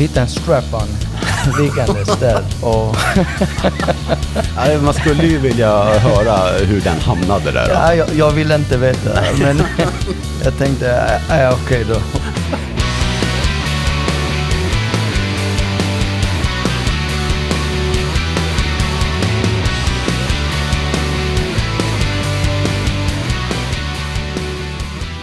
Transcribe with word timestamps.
hittade 0.00 0.20
en 0.20 0.28
strap-on 0.28 0.88
liggandes 1.58 2.16
där. 2.20 2.42
Och 2.62 2.96
Ja, 4.56 4.80
man 4.82 4.94
skulle 4.94 5.26
ju 5.26 5.38
vilja 5.38 5.84
höra 5.84 6.58
hur 6.66 6.80
den 6.80 7.00
hamnade 7.00 7.52
där. 7.52 7.68
ja, 7.68 7.94
jag, 7.94 8.08
jag 8.14 8.30
vill 8.30 8.52
inte 8.52 8.76
veta, 8.76 9.20
men 9.38 9.62
jag 10.44 10.58
tänkte, 10.58 11.18
ja, 11.28 11.36
ja 11.36 11.52
okej 11.64 11.84
då. 11.88 11.96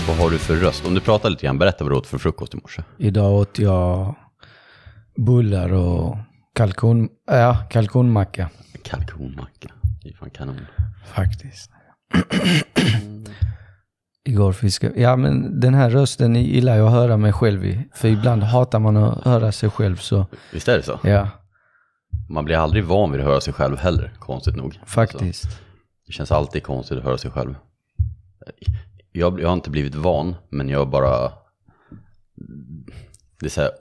Vad 0.07 0.17
har 0.17 0.29
du 0.29 0.37
för 0.37 0.55
röst? 0.55 0.85
Om 0.85 0.93
du 0.93 1.01
pratar 1.01 1.29
lite 1.29 1.45
grann, 1.45 1.57
berätta 1.57 1.83
vad 1.83 1.93
du 1.93 1.97
åt 1.97 2.07
för 2.07 2.17
frukost 2.17 2.53
i 2.53 2.57
morse. 2.57 2.81
Idag 2.97 3.33
åt 3.33 3.59
jag 3.59 4.15
bullar 5.17 5.73
och 5.73 6.17
kalkon, 6.53 7.09
ja, 7.27 7.57
kalkonmacka 7.69 8.49
Kalkonmacka. 8.83 9.69
Det 10.03 10.09
är 10.09 10.13
fan 10.13 10.29
kanon. 10.29 10.59
faktiskt. 11.13 11.71
Igår 14.25 14.53
fiskade 14.53 15.01
Ja, 15.01 15.15
men 15.15 15.59
den 15.59 15.73
här 15.73 15.89
rösten 15.89 16.35
gillar 16.35 16.75
jag 16.77 16.87
att 16.87 16.93
höra 16.93 17.17
mig 17.17 17.33
själv 17.33 17.65
i. 17.65 17.87
För 17.93 18.07
ibland 18.07 18.43
hatar 18.43 18.79
man 18.79 18.97
att 18.97 19.23
höra 19.25 19.51
sig 19.51 19.69
själv 19.69 19.95
så, 19.95 20.25
Visst 20.53 20.67
är 20.67 20.77
det 20.77 20.83
så? 20.83 20.99
ja, 21.03 21.29
Man 22.29 22.45
blir 22.45 22.55
aldrig 22.57 22.83
van 22.85 23.11
vid 23.11 23.21
att 23.21 23.27
höra 23.27 23.41
sig 23.41 23.53
själv 23.53 23.77
heller, 23.77 24.13
konstigt 24.19 24.55
nog. 24.55 24.73
Så, 24.73 24.79
faktiskt. 24.85 25.43
det 26.07 26.13
känns 26.13 26.31
alltid 26.31 26.63
konstigt 26.63 26.97
att 26.97 27.03
höra 27.03 27.17
sig 27.17 27.31
själv. 27.31 27.55
Jag, 29.11 29.41
jag 29.41 29.47
har 29.47 29.53
inte 29.53 29.69
blivit 29.69 29.95
van, 29.95 30.35
men 30.49 30.69
jag 30.69 30.89
bara... 30.89 31.31
Det 33.39 33.45
är 33.45 33.49
så 33.49 33.61
här, 33.61 33.71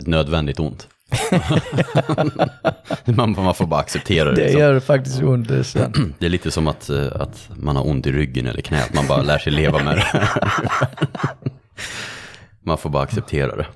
ett 0.00 0.06
nödvändigt 0.06 0.60
ont. 0.60 0.88
man, 3.04 3.32
man 3.32 3.54
får 3.54 3.66
bara 3.66 3.80
acceptera 3.80 4.30
det. 4.30 4.34
Det 4.34 4.42
liksom. 4.42 4.60
gör 4.60 4.80
faktiskt 4.80 5.22
ont, 5.22 5.48
det 5.48 5.56
är 5.56 5.62
sant. 5.62 5.96
Det 6.18 6.26
är 6.26 6.30
lite 6.30 6.50
som 6.50 6.66
att, 6.66 6.90
eh, 6.90 7.06
att 7.14 7.50
man 7.56 7.76
har 7.76 7.88
ont 7.88 8.06
i 8.06 8.12
ryggen 8.12 8.46
eller 8.46 8.62
knät, 8.62 8.94
man 8.94 9.06
bara 9.06 9.22
lär 9.22 9.38
sig 9.38 9.52
leva 9.52 9.84
med 9.84 9.96
det. 9.96 10.28
man 12.64 12.78
får 12.78 12.90
bara 12.90 13.02
acceptera 13.02 13.56
det. 13.56 13.66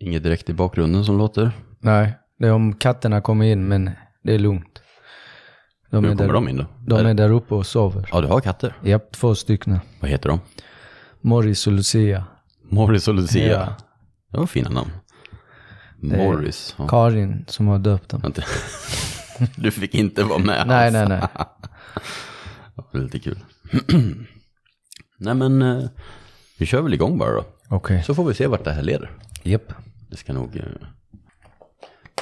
Inget 0.00 0.22
direkt 0.22 0.50
i 0.50 0.52
bakgrunden 0.52 1.04
som 1.04 1.18
låter. 1.18 1.52
Nej, 1.78 2.14
det 2.38 2.46
är 2.46 2.52
om 2.52 2.72
katterna 2.72 3.20
kommer 3.20 3.44
in, 3.44 3.68
men 3.68 3.90
det 4.22 4.34
är 4.34 4.38
lugnt. 4.38 4.82
De 5.90 6.04
Hur 6.04 6.12
är, 6.12 6.16
kommer 6.16 6.26
där, 6.26 6.34
de 6.34 6.48
in 6.48 6.56
då? 6.56 6.96
de 6.96 7.06
är 7.06 7.14
där 7.14 7.30
uppe 7.30 7.54
och 7.54 7.66
sover. 7.66 8.08
Ja, 8.12 8.20
du 8.20 8.26
har 8.26 8.40
katter. 8.40 8.74
Japp, 8.84 9.12
två 9.12 9.34
stycken. 9.34 9.80
Vad 10.00 10.10
heter 10.10 10.28
de? 10.28 10.40
Morris 11.20 11.66
och 11.66 11.72
Lucia. 11.72 12.24
Morris 12.70 13.08
och 13.08 13.14
Lucia. 13.14 13.52
Ja. 13.52 13.76
Det 14.32 14.38
var 14.38 14.46
fina 14.46 14.70
namn. 14.70 14.90
Är 16.02 16.16
Morris. 16.16 16.74
Ja. 16.78 16.88
Karin 16.88 17.44
som 17.48 17.68
har 17.68 17.78
döpt 17.78 18.08
dem. 18.08 18.20
Vänta. 18.20 18.42
Du 19.56 19.70
fick 19.70 19.94
inte 19.94 20.22
vara 20.24 20.38
med 20.38 20.66
Nej, 20.66 20.90
nej, 20.90 21.08
nej. 21.08 21.20
Det 22.74 22.82
var 22.92 23.00
lite 23.00 23.18
kul. 23.18 23.38
nej 25.18 25.34
men, 25.34 25.62
eh, 25.62 25.82
vi 26.58 26.66
kör 26.66 26.82
väl 26.82 26.94
igång 26.94 27.18
bara 27.18 27.30
då. 27.32 27.44
Okej. 27.68 28.02
Så 28.06 28.14
får 28.14 28.24
vi 28.24 28.34
se 28.34 28.46
vart 28.46 28.64
det 28.64 28.72
här 28.72 28.82
leder. 28.82 29.10
Japp. 29.42 29.72
Det 30.10 30.16
ska 30.16 30.32
nog... 30.32 30.56
eh, 30.56 30.62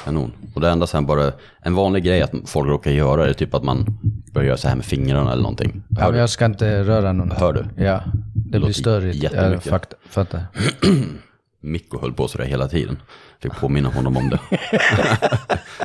Kanon. 0.04 0.32
Och 0.54 0.60
det 0.60 0.70
enda 0.70 0.86
sen 0.86 1.06
bara, 1.06 1.32
en 1.62 1.74
vanlig 1.74 2.04
grej 2.04 2.22
att 2.22 2.32
folk 2.46 2.68
råkar 2.68 2.90
göra 2.90 3.28
är 3.28 3.32
typ 3.32 3.54
att 3.54 3.64
man 3.64 3.98
börjar 4.32 4.46
göra 4.46 4.56
så 4.56 4.68
här 4.68 4.76
med 4.76 4.84
fingrarna 4.84 5.32
eller 5.32 5.42
någonting. 5.42 5.82
Ja, 5.88 6.00
Hör, 6.02 6.10
men 6.10 6.20
jag 6.20 6.30
ska 6.30 6.44
inte 6.44 6.82
röra 6.84 7.12
någon. 7.12 7.30
hör 7.30 7.52
du? 7.52 7.84
Ja, 7.84 8.02
det 8.34 8.40
blir 8.50 8.60
låter 8.60 8.72
störigt. 8.72 9.22
Jag 9.22 9.32
jättemycket. 9.32 9.70
fakt- 9.70 9.94
fattar. 10.08 10.42
Mikko 11.60 12.00
höll 12.00 12.12
på 12.12 12.28
sådär 12.28 12.44
hela 12.44 12.68
tiden. 12.68 13.02
Fick 13.42 13.52
påminna 13.52 13.88
honom 13.88 14.16
om 14.16 14.30
det. 14.30 14.38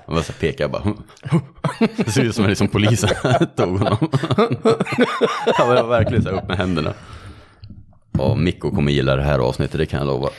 Han 0.05 0.15
var 0.15 0.21
så 0.21 0.33
pekade 0.33 0.69
bara. 0.69 0.93
Det 1.95 2.11
ser 2.11 2.21
ut 2.23 2.35
som 2.35 2.43
att 2.43 2.49
liksom 2.49 2.67
polisen 2.67 3.09
tog 3.55 3.79
honom. 3.79 3.97
Han 5.55 5.67
var 5.67 5.83
verkligen 5.87 6.23
så 6.23 6.29
här 6.29 6.37
upp 6.37 6.47
med 6.47 6.57
händerna. 6.57 6.93
Och 8.17 8.37
Mikko 8.37 8.71
kommer 8.71 8.91
gilla 8.91 9.15
det 9.15 9.23
här 9.23 9.39
avsnittet, 9.39 9.77
det 9.77 9.85
kan 9.85 9.99
jag 9.99 10.07
lova. 10.07 10.29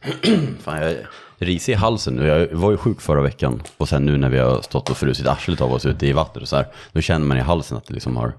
Fan, 0.62 0.76
jag 0.82 0.90
är 0.90 1.06
risig 1.38 1.72
i 1.72 1.76
halsen 1.76 2.14
nu. 2.14 2.26
Jag 2.26 2.48
var 2.52 2.70
ju 2.70 2.76
sjuk 2.76 3.00
förra 3.00 3.22
veckan. 3.22 3.62
Och 3.76 3.88
sen 3.88 4.04
nu 4.06 4.16
när 4.16 4.28
vi 4.28 4.38
har 4.38 4.62
stått 4.62 4.90
och 4.90 4.96
frusit 4.96 5.26
arslet 5.26 5.60
av 5.60 5.72
oss 5.72 5.86
ute 5.86 6.06
i 6.06 6.12
vattnet 6.12 6.42
och 6.42 6.48
så 6.48 6.56
här. 6.56 6.66
Då 6.92 7.00
känner 7.00 7.26
man 7.26 7.36
i 7.36 7.40
halsen 7.40 7.76
att 7.78 7.86
det 7.86 7.94
liksom 7.94 8.16
har 8.16 8.32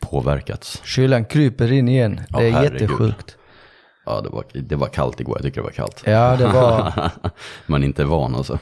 påverkats. 0.00 0.82
Kylan 0.84 1.24
kryper 1.24 1.72
in 1.72 1.88
igen. 1.88 2.20
Ja, 2.28 2.38
Det 2.38 2.46
är 2.46 2.50
herregud. 2.52 2.80
jättesjukt. 2.80 3.36
Ja, 4.10 4.20
det 4.20 4.28
var, 4.28 4.44
det 4.52 4.76
var 4.76 4.86
kallt 4.86 5.20
igår. 5.20 5.36
Jag 5.36 5.44
tycker 5.44 5.60
det 5.60 5.64
var 5.64 5.70
kallt. 5.70 6.02
Ja, 6.04 6.36
det 6.36 6.46
var... 6.46 7.10
Man 7.66 7.82
är 7.82 7.86
inte 7.86 8.04
van 8.04 8.34
alltså. 8.34 8.58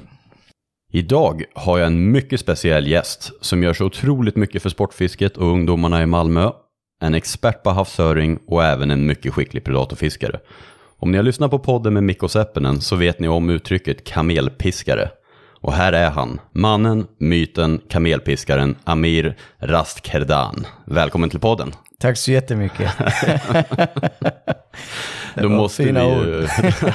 Idag 0.92 1.44
har 1.54 1.78
jag 1.78 1.86
en 1.86 2.10
mycket 2.10 2.40
speciell 2.40 2.86
gäst 2.86 3.30
som 3.40 3.62
gör 3.62 3.72
så 3.72 3.84
otroligt 3.84 4.36
mycket 4.36 4.62
för 4.62 4.70
sportfisket 4.70 5.36
och 5.36 5.46
ungdomarna 5.46 6.02
i 6.02 6.06
Malmö. 6.06 6.50
En 7.02 7.14
expert 7.14 7.62
på 7.62 7.70
havsöring 7.70 8.38
och 8.46 8.64
även 8.64 8.90
en 8.90 9.06
mycket 9.06 9.34
skicklig 9.34 9.64
predatorfiskare. 9.64 10.40
Om 10.98 11.10
ni 11.10 11.16
har 11.16 11.24
lyssnat 11.24 11.50
på 11.50 11.58
podden 11.58 11.94
med 11.94 12.02
Mikko 12.02 12.28
Seppinen 12.28 12.80
så 12.80 12.96
vet 12.96 13.18
ni 13.18 13.28
om 13.28 13.50
uttrycket 13.50 14.04
kamelpiskare. 14.04 15.10
Och 15.60 15.72
här 15.72 15.92
är 15.92 16.10
han, 16.10 16.40
mannen, 16.52 17.06
myten, 17.18 17.80
kamelpiskaren 17.88 18.76
Amir 18.84 19.36
Rastkerdan. 19.58 20.66
Välkommen 20.84 21.30
till 21.30 21.40
podden. 21.40 21.72
Tack 22.00 22.16
så 22.16 22.32
jättemycket. 22.32 22.92
Då 25.42 25.48
måste, 25.48 25.82
vi, 25.82 25.92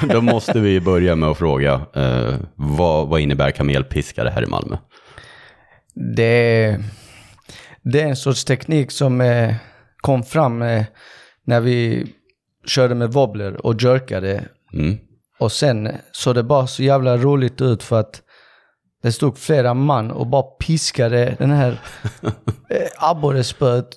då 0.13 0.21
måste 0.21 0.59
vi 0.59 0.79
börja 0.81 1.15
med 1.15 1.29
att 1.29 1.37
fråga, 1.37 1.81
eh, 1.93 2.33
vad, 2.55 3.07
vad 3.07 3.19
innebär 3.19 3.51
kamelpiskare 3.51 4.29
här 4.29 4.43
i 4.43 4.47
Malmö? 4.47 4.77
Det 6.15 6.63
är, 6.63 6.83
det 7.83 8.01
är 8.01 8.07
en 8.07 8.15
sorts 8.15 8.45
teknik 8.45 8.91
som 8.91 9.21
eh, 9.21 9.55
kom 9.97 10.23
fram 10.23 10.61
eh, 10.61 10.83
när 11.45 11.61
vi 11.61 12.07
körde 12.67 12.95
med 12.95 13.13
wobbler 13.13 13.65
och 13.65 13.81
jerkade. 13.81 14.43
Mm. 14.73 14.97
Och 15.39 15.51
sen 15.51 15.89
såg 16.11 16.35
det 16.35 16.43
bara 16.43 16.67
så 16.67 16.83
jävla 16.83 17.17
roligt 17.17 17.61
ut 17.61 17.83
för 17.83 17.99
att 17.99 18.21
det 19.03 19.11
stod 19.11 19.37
flera 19.37 19.73
man 19.73 20.11
och 20.11 20.27
bara 20.27 20.43
piskade 20.43 21.35
den 21.39 21.51
här 21.51 21.81
eh, 22.69 22.87
abborrespöet. 22.97 23.89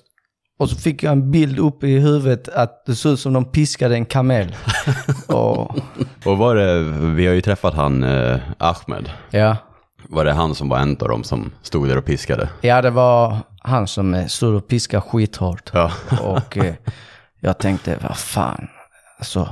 Och 0.59 0.69
så 0.69 0.75
fick 0.75 1.03
jag 1.03 1.11
en 1.11 1.31
bild 1.31 1.59
upp 1.59 1.83
i 1.83 1.99
huvudet 1.99 2.49
att 2.49 2.85
det 2.85 2.95
såg 2.95 3.13
ut 3.13 3.19
som 3.19 3.33
de 3.33 3.45
piskade 3.45 3.95
en 3.95 4.05
kamel. 4.05 4.55
och 5.27 5.77
Och 6.25 6.37
var 6.37 6.55
det, 6.55 6.83
vi 7.15 7.27
har 7.27 7.33
ju 7.33 7.41
träffat 7.41 7.73
han 7.73 8.03
eh, 8.03 8.39
Ahmed, 8.57 9.09
ja, 9.29 9.57
var 10.09 10.25
det 10.25 10.33
han 10.33 10.55
som 10.55 10.69
var 10.69 10.77
en 10.77 10.97
av 10.99 11.07
dem 11.07 11.23
som 11.23 11.51
stod 11.61 11.87
där 11.87 11.97
och 11.97 12.05
piskade? 12.05 12.49
ja, 12.61 12.81
det 12.81 12.89
var 12.89 13.37
han 13.59 13.87
som 13.87 14.13
eh, 14.13 14.25
stod 14.25 14.55
och 14.55 14.67
piskade 14.67 15.01
skithårt. 15.01 15.71
Ja. 15.73 15.91
Och 16.21 16.57
eh, 16.57 16.73
jag 17.39 17.57
tänkte, 17.57 17.97
vad 18.03 18.17
fan, 18.17 18.67
alltså, 19.17 19.49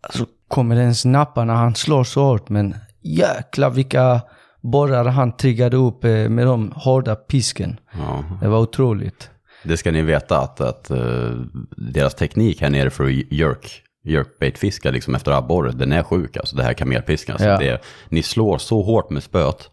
alltså 0.00 0.26
kommer 0.48 0.74
det 0.74 0.82
ens 0.82 1.04
nappa 1.04 1.44
när 1.44 1.54
han 1.54 1.74
slår 1.74 2.04
så 2.04 2.24
hårt? 2.24 2.48
Men 2.48 2.74
jäklar 3.02 3.70
vilka 3.70 4.20
borrar 4.60 5.04
han 5.04 5.36
triggade 5.36 5.76
upp 5.76 6.04
eh, 6.04 6.10
med 6.10 6.46
de 6.46 6.72
hårda 6.76 7.16
pisken. 7.16 7.80
ja. 7.98 8.24
Det 8.40 8.48
var 8.48 8.58
otroligt. 8.58 9.30
Det 9.68 9.76
ska 9.76 9.90
ni 9.92 10.02
veta 10.02 10.38
att, 10.38 10.60
att 10.60 10.90
eh, 10.90 11.30
deras 11.76 12.14
teknik 12.14 12.60
här 12.60 12.70
nere 12.70 12.90
för 12.90 13.04
att 13.04 13.32
jerk, 13.32 13.82
jerkbaitfiska 14.04 14.90
liksom 14.90 15.14
efter 15.14 15.32
abborre, 15.32 15.72
den 15.72 15.92
är 15.92 16.02
sjuk 16.02 16.36
alltså, 16.36 16.56
det 16.56 16.62
här 16.62 16.72
kamelpiskan. 16.72 17.32
Alltså, 17.34 17.48
Ja. 17.48 17.58
det, 17.58 17.82
ni 18.08 18.22
slår 18.22 18.58
så 18.58 18.82
hårt 18.82 19.10
med 19.10 19.22
spöet 19.22 19.70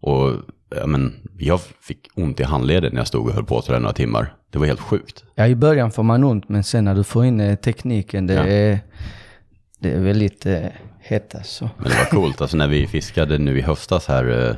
och 0.00 0.32
ja, 0.76 0.86
men, 0.86 1.14
jag 1.38 1.60
fick 1.60 1.98
ont 2.14 2.40
i 2.40 2.42
handleden 2.42 2.92
när 2.92 3.00
jag 3.00 3.06
stod 3.06 3.26
och 3.28 3.32
höll 3.34 3.44
på 3.44 3.62
sådär 3.62 3.80
några 3.80 3.92
timmar. 3.94 4.34
Det 4.50 4.58
var 4.58 4.66
helt 4.66 4.80
sjukt. 4.80 5.24
Ja, 5.34 5.46
i 5.46 5.54
början 5.54 5.90
får 5.90 6.02
man 6.02 6.24
ont, 6.24 6.48
men 6.48 6.64
sen 6.64 6.84
när 6.84 6.94
du 6.94 7.04
får 7.04 7.24
in 7.24 7.40
eh, 7.40 7.54
tekniken, 7.56 8.26
det, 8.26 8.34
Ja. 8.34 8.44
är, 8.46 8.78
det 9.78 9.90
är 9.90 10.00
väldigt 10.00 10.46
eh, 10.46 10.60
hett 11.00 11.34
alltså. 11.34 11.70
Men 11.78 11.90
det 11.90 11.96
var 11.98 12.04
coolt, 12.04 12.40
alltså 12.40 12.56
när 12.56 12.68
vi 12.68 12.86
fiskade 12.86 13.38
nu 13.38 13.58
i 13.58 13.62
höstas 13.62 14.06
här, 14.08 14.24
eh, 14.28 14.56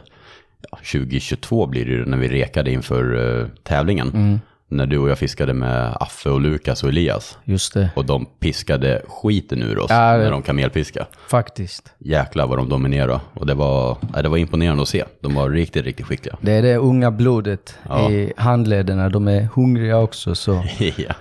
ja, 0.71 0.79
2022 0.93 1.67
blir 1.67 1.85
det 1.87 2.05
när 2.11 2.19
vi 2.19 2.29
rekade 2.29 2.71
inför 2.71 3.39
eh, 3.41 3.47
tävlingen. 3.63 4.09
Mm. 4.09 4.41
När 4.71 4.87
du 4.87 4.99
och 4.99 5.11
jag 5.11 5.19
fiskade 5.19 5.55
med 5.55 5.97
Affe 6.01 6.31
och 6.31 6.41
Lukas 6.41 6.83
och 6.83 6.89
Elias. 6.89 7.39
Just 7.45 7.75
det, 7.75 7.91
Och 7.97 8.05
de 8.05 8.27
piskade 8.27 9.03
skiten 9.09 9.63
ur 9.63 9.79
oss 9.79 9.87
Ja, 9.91 10.17
när 10.17 10.31
de 10.31 10.43
kamelpiskade. 10.43 11.07
faktiskt. 11.29 11.93
Jäklar 11.99 12.47
vad 12.47 12.59
de 12.59 12.69
dominerade. 12.69 13.21
Och 13.35 13.47
det 13.47 13.55
var, 13.55 13.97
det 14.23 14.29
var 14.29 14.37
imponerande 14.37 14.83
att 14.83 14.89
se. 14.89 15.05
De 15.21 15.35
var 15.35 15.51
riktigt, 15.51 15.85
riktigt 15.85 16.07
skickliga. 16.07 16.37
Det 16.41 16.53
är 16.53 16.63
det 16.63 16.77
unga 16.77 17.11
blodet 17.11 17.75
Ja. 17.89 18.11
i 18.11 18.33
handlederna. 18.37 19.09
De 19.09 19.29
är 19.29 19.49
hungriga 19.55 19.99
också, 19.99 20.35
så 20.35 20.53
ja. 20.79 21.15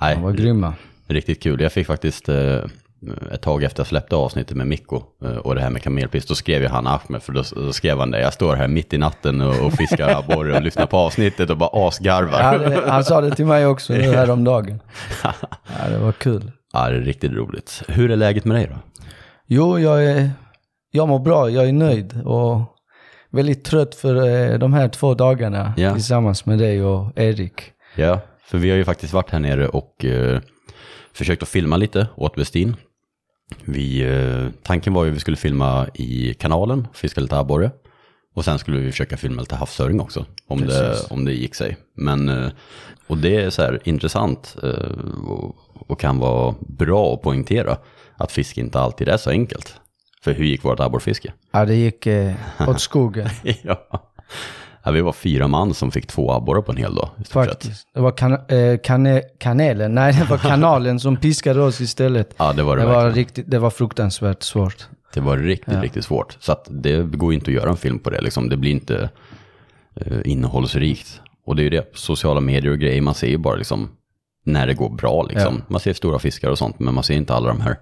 Nej, 0.00 0.14
de 0.14 0.22
var 0.22 0.32
grymma. 0.32 0.74
riktigt 1.08 1.42
kul. 1.42 1.60
Jag 1.60 1.72
fick 1.72 1.86
faktiskt 1.86 2.28
eh, 2.28 2.58
ett 3.32 3.40
tag 3.42 3.62
efter 3.62 3.80
jag 3.80 3.86
släppte 3.86 4.16
avsnittet 4.16 4.56
med 4.56 4.66
Mikko 4.66 5.02
eh, 5.24 5.36
och 5.36 5.54
det 5.54 5.60
här 5.60 5.70
med 5.70 5.82
kamelpisk, 5.82 6.28
då 6.28 6.34
skrev 6.34 6.62
ju 6.62 6.68
han 6.68 6.86
Ahmed, 6.86 7.22
för 7.22 7.32
då, 7.32 7.42
då 7.56 7.72
skrev 7.72 7.98
han 7.98 8.10
det, 8.10 8.20
jag 8.20 8.32
står 8.32 8.56
här 8.56 8.68
mitt 8.68 8.92
i 8.92 8.98
natten 8.98 9.40
och, 9.40 9.66
och 9.66 9.72
fiskar 9.72 10.08
abborre 10.18 10.56
och 10.56 10.62
lyssnar 10.62 10.86
på 10.86 10.96
avsnittet 10.96 11.50
och 11.50 11.56
bara 11.56 11.70
asgarvar. 11.88 12.58
Det, 12.58 12.90
han 12.90 13.04
sa 13.04 13.20
det 13.20 13.34
till 13.34 13.46
mig 13.46 13.66
också 13.66 13.92
nu 13.92 14.00
häromdagen. 14.14 14.80
Ja, 15.82 15.88
det 15.90 15.98
var 15.98 16.12
kul. 16.12 16.52
Ja, 16.72 16.88
det 16.88 16.96
är 16.96 17.00
riktigt 17.00 17.32
roligt. 17.32 17.82
Hur 17.88 18.10
är 18.10 18.16
läget 18.16 18.44
med 18.44 18.56
dig 18.56 18.66
då? 18.70 18.76
Jo, 19.46 19.78
jag, 19.78 20.04
är, 20.04 20.30
jag 20.90 21.08
mår 21.08 21.18
bra, 21.18 21.50
jag 21.50 21.68
är 21.68 21.72
nöjd 21.72 22.20
och 22.24 22.60
väldigt 23.32 23.64
trött 23.64 23.94
för 23.94 24.14
eh, 24.52 24.58
de 24.58 24.72
här 24.72 24.88
två 24.88 25.14
dagarna 25.14 25.74
Ja. 25.76 25.94
tillsammans 25.94 26.46
med 26.46 26.58
dig 26.58 26.82
och 26.84 27.18
Erik. 27.18 27.62
Ja, 27.96 28.20
för 28.44 28.58
vi 28.58 28.70
har 28.70 28.76
ju 28.76 28.84
faktiskt 28.84 29.12
varit 29.12 29.30
här 29.30 29.38
nere 29.40 29.68
och 29.68 30.04
eh, 30.04 30.40
försökt 31.12 31.42
att 31.42 31.48
filma 31.48 31.76
lite 31.76 32.06
åt 32.16 32.38
Westin. 32.38 32.76
Vi, 33.64 34.02
eh, 34.02 34.48
tanken 34.62 34.92
var 34.94 35.04
ju 35.04 35.10
att 35.10 35.16
vi 35.16 35.20
skulle 35.20 35.36
filma 35.36 35.88
i 35.94 36.34
kanalen, 36.34 36.88
fiska 36.94 37.20
lite 37.20 37.38
abborre. 37.38 37.70
Och 38.34 38.44
sen 38.44 38.58
skulle 38.58 38.78
vi 38.78 38.90
försöka 38.90 39.16
filma 39.16 39.40
lite 39.40 39.54
havsöring 39.54 40.00
också, 40.00 40.26
om 40.46 40.60
det, 40.60 40.96
om 41.10 41.24
det 41.24 41.32
gick 41.32 41.54
sig. 41.54 41.76
Men, 41.94 42.28
eh, 42.28 42.50
och 43.06 43.18
det 43.18 43.36
är 43.36 43.50
så 43.50 43.62
här 43.62 43.80
intressant 43.84 44.56
eh, 44.62 45.28
och, 45.28 45.56
och 45.72 46.00
kan 46.00 46.18
vara 46.18 46.54
bra 46.60 47.14
att 47.14 47.22
poängtera 47.22 47.78
att 48.16 48.32
fiske 48.32 48.60
inte 48.60 48.80
alltid 48.80 49.08
är 49.08 49.16
så 49.16 49.30
enkelt. 49.30 49.80
För 50.22 50.32
hur 50.32 50.44
gick 50.44 50.64
vårt 50.64 50.80
abborrfiske? 50.80 51.32
Ja, 51.52 51.64
det 51.64 51.74
gick 51.74 52.06
eh, 52.06 52.34
åt 52.68 52.80
skogen 52.80 53.28
ja. 53.62 53.88
Ja, 54.82 54.90
vi 54.90 55.00
var 55.00 55.12
fyra 55.12 55.48
man 55.48 55.74
som 55.74 55.90
fick 55.90 56.06
två 56.06 56.32
abborrar 56.32 56.62
på 56.62 56.72
en 56.72 56.78
hel 56.78 56.94
dag. 56.94 57.08
faktiskt. 57.30 57.88
Det 57.94 58.00
var 58.00 58.10
kan, 58.10 58.32
eh, 58.32 58.78
kane, 58.84 59.22
kanelen, 59.38 59.94
nej 59.94 60.12
det 60.12 60.30
var 60.30 60.38
kanalen 60.48 61.00
som 61.00 61.16
piskade 61.16 61.62
oss 61.62 61.80
istället. 61.80 62.34
Ja, 62.36 62.52
det 62.52 62.62
var 62.62 62.76
det, 62.76 62.82
Det 62.82 62.88
var, 62.88 63.10
riktigt, 63.10 63.50
det 63.50 63.58
var 63.58 63.70
fruktansvärt 63.70 64.42
svårt. 64.42 64.86
Det 65.14 65.20
var 65.20 65.36
riktigt, 65.36 65.82
riktigt 65.82 66.04
svårt. 66.04 66.36
Så 66.40 66.52
att 66.52 66.66
det 66.70 67.02
går 67.02 67.34
inte 67.34 67.50
att 67.50 67.54
göra 67.54 67.70
en 67.70 67.76
film 67.76 67.98
på 67.98 68.10
det. 68.10 68.20
Liksom. 68.20 68.48
Det 68.48 68.56
blir 68.56 68.70
inte 68.70 69.10
eh, 69.96 70.18
innehållsrikt. 70.24 71.20
Och 71.46 71.56
det 71.56 71.62
är 71.62 71.64
ju 71.64 71.70
det, 71.70 71.90
sociala 71.94 72.40
medier 72.40 72.72
och 72.72 72.78
grejer, 72.78 73.02
man 73.02 73.14
ser 73.14 73.26
ju 73.28 73.38
bara 73.38 73.56
liksom 73.56 73.88
när 74.44 74.66
det 74.66 74.74
går 74.74 74.90
bra. 74.90 75.22
Liksom. 75.22 75.62
Man 75.68 75.80
ser 75.80 75.92
stora 75.92 76.18
fiskar 76.18 76.50
och 76.50 76.58
sånt, 76.58 76.78
men 76.78 76.94
man 76.94 77.04
ser 77.04 77.14
inte 77.14 77.34
alla 77.34 77.48
de 77.48 77.60
här 77.60 77.76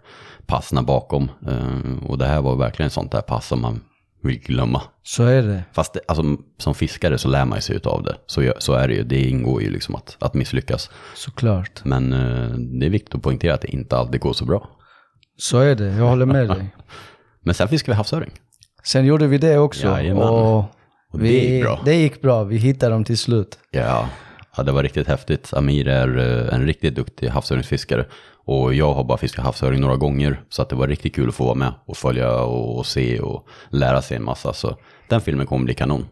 passna 0.46 0.82
bakom. 0.82 1.30
Eh, 1.48 2.06
och 2.06 2.18
det 2.18 2.26
här 2.26 2.42
var 2.42 2.56
verkligen 2.56 2.86
ett 2.86 2.92
sånt 2.92 3.12
där 3.12 3.20
pass 3.20 3.46
som 3.46 3.60
man 3.60 3.80
vill 4.22 4.40
glömma. 4.40 4.82
Så 5.02 5.24
är 5.24 5.42
det. 5.42 5.62
Fast 5.72 5.92
det, 5.92 6.00
alltså, 6.08 6.24
som 6.58 6.74
fiskare 6.74 7.18
så 7.18 7.28
lär 7.28 7.44
man 7.44 7.60
sig 7.60 7.76
utav 7.76 8.02
det. 8.02 8.16
Så, 8.26 8.52
så 8.58 8.72
är 8.72 8.88
det 8.88 8.94
ju, 8.94 9.02
det 9.02 9.28
ingår 9.28 9.62
ju 9.62 9.70
liksom 9.70 9.94
att, 9.94 10.16
att 10.20 10.34
misslyckas. 10.34 10.90
Såklart. 11.14 11.84
Men 11.84 12.12
eh, 12.12 12.50
det 12.80 12.86
är 12.86 12.90
viktigt 12.90 13.14
att 13.14 13.22
poängtera 13.22 13.54
att 13.54 13.60
det 13.60 13.68
inte 13.68 13.96
alltid 13.96 14.20
går 14.20 14.32
så 14.32 14.44
bra. 14.44 14.70
Så 15.36 15.58
är 15.58 15.74
det, 15.74 15.86
jag 15.86 16.04
håller 16.08 16.26
med 16.26 16.48
dig. 16.48 16.74
Men 17.42 17.54
sen 17.54 17.68
fiskar 17.68 17.92
vi 17.92 17.96
havsöring. 17.96 18.30
Sen 18.84 19.06
gjorde 19.06 19.26
vi 19.26 19.38
det 19.38 19.58
också. 19.58 19.86
Jajamän. 19.86 20.22
Och 20.22 20.58
Och 21.12 21.18
det 21.18 21.24
vi, 21.24 21.54
gick 21.54 21.64
bra. 21.64 21.80
Det 21.84 21.94
gick 21.94 22.22
bra, 22.22 22.44
vi 22.44 22.56
hittade 22.56 22.92
dem 22.92 23.04
till 23.04 23.18
slut. 23.18 23.58
Ja, 23.70 24.08
det 24.62 24.72
var 24.72 24.82
riktigt 24.82 25.08
häftigt. 25.08 25.50
Amir 25.54 25.88
är 25.88 26.18
eh, 26.48 26.54
en 26.54 26.66
riktigt 26.66 26.94
duktig 26.94 27.28
havsöringsfiskare. 27.28 28.04
Och 28.44 28.74
jag 28.74 28.94
har 28.94 29.04
bara 29.04 29.18
fiskat 29.18 29.44
havsöring 29.44 29.80
några 29.80 29.96
gånger. 29.96 30.40
Så 30.48 30.62
att 30.62 30.68
det 30.68 30.76
var 30.76 30.88
riktigt 30.88 31.14
kul 31.14 31.28
att 31.28 31.34
få 31.34 31.44
vara 31.44 31.54
med 31.54 31.72
och 31.86 31.96
följa 31.96 32.34
och, 32.40 32.78
och 32.78 32.86
se 32.86 33.20
och 33.20 33.46
lära 33.70 34.02
sig 34.02 34.16
en 34.16 34.24
massa. 34.24 34.52
Så 34.52 34.76
den 35.08 35.20
filmen 35.20 35.46
kommer 35.46 35.64
bli 35.64 35.74
kanon. 35.74 36.06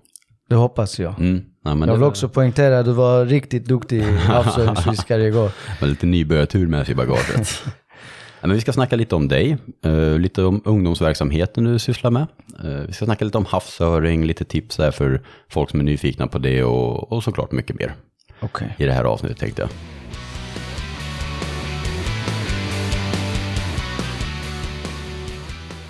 Det 0.48 0.54
hoppas 0.54 0.98
jag. 0.98 1.20
Mm. 1.20 1.44
Ja, 1.64 1.74
men 1.74 1.78
Jag 1.80 1.88
det 1.88 1.92
vill 1.92 2.00
var- 2.00 2.08
också 2.08 2.28
poängtera 2.28 2.78
att 2.78 2.84
du 2.86 2.92
var 2.92 3.24
riktigt 3.26 3.64
duktig 3.66 4.02
havsöringsfiskare 4.52 5.22
igår. 5.26 5.50
var 5.80 5.88
lite 5.88 6.06
nybörjartur 6.06 6.66
med 6.66 6.86
sig 6.86 6.92
i 6.92 6.96
bagaget. 6.96 7.62
Men 8.40 8.52
vi 8.54 8.60
ska 8.60 8.72
snacka 8.72 8.96
lite 8.96 9.14
om 9.14 9.28
dig, 9.28 9.56
eh, 9.84 10.18
lite 10.18 10.42
om 10.42 10.62
ungdomsverksamheten 10.64 11.64
du 11.64 11.78
sysslar 11.78 12.10
med. 12.10 12.26
Eh, 12.64 12.70
vi 12.86 12.92
ska 12.92 13.04
snacka 13.04 13.24
lite 13.24 13.38
om 13.38 13.44
havsöring, 13.44 14.24
lite 14.24 14.44
tips 14.44 14.76
där 14.76 14.90
för 14.90 15.22
folk 15.50 15.70
som 15.70 15.80
är 15.80 15.84
nyfikna 15.84 16.26
på 16.26 16.38
det 16.38 16.62
och, 16.64 17.12
och 17.12 17.24
såklart 17.24 17.52
mycket 17.52 17.76
mer 17.78 17.94
Okej. 18.40 18.74
i 18.78 18.84
det 18.84 18.92
här 18.92 19.04
avsnittet 19.04 19.38
tänkte 19.38 19.62
jag. 19.62 19.70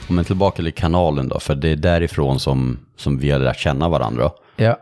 Men 0.08 0.24
tillbaka 0.24 0.56
till 0.62 0.72
kanalen 0.72 1.28
då, 1.28 1.38
för 1.40 1.54
det 1.54 1.68
är 1.68 1.76
därifrån 1.76 2.40
som, 2.40 2.78
som 2.96 3.18
vi 3.18 3.30
har 3.30 3.38
lärt 3.38 3.58
känna 3.58 3.88
varandra. 3.88 4.30
Ja. 4.56 4.78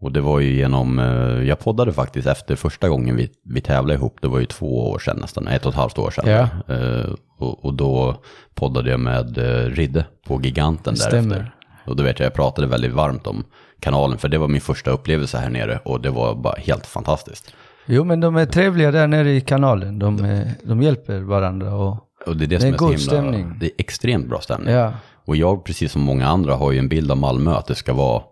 Och 0.00 0.12
det 0.12 0.20
var 0.20 0.40
ju 0.40 0.54
genom, 0.56 0.98
eh, 0.98 1.48
jag 1.48 1.58
poddade 1.58 1.92
faktiskt 1.92 2.28
efter 2.28 2.56
första 2.56 2.88
gången 2.88 3.16
vi, 3.16 3.30
vi 3.44 3.60
tävlade 3.60 3.94
ihop, 3.94 4.16
det 4.22 4.28
var 4.28 4.38
ju 4.38 4.46
två 4.46 4.90
år 4.90 4.98
sedan 4.98 5.18
nästan, 5.20 5.48
ett 5.48 5.66
och 5.66 5.72
ett 5.72 5.78
halvt 5.78 5.98
år 5.98 6.10
sedan. 6.10 6.24
Ja. 6.30 6.74
Eh, 6.74 7.06
och, 7.38 7.64
och 7.64 7.74
då 7.74 8.22
poddade 8.54 8.90
jag 8.90 9.00
med 9.00 9.38
eh, 9.38 9.70
Ridde 9.70 10.04
på 10.26 10.40
Giganten 10.42 10.94
Det 10.94 11.00
därefter. 11.00 11.08
stämmer. 11.20 11.54
Och 11.86 11.96
då 11.96 12.02
vet 12.02 12.18
jag, 12.18 12.26
jag 12.26 12.34
pratade 12.34 12.66
väldigt 12.66 12.92
varmt 12.92 13.26
om 13.26 13.44
kanalen, 13.80 14.18
för 14.18 14.28
det 14.28 14.38
var 14.38 14.48
min 14.48 14.60
första 14.60 14.90
upplevelse 14.90 15.38
här 15.38 15.50
nere 15.50 15.80
och 15.84 16.00
det 16.00 16.10
var 16.10 16.34
bara 16.34 16.54
helt 16.58 16.86
fantastiskt. 16.86 17.54
Jo 17.86 18.04
men 18.04 18.20
de 18.20 18.36
är 18.36 18.46
trevliga 18.46 18.90
där 18.90 19.06
nere 19.06 19.30
i 19.32 19.40
kanalen. 19.40 19.98
De, 19.98 20.24
är, 20.24 20.50
de 20.64 20.82
hjälper 20.82 21.20
varandra 21.20 21.74
och 21.74 21.96
Och 22.26 22.36
det 22.36 22.44
är 22.44 22.46
det, 22.48 22.56
Det 22.56 22.60
som 22.60 22.68
är 22.68 22.72
är 22.74 22.78
god 22.78 22.88
himla, 22.90 22.98
stämning. 23.04 23.56
det 23.60 23.66
är 23.66 23.72
extremt 23.78 24.26
bra 24.28 24.40
stämning. 24.40 24.74
ja. 24.74 24.92
Och 25.24 25.36
jag, 25.36 25.64
precis 25.64 25.92
som 25.92 26.02
många 26.02 26.26
andra, 26.28 26.54
har 26.54 26.72
ju 26.72 26.78
en 26.78 26.88
bild 26.88 27.10
av 27.10 27.16
Malmö 27.16 27.54
att 27.54 27.66
det 27.66 27.74
ska 27.74 27.92
vara, 27.94 28.22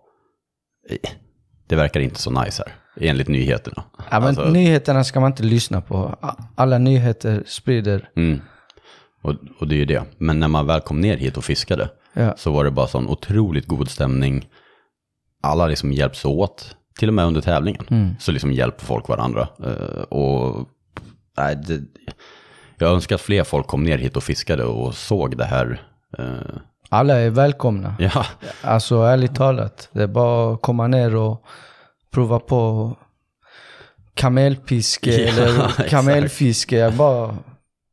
det 1.69 1.77
verkar 1.77 2.01
inte 2.01 2.21
så 2.23 2.31
nice 2.31 2.63
här, 2.67 2.75
enligt 3.09 3.29
nyheterna. 3.29 3.85
Ja, 3.99 4.05
men 4.21 4.23
Alltså- 4.29 4.49
nyheterna 4.51 5.05
ska 5.05 5.21
man 5.21 5.31
inte 5.31 5.43
lyssna 5.43 5.81
på. 5.81 6.17
Alla 6.55 6.79
nyheter 6.79 7.43
sprider. 7.47 8.09
Mm. 8.17 8.41
Och, 9.23 9.35
och 9.61 9.69
det 9.69 9.75
är 9.75 9.79
ju 9.79 9.85
det. 9.85 10.03
Men 10.19 10.41
när 10.41 10.49
man 10.49 10.67
väl 10.67 10.81
kom 10.81 11.01
ner 11.01 11.17
hit 11.17 11.37
och 11.37 11.45
fiskade 11.45 11.89
Ja. 12.13 12.35
så 12.37 12.51
var 12.53 12.65
det 12.65 12.71
bara 12.71 12.87
sån 12.87 13.09
otroligt 13.09 13.67
god 13.67 13.89
stämning. 13.91 14.49
Alla 15.43 15.67
liksom 15.67 15.93
hjälps 15.93 16.25
åt, 16.25 16.77
till 16.99 17.09
och 17.09 17.15
med 17.15 17.25
under 17.25 17.41
tävlingen. 17.41 18.17
Så 18.21 18.33
liksom 18.33 18.53
hjälper 18.53 18.85
folk 18.85 19.09
varandra. 19.09 19.49
Eh, 19.65 20.03
och 20.03 20.69
nej, 21.37 21.57
det, 21.57 21.81
jag 22.79 22.91
önskar 22.93 23.15
att 23.15 23.21
fler 23.21 23.45
folk 23.45 23.67
kom 23.67 23.85
ner 23.85 23.99
hit 23.99 24.17
och 24.17 24.23
fiskade 24.23 24.65
och 24.65 24.95
såg 24.95 25.37
det 25.37 25.45
här. 25.45 25.83
eh, 26.19 26.57
Alla 26.89 27.15
är 27.21 27.31
välkomna. 27.31 27.95
ja, 27.99 28.27
Alltså 28.63 28.97
ärligt 29.03 29.35
talat. 29.35 29.89
Det 29.93 30.03
är 30.03 30.07
bara 30.07 30.55
att 30.55 30.63
komma 30.63 30.87
ner 30.87 31.15
och 31.17 31.45
prova 32.11 32.39
på 32.39 32.93
kamelpiske 34.15 35.11
Ja, 35.23 35.29
eller 35.43 35.89
kamelfiske. 35.89 36.91
Bara, 36.99 37.37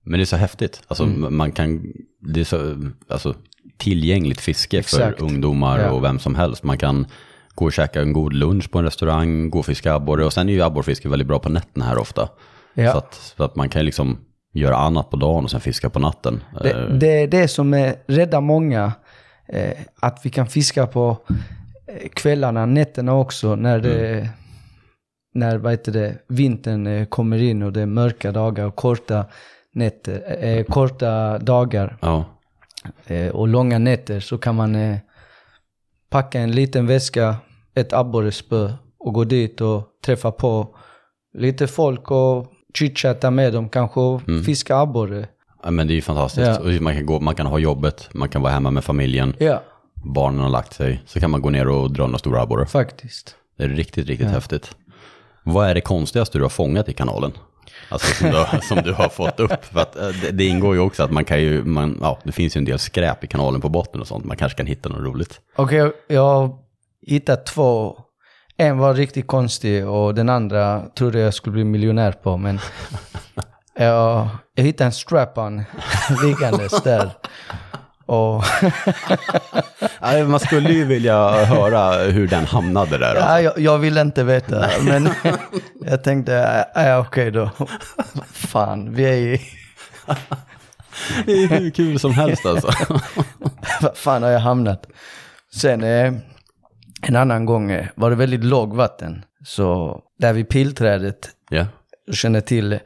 men 0.05 0.19
det 0.19 0.23
är 0.23 0.25
så 0.25 0.35
häftigt. 0.35 0.81
Alltså 0.88 1.05
man 1.05 1.51
kan, 1.51 1.93
det 2.19 2.39
är 2.39 2.43
så, 2.43 2.75
alltså 3.09 3.35
tillgängligt 3.77 4.41
fiske 4.41 4.79
Exakt. 4.79 5.17
för 5.19 5.25
ungdomar 5.25 5.79
Ja. 5.79 5.91
och 5.91 6.03
vem 6.03 6.19
som 6.19 6.35
helst. 6.35 6.63
Man 6.63 6.77
kan 6.77 7.05
gå 7.55 7.65
och 7.65 7.74
käka 7.74 8.01
en 8.01 8.13
god 8.13 8.33
lunch 8.33 8.72
på 8.72 8.77
en 8.79 8.86
restaurang, 8.86 9.50
gå 9.50 9.60
och 9.60 9.65
fiska 9.65 9.93
abborre 9.93 10.25
och 10.25 10.33
sen 10.33 10.50
är 10.50 10.53
ju 10.53 10.62
abborrfiske 10.62 11.10
väldigt 11.10 11.27
bra 11.27 11.39
på 11.39 11.50
nätterna 11.50 11.86
här 11.86 11.98
ofta. 11.98 12.29
Ja. 12.74 12.91
Så, 12.91 12.98
att, 12.98 13.13
så 13.13 13.43
att 13.43 13.55
man 13.55 13.69
kan 13.69 13.86
liksom 13.86 14.17
göra 14.53 14.77
annat 14.77 15.10
på 15.10 15.17
dagen 15.17 15.43
och 15.43 15.51
sen 15.51 15.62
fiska 15.62 15.89
på 15.89 16.00
natten. 16.00 16.43
det, 16.63 16.72
Eh, 16.72 16.89
det 16.89 17.22
är 17.22 17.27
det 17.27 17.48
som 17.48 17.74
är, 17.74 17.95
räddar 18.07 18.41
många. 18.41 18.91
Eh, 19.48 19.72
att 20.00 20.19
vi 20.24 20.29
kan 20.29 20.48
fiska 20.48 20.88
på 20.88 21.17
eh, 21.88 22.10
kvällarna, 22.10 22.65
nätterna 22.65 23.13
också 23.13 23.55
när 23.55 23.79
det 23.79 24.29
när 25.33 25.57
vad 25.57 25.72
heter 25.72 25.91
det, 25.91 26.15
vintern 26.27 27.05
kommer 27.05 27.41
in 27.41 27.63
och 27.63 27.74
det 27.74 27.81
är 27.81 27.86
mörka 27.86 28.31
dagar 28.31 28.65
och 28.65 28.75
korta 28.75 29.25
nätter, 29.74 30.43
eh, 30.45 30.63
korta 30.63 31.39
dagar 31.39 31.98
Ja, 32.01 32.25
eh, 33.07 33.27
och 33.27 33.48
långa 33.48 33.79
nätter 33.79 34.19
så 34.19 34.38
kan 34.38 34.55
man 34.55 34.75
packa 36.13 36.39
en 36.39 36.51
liten 36.51 36.88
väska, 36.88 37.36
ett 37.75 37.93
abborrespö 37.93 38.74
och 39.00 39.13
gå 39.13 39.24
dit 39.24 39.62
och 39.62 39.84
träffa 40.05 40.32
på 40.32 40.75
lite 41.38 41.67
folk 41.67 42.12
och 42.12 42.48
chitchatta 42.74 43.32
med 43.32 43.53
dem 43.53 43.70
kanske 43.70 44.00
och 44.00 44.22
fiska 44.46 44.77
abborre. 44.77 45.27
Ja, 45.63 45.72
men 45.72 45.88
det 45.88 45.93
är 45.93 45.96
ju 45.96 46.01
fantastiskt. 46.01 46.60
Ja. 46.63 46.82
Man, 46.82 46.93
kan 46.96 47.05
gå, 47.05 47.20
man 47.20 47.36
kan 47.36 47.46
ha 47.46 47.60
jobbet, 47.60 48.10
man 48.13 48.29
kan 48.29 48.41
vara 48.41 48.53
hemma 48.53 48.72
med 48.72 48.84
familjen, 48.84 49.34
Ja, 49.39 49.62
barnen 50.05 50.41
har 50.41 50.50
lagt 50.50 50.74
sig, 50.74 51.03
så 51.05 51.20
kan 51.20 51.32
man 51.32 51.41
gå 51.41 51.50
ner 51.50 51.67
och 51.67 51.93
dra 51.93 52.05
några 52.05 52.17
stora 52.20 52.41
abborre. 52.41 52.65
faktiskt. 52.65 53.36
Det 53.58 53.63
är 53.63 53.67
riktigt, 53.70 54.08
riktigt 54.08 54.27
häftigt. 54.29 54.75
Vad 55.43 55.67
är 55.67 55.74
det 55.74 55.82
konstigaste 55.82 56.38
du 56.38 56.41
har 56.43 56.50
fångat 56.50 56.89
i 56.89 56.93
kanalen? 56.93 57.32
Alltså 57.89 58.13
som 58.15 58.29
du, 58.32 58.38
har- 58.38 58.60
som 58.67 58.82
du 58.82 58.93
har 58.93 59.10
fått 59.10 59.39
upp. 59.39 59.65
För 59.65 59.79
att, 59.79 59.96
eh, 59.96 60.08
det, 60.08 60.32
det 60.32 60.46
ingår 60.46 60.75
ju 60.75 60.82
också 60.82 61.03
att 61.03 61.12
man 61.12 61.25
kan 61.25 61.41
ju, 61.41 61.63
man, 61.63 61.98
ja, 62.01 62.20
det 62.24 62.32
finns 62.32 62.55
ju 62.55 62.60
en 62.60 62.65
del 62.65 62.79
skräp 62.79 63.24
i 63.24 63.27
kanalen 63.27 63.62
på 63.62 63.70
botten 63.70 64.01
och 64.01 64.08
sånt. 64.08 64.25
Man 64.25 64.38
kanske 64.38 64.58
kan 64.58 64.67
hitta 64.67 64.89
något 64.89 65.03
roligt. 65.03 65.39
Okej, 65.55 65.77
jag- 65.77 65.93
jag 66.08 66.22
har 66.24 66.50
hittat 67.08 67.46
två. 67.46 67.98
En 68.58 68.77
var 68.77 68.93
riktigt 68.93 69.27
konstig 69.27 69.88
och 69.88 70.15
den 70.15 70.29
andra 70.29 70.82
trodde 70.98 71.20
jag 71.20 71.34
skulle 71.34 71.53
bli 71.53 71.63
miljonär 71.63 72.12
på. 72.12 72.38
Men 72.38 72.60
jag, 73.77 74.27
jag 74.55 74.63
hittade 74.63 74.86
en 74.86 74.91
strap-on 74.91 75.63
liggandes 76.24 76.84
där. 76.84 77.10
Och 78.05 78.43
Man 80.03 80.39
skulle 80.39 80.74
ju 80.74 80.86
vilja 80.86 81.45
höra 81.45 81.93
hur 82.12 82.27
den 82.27 82.45
hamnade 82.45 82.98
där. 82.98 83.15
Alltså. 83.15 83.24
ja, 83.24 83.41
jag, 83.41 83.60
jag 83.60 83.77
vill 83.77 83.98
inte 83.98 84.24
veta. 84.24 84.69
Men 84.81 85.10
jag 85.86 86.03
tänkte, 86.03 86.65
ja 86.75 87.00
okej 87.00 87.31
då. 87.31 87.50
Fan, 88.31 88.93
vi 88.93 89.03
är 89.03 89.13
i... 89.13 89.41
Det 91.25 91.31
är 91.31 91.48
hur 91.48 91.69
kul 91.69 92.00
som 92.00 92.13
helst 92.13 92.45
alltså. 92.45 92.72
Vad 93.81 93.98
fan 93.98 94.24
har 94.24 94.29
jag 94.29 94.39
hamnat? 94.39 94.88
Sen 95.55 95.83
eh, 95.83 96.13
en 97.01 97.15
annan 97.15 97.45
gång 97.45 97.72
eh, 97.72 97.86
var 97.95 98.10
det 98.10 98.15
väldigt 98.15 98.43
låg 98.43 98.75
vatten. 98.75 99.25
Så 99.45 100.00
där 100.19 100.33
vid 100.33 100.50
pilträdet 100.50 101.29
Ja, 101.50 101.65
jag 102.05 102.15
känner 102.15 102.41
till 102.41 102.79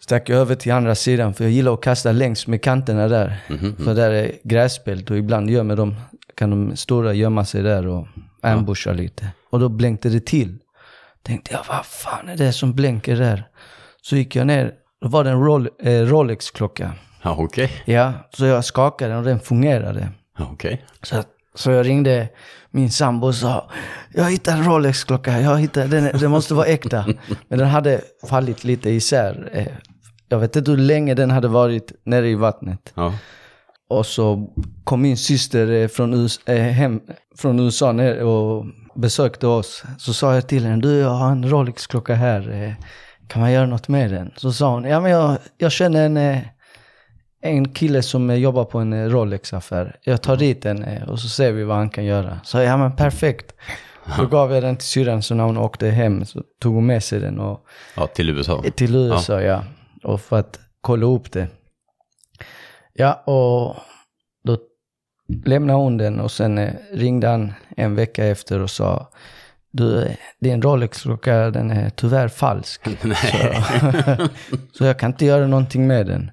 stack 0.00 0.28
jag 0.28 0.38
över 0.38 0.54
till 0.54 0.72
andra 0.72 0.94
sidan 0.94 1.34
för 1.34 1.44
jag 1.44 1.52
gillar 1.52 1.74
att 1.74 1.80
kasta 1.80 2.12
längs 2.12 2.46
med 2.46 2.62
kanterna 2.62 3.08
där. 3.08 3.36
För 3.84 3.94
där 3.94 4.10
är 4.10 4.32
gräsbält 4.42 5.10
och 5.10 5.18
ibland 5.18 5.50
gömmer 5.50 5.76
de, 5.76 5.94
kan 6.34 6.50
de 6.50 6.76
stora 6.76 7.12
gömma 7.14 7.44
sig 7.44 7.62
där 7.62 7.86
och 7.86 8.06
ambusha 8.40 8.92
lite. 8.92 9.26
Och 9.50 9.60
då 9.60 9.68
blänkte 9.68 10.08
det 10.08 10.26
till. 10.26 10.58
Tänkte 11.22 11.52
jag, 11.52 11.60
vad 11.68 11.86
fan 11.86 12.28
är 12.28 12.36
det 12.36 12.52
som 12.52 12.74
blänker 12.74 13.16
där? 13.16 13.44
Så 14.02 14.16
gick 14.16 14.36
jag 14.36 14.46
ner, 14.46 14.72
då 15.00 15.08
var 15.08 15.24
det 15.24 15.30
en 15.30 15.44
Roll, 15.44 15.68
eh, 15.82 15.92
Rolex-klocka. 15.92 16.92
Ja, 17.22 17.36
okej. 17.38 17.82
Ja, 17.84 18.12
så 18.32 18.46
jag 18.46 18.64
skakade 18.64 19.10
den 19.10 19.18
och 19.18 19.24
den 19.24 19.40
fungerade. 19.40 20.08
Ja, 20.38 20.48
okej. 20.52 20.84
Så, 21.02 21.22
så 21.54 21.70
jag 21.70 21.86
ringde 21.86 22.28
min 22.70 22.90
sambo 22.90 23.26
och 23.26 23.34
sa, 23.34 23.70
jag 24.14 24.30
hittade 24.30 24.56
en 24.56 24.64
Rolex-klocka, 24.64 25.40
jag 25.40 25.58
hittade, 25.58 25.86
den, 25.86 26.18
den 26.18 26.30
måste 26.30 26.54
vara 26.54 26.66
äkta. 26.66 27.04
Men 27.48 27.58
den 27.58 27.68
hade 27.68 28.00
fallit 28.30 28.64
lite 28.64 28.90
isär. 28.90 29.50
Eh, 29.52 29.66
Jag 30.32 30.38
vet 30.38 30.56
inte 30.56 30.70
hur 30.70 30.78
länge 30.78 31.14
den 31.14 31.30
hade 31.30 31.48
varit 31.48 31.92
nere 32.04 32.28
i 32.28 32.34
vattnet. 32.34 32.92
Ja. 32.94 33.14
Och 33.88 34.06
så 34.06 34.54
kom 34.84 35.02
min 35.02 35.16
syster 35.16 35.70
eh, 35.70 35.88
från, 35.88 36.14
US, 36.14 36.40
eh, 36.46 36.56
hem 36.56 37.00
från 37.36 37.60
USA 37.60 37.92
ner 37.92 38.24
och 38.24 38.66
besökte 38.94 39.46
oss. 39.46 39.84
Så 39.98 40.12
sa 40.12 40.34
jag 40.34 40.48
till 40.48 40.64
henne, 40.64 40.82
du 40.82 40.98
jag 40.98 41.08
har 41.08 41.30
en 41.30 41.50
Rolex-klocka 41.50 42.14
här, 42.14 42.50
eh, 42.50 42.84
kan 43.28 43.42
man 43.42 43.52
göra 43.52 43.66
något 43.66 43.88
med 43.88 44.10
den? 44.10 44.30
Så 44.36 44.52
sa 44.52 44.74
hon, 44.74 44.84
ja 44.84 45.00
men 45.00 45.10
jag, 45.10 45.38
jag 45.58 45.72
känner 45.72 46.06
en, 46.06 46.40
en 47.42 47.68
kille 47.68 48.02
som 48.02 48.36
jobbar 48.36 48.64
på 48.64 48.78
en 48.78 49.10
Rolex-affär. 49.10 49.96
Jag 50.02 50.22
tar 50.22 50.36
dit 50.36 50.62
den 50.62 51.02
och 51.02 51.18
så 51.18 51.28
ser 51.28 51.52
vi 51.52 51.64
vad 51.64 51.76
han 51.76 51.90
kan 51.90 52.04
göra. 52.04 52.40
Så 52.44 52.58
ja 52.58 52.76
men 52.76 52.96
perfekt. 52.96 53.54
Då 54.18 54.26
gav 54.30 54.52
jag 54.52 54.62
den 54.62 54.76
till 54.76 54.88
syrran 54.88 55.22
så 55.22 55.34
när 55.34 55.44
hon 55.44 55.58
åkte 55.58 55.88
hem 55.88 56.24
så 56.24 56.42
tog 56.62 56.74
hon 56.74 56.86
med 56.86 57.04
sig 57.04 57.20
den 57.20 57.40
och 57.40 57.66
ja, 57.96 58.06
till 58.06 58.30
USA. 58.30 58.64
till 58.74 58.96
USA, 58.96 59.42
ja. 59.42 59.64
Och 60.02 60.20
för 60.20 60.38
att 60.38 60.60
kolla 60.80 61.06
upp 61.06 61.32
det. 61.32 61.48
Ja, 62.92 63.12
och 63.14 63.76
då 64.42 64.58
lämnade 65.44 65.78
hon 65.78 65.96
den 65.96 66.20
och 66.20 66.30
sen 66.30 66.58
eh, 66.58 66.74
ringde 66.92 67.28
han 67.28 67.52
en 67.76 67.94
vecka 67.94 68.26
efter 68.26 68.60
och 68.60 68.70
sa 68.70 69.10
du, 69.70 70.02
eh, 70.02 70.16
din 70.40 70.62
Rolex-klocka 70.62 71.50
den 71.50 71.70
är 71.70 71.90
tyvärr 71.90 72.28
falsk. 72.28 72.84
Så, 73.02 74.28
så 74.72 74.84
jag 74.84 74.98
kan 74.98 75.10
inte 75.10 75.26
göra 75.26 75.46
någonting 75.46 75.86
med 75.86 76.06
den. 76.06 76.30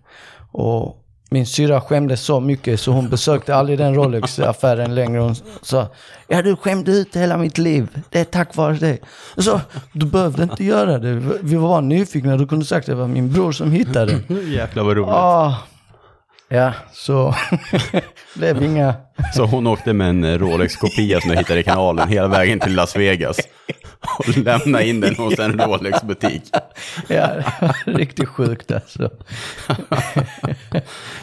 Och 0.52 1.07
min 1.30 1.46
syra 1.46 1.82
skämdes 1.82 2.22
så 2.22 2.40
mycket 2.40 2.80
så 2.80 2.92
hon 2.92 3.10
besökte 3.10 3.56
aldrig 3.56 3.78
den 3.78 3.96
Rolex-affären 3.96 4.96
längre. 4.96 5.20
Hon 5.20 5.36
sa, 5.62 5.88
ja 6.28 6.42
du 6.42 6.56
skämde 6.56 6.92
ut 6.92 7.16
hela 7.16 7.38
mitt 7.38 7.58
liv. 7.58 7.88
Det 8.10 8.20
är 8.20 8.24
tack 8.24 8.56
vare 8.56 8.74
dig. 8.74 9.02
Sa, 9.38 9.62
du 9.92 10.06
behövde 10.06 10.44
inte 10.44 10.64
göra 10.64 10.98
det. 10.98 11.14
Vi 11.42 11.56
var 11.56 11.68
bara 11.68 11.82
nyfikna. 11.82 12.38
Du 12.38 12.48
kunde 12.48 12.66
sagt 12.66 12.90
att 12.90 12.96
det 12.96 12.96
var 12.96 13.08
min 13.08 13.32
bror 13.34 13.52
som 13.52 13.72
hittade 13.72 14.22
den. 14.28 14.52
Jäklar 14.52 14.84
vad 14.84 14.98
roligt. 14.98 15.14
Ah, 15.14 15.54
ja, 16.50 16.74
så 16.94 17.36
blev 18.36 18.64
inga... 18.64 18.94
Så 19.34 19.46
hon 19.46 19.68
åkte 19.68 19.94
med 19.94 20.10
en 20.10 20.40
Rolex-kopia 20.40 21.22
som 21.22 21.30
jag 21.32 21.38
hittade 21.38 21.60
i 21.60 21.64
kanalen 21.64 22.08
hela 22.08 22.28
vägen 22.28 22.60
till 22.60 22.76
Las 22.76 22.96
Vegas. 22.96 23.38
Och 24.20 24.38
lämnade 24.38 24.88
in 24.88 25.00
den 25.02 25.16
hos 25.16 25.40
en 25.40 25.60
Rolex-butik. 25.60 26.44
Ja, 27.08 27.30
riktigt 27.86 28.30
sjukt 28.30 28.72
alltså. 28.72 29.10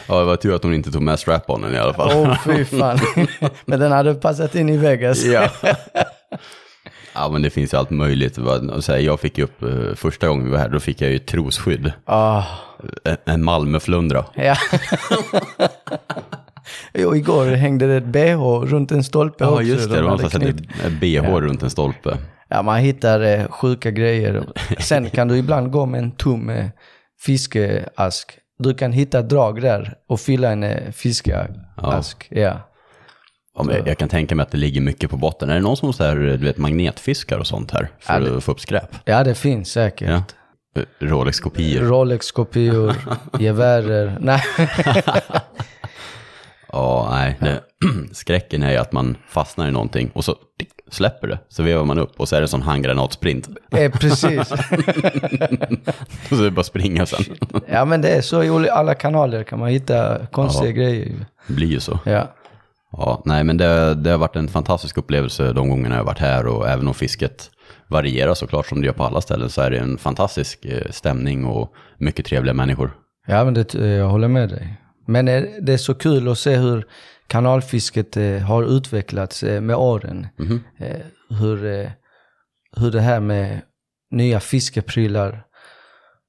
Ja, 0.07 0.19
det 0.19 0.25
var 0.25 0.35
tur 0.35 0.55
att 0.55 0.63
hon 0.63 0.73
inte 0.73 0.91
tog 0.91 1.01
med 1.01 1.19
strap-onen 1.19 1.73
i 1.73 1.77
alla 1.77 1.93
fall. 1.93 2.11
Åh, 2.15 2.31
oh, 2.31 2.37
fy 2.45 2.65
fan. 2.65 2.99
Men 3.65 3.79
den 3.79 3.91
hade 3.91 4.13
passat 4.15 4.55
in 4.55 4.69
i 4.69 4.77
Vegas. 4.77 5.23
Ja. 5.23 5.49
ja, 7.13 7.29
men 7.29 7.41
det 7.41 7.49
finns 7.49 7.73
ju 7.73 7.77
allt 7.77 7.89
möjligt. 7.89 8.37
Jag 8.87 9.19
fick 9.19 9.37
ju 9.37 9.43
upp, 9.43 9.63
eh, 9.63 9.95
första 9.95 10.27
gången 10.27 10.45
vi 10.45 10.51
var 10.51 10.59
här, 10.59 10.69
då 10.69 10.79
fick 10.79 11.01
jag 11.01 11.11
ju 11.11 11.19
trosskydd. 11.19 11.91
En- 13.03 13.17
En 13.25 13.43
Malmöflundra. 13.43 14.25
ja. 14.35 14.55
Jo, 16.93 17.15
igår 17.15 17.45
hängde 17.45 17.87
det 17.87 17.95
ett 17.95 18.05
bh 18.05 18.35
runt 18.65 18.91
en 18.91 19.03
stolpe 19.03 19.43
Ja, 19.43 19.49
också. 19.49 19.63
just 19.63 19.89
det. 19.89 19.95
De 19.95 20.05
hade 20.09 20.21
någon 20.21 20.29
som 20.31 20.41
knyt- 20.41 20.71
satte 20.77 20.87
ett 20.87 20.99
bh 20.99 21.35
runt 21.35 21.63
en 21.63 21.69
stolpe. 21.69 22.17
Ja, 22.49 22.61
man 22.61 22.79
hittar 22.79 23.21
eh, 23.21 23.47
sjuka 23.47 23.91
grejer. 23.91 24.43
Sen 24.79 25.09
kan 25.09 25.27
du 25.27 25.37
ibland 25.37 25.71
gå 25.71 25.85
med 25.85 25.99
en 25.99 26.11
tom 26.11 26.49
eh, 26.49 26.65
fiskeask. 27.19 28.37
Du 28.59 28.73
kan 28.73 28.91
hitta 28.91 29.21
drag 29.21 29.61
där 29.61 29.93
och 30.07 30.19
fylla 30.19 30.51
en 30.51 30.63
eh, 30.63 30.91
fiskeask. 30.91 32.27
Ja. 32.29 32.59
Ja, 33.57 33.63
men 33.63 33.75
jag- 33.75 33.87
jag 33.87 33.97
kan 33.97 34.09
tänka 34.09 34.35
mig 34.35 34.43
att 34.43 34.51
det 34.51 34.57
ligger 34.57 34.81
mycket 34.81 35.09
på 35.09 35.17
botten. 35.17 35.49
Är 35.49 35.53
det 35.55 35.61
någon 35.61 35.77
som 35.77 35.93
så 35.93 36.03
här, 36.03 36.15
du 36.15 36.37
vet, 36.37 36.57
magnetfiskar 36.57 37.37
och 37.37 37.47
sånt 37.47 37.71
här? 37.71 37.87
För 37.99 38.13
Ja, 38.13 38.19
det- 38.19 38.37
att 38.37 38.43
få 38.43 38.51
upp 38.51 38.59
skräp? 38.59 38.89
ja, 39.05 39.23
det 39.23 39.35
finns 39.35 39.71
säkert. 39.71 40.09
Ja. 40.09 40.23
Eh, 40.81 40.83
Rolex-kopior. 41.07 41.83
Rolex-kopior, 41.83 42.93
gevärer. 43.39 44.17
Nej. 44.19 44.41
Ja, 46.75 47.07
nej. 47.11 47.37
Det, 47.39 47.61
skräcken 48.11 48.63
är 48.63 48.71
ju 48.71 48.77
att 48.77 48.91
man 48.91 49.17
fastnar 49.27 49.67
i 49.67 49.71
någonting 49.71 50.11
och 50.13 50.25
så 50.25 50.35
släpper 50.91 51.27
det. 51.27 51.39
Så 51.49 51.63
vevar 51.63 51.85
man 51.85 51.99
upp 51.99 52.19
och 52.19 52.29
så 52.29 52.35
är 52.35 52.39
det 52.39 52.43
en 52.43 52.47
sån 52.47 52.61
handgranatsprint. 52.61 53.49
eh, 53.71 53.91
precis. 53.91 54.51
Och 54.51 56.37
så 56.37 56.41
är 56.41 56.43
det 56.43 56.51
bara 56.51 56.59
att 56.59 56.65
springa 56.65 57.05
sen. 57.05 57.35
Ja, 57.67 57.85
men 57.85 58.01
det 58.01 58.09
är 58.09 58.21
så 58.21 58.43
i 58.43 58.69
alla 58.69 58.93
kanaler 58.93 59.43
kan 59.43 59.59
man 59.59 59.69
hitta 59.69 60.25
konstiga 60.31 60.67
Ja. 60.69 60.75
grejer. 60.75 61.11
Det 61.47 61.53
blir 61.53 61.67
ju 61.67 61.79
så. 61.79 61.99
Ja. 62.05 62.31
Ja, 62.91 63.21
nej 63.25 63.43
men 63.43 63.57
det, 63.57 63.93
det 63.95 64.09
har 64.11 64.17
varit 64.17 64.35
en 64.35 64.47
fantastisk 64.47 64.97
upplevelse 64.97 65.53
de 65.53 65.69
gångerna 65.69 65.95
jag 65.95 65.99
har 66.01 66.05
varit 66.05 66.19
här 66.19 66.47
och 66.47 66.69
även 66.69 66.87
om 66.87 66.93
fisket 66.93 67.49
varierar 67.87 68.33
såklart 68.33 68.65
som 68.67 68.81
det 68.81 68.85
gör 68.85 68.93
på 68.93 69.03
alla 69.03 69.21
ställen 69.21 69.49
så 69.49 69.61
är 69.61 69.71
det 69.71 69.77
en 69.77 69.97
fantastisk 69.97 70.65
eh, 70.65 70.91
stämning 70.91 71.45
och 71.45 71.73
mycket 71.97 72.25
trevliga 72.25 72.53
människor. 72.53 72.91
Ja, 73.27 73.43
men 73.45 73.53
det, 73.53 73.73
jag 73.73 74.09
håller 74.09 74.27
med 74.27 74.49
dig. 74.49 74.81
Men 75.05 75.27
eh, 75.27 75.43
det 75.61 75.73
är 75.73 75.77
så 75.77 75.93
kul 75.93 76.27
att 76.27 76.39
se 76.39 76.55
hur 76.55 76.85
kanalfisket 77.27 78.17
eh, 78.17 78.39
har 78.39 78.63
utvecklats 78.63 79.43
eh, 79.43 79.61
med 79.61 79.75
åren. 79.75 80.27
Eh, 80.77 81.01
hur, 81.29 81.91
hur 82.77 82.91
det 82.91 83.01
här 83.01 83.19
med 83.19 83.61
nya 84.11 84.39
fiskeprylar 84.39 85.45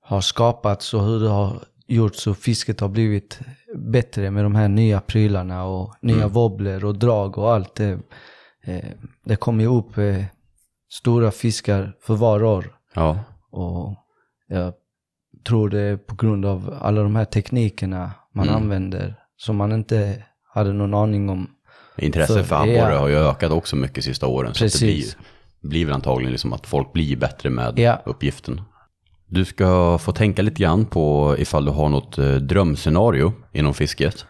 har 0.00 0.21
skapats 0.21 0.95
och 0.95 1.04
hur 1.04 1.21
det 1.21 1.28
har 1.28 1.64
gjort 1.87 2.14
så 2.14 2.35
fisket 2.35 2.80
har 2.80 2.88
blivit 2.88 3.40
bättre 3.76 4.30
med 4.30 4.45
de 4.45 4.54
här 4.54 4.68
nya 4.68 5.00
prylarna 5.00 5.64
och 5.64 5.95
nya 6.02 6.28
wobbler 6.28 6.85
och 6.85 6.99
drag 6.99 7.38
och 7.38 7.52
allt 7.52 7.75
det. 7.75 7.99
Det 9.25 9.37
kommer 9.37 9.64
ju 9.64 9.71
upp 9.71 9.92
stora 10.92 11.30
fiskar 11.30 11.97
för 12.00 12.14
var 12.14 12.45
år. 12.45 12.78
Ja, 12.95 13.18
Och 13.50 13.95
jag 14.49 14.75
tror 15.47 15.68
det 15.68 15.80
är 15.80 15.97
på 15.97 16.14
grund 16.14 16.47
av 16.47 16.78
alla 16.80 17.02
de 17.02 17.16
här 17.16 17.25
teknikerna 17.25 18.12
man 18.37 18.49
Mm. 18.49 18.62
använder 18.62 19.14
som 19.37 19.57
man 19.57 19.73
inte 19.73 20.23
hade 20.55 20.73
någon 20.73 20.95
aning 20.95 21.28
om. 21.31 21.50
intresset 21.99 22.37
För- 22.37 22.43
för 22.45 22.57
abborre 22.57 22.93
ja. 22.95 22.99
har 22.99 23.09
ju 23.09 23.16
ökat 23.16 23.52
också 23.52 23.76
mycket 23.76 24.05
sista 24.05 24.26
åren. 24.26 24.55
Så 24.55 24.64
att 24.64 24.73
det 24.73 24.78
blir, 24.78 24.95
Precis. 24.95 25.16
blir 25.62 25.85
väl 25.85 25.95
antagligen 25.95 26.33
liksom 26.33 26.52
att 26.52 26.66
folk 26.66 26.93
blir 26.93 27.16
bättre 27.16 27.50
med 27.50 27.78
Ja. 27.78 28.02
uppgiften. 28.07 28.61
Du 29.28 29.45
ska 29.45 29.99
få 29.99 30.12
tänka 30.12 30.43
lite 30.43 30.62
grann 30.62 30.87
på 30.87 31.35
ifall 31.38 31.64
du 31.64 31.71
har 31.71 31.88
något 31.88 32.19
eh, 32.19 32.35
drömscenario 32.35 33.33
inom 33.52 33.75
fisket. 33.75 34.26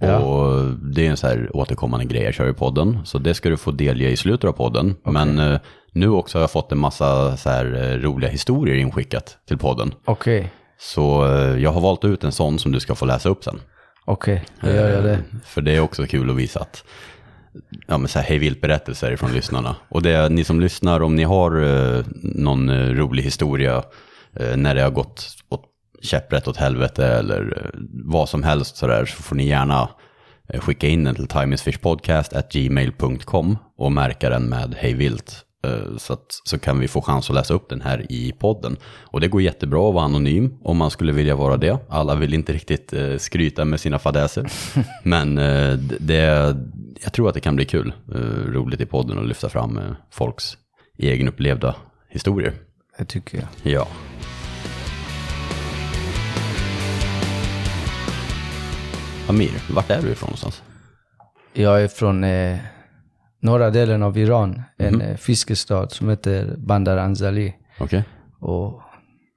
Ja. 0.00 0.18
Och 0.18 0.66
det 0.94 1.06
är 1.06 1.10
en 1.10 1.16
så 1.16 1.26
här 1.26 1.50
återkommande 1.56 2.04
grej 2.06 2.22
jag 2.22 2.34
kör 2.34 2.50
i 2.50 2.54
podden. 2.54 2.98
Så 3.04 3.18
det 3.18 3.34
ska 3.34 3.48
du 3.50 3.56
få 3.56 3.70
delge 3.70 4.10
i 4.10 4.16
slutet 4.16 4.48
av 4.48 4.52
podden. 4.52 4.96
Men 5.04 5.38
eh, 5.38 5.60
nu 5.92 6.08
också 6.08 6.38
har 6.38 6.40
jag 6.42 6.50
fått 6.50 6.72
en 6.72 6.78
massa 6.78 7.36
så 7.36 7.50
här 7.50 7.64
eh, 7.92 7.98
roliga 7.98 8.30
historier 8.30 8.74
inskickat 8.76 9.38
till 9.48 9.58
podden. 9.58 9.94
Okej, 10.04 10.50
Så 10.80 11.26
eh, 11.26 11.56
jag 11.62 11.72
har 11.72 11.80
valt 11.80 12.04
ut 12.04 12.24
en 12.24 12.32
sån 12.32 12.58
som 12.58 12.72
du 12.72 12.80
ska 12.80 12.94
få 12.94 13.06
läsa 13.06 13.28
upp 13.28 13.44
sen. 13.44 13.60
okej, 14.04 14.44
då 14.60 14.68
gör 14.70 14.88
jag 14.94 15.04
det. 15.04 15.12
Eh, 15.12 15.18
För 15.44 15.60
det 15.60 15.76
är 15.76 15.80
också 15.80 16.06
kul 16.06 16.30
att 16.30 16.36
visa 16.36 16.60
att, 16.60 16.84
ja 17.86 17.98
men 17.98 18.08
så 18.08 18.18
här 18.18 18.26
hej 18.26 18.38
vilt 18.38 18.60
berättelser 18.60 19.16
från 19.16 19.32
lyssnarna. 19.32 19.76
Och 19.88 20.02
det 20.02 20.28
ni 20.28 20.44
som 20.44 20.60
lyssnar, 20.60 21.02
om 21.02 21.16
ni 21.16 21.24
har 21.24 21.62
eh, 21.62 22.04
någon 22.22 22.68
eh, 22.68 22.88
rolig 22.94 23.22
historia 23.22 23.82
eh, 24.40 24.56
när 24.56 24.74
det 24.74 24.82
har 24.82 24.90
gått 24.90 25.28
åt 25.48 25.64
käpprätt 26.02 26.48
åt 26.48 26.56
helvete 26.56 27.06
eller 27.06 27.70
vad 28.04 28.28
som 28.28 28.42
helst 28.42 28.76
sådär 28.76 29.04
så 29.04 29.22
får 29.22 29.36
ni 29.36 29.46
gärna 29.48 29.88
skicka 30.58 30.86
in 30.88 31.04
den 31.04 31.14
till 31.14 31.28
timeisfishpodcast.gmail.com 31.28 33.56
och 33.76 33.92
märka 33.92 34.30
den 34.30 34.42
med 34.42 34.74
hej 34.78 34.94
vilt. 34.94 35.44
Eh, 35.64 35.96
Så, 35.96 36.12
att, 36.12 36.26
så 36.44 36.58
kan 36.58 36.78
vi 36.80 36.88
få 36.88 37.02
chans 37.02 37.30
att 37.30 37.34
läsa 37.36 37.54
upp 37.54 37.68
den 37.68 37.80
här 37.80 38.06
i 38.12 38.32
podden. 38.32 38.76
Och 39.04 39.20
det 39.20 39.28
går 39.28 39.42
jättebra 39.42 39.88
att 39.88 39.94
vara 39.94 40.04
anonym 40.04 40.58
om 40.64 40.76
man 40.76 40.90
skulle 40.90 41.12
vilja 41.12 41.36
vara 41.36 41.56
det. 41.56 41.78
Alla 41.88 42.14
vill 42.14 42.34
inte 42.34 42.52
riktigt 42.52 42.92
eh, 42.92 43.16
skryta 43.16 43.64
med 43.64 43.80
sina 43.80 43.98
fadäser. 43.98 44.46
Men 45.04 45.38
eh, 45.38 45.72
det, 46.00 46.56
jag 47.02 47.12
tror 47.12 47.28
att 47.28 47.34
det 47.34 47.40
kan 47.40 47.56
bli 47.56 47.64
kul, 47.64 47.92
roligt 48.48 48.80
i 48.80 48.86
podden 48.86 49.18
att 49.18 49.26
lyfta 49.26 49.48
fram 49.48 49.80
folks 50.10 50.56
egenupplevda 50.98 51.74
historier. 52.10 52.54
Det 52.98 53.04
tycker 53.04 53.38
jag. 53.38 53.72
Ja. 53.72 53.88
Amir, 59.28 59.50
vart 59.74 59.90
är 59.90 60.02
du 60.02 60.08
ifrån 60.10 60.26
någonstans? 60.26 60.62
Jag 61.52 61.82
är 61.82 61.88
från 61.88 62.24
eh, 62.24 62.58
norra 63.40 63.70
delen 63.70 64.02
av 64.02 64.18
Iran, 64.18 64.62
en 64.76 65.00
eh, 65.00 65.16
fiskestad 65.16 65.92
som 65.92 66.08
heter 66.08 66.54
Bandar 66.56 66.96
Anzali. 66.96 67.54
Okej. 67.80 68.04
Och 68.40 68.80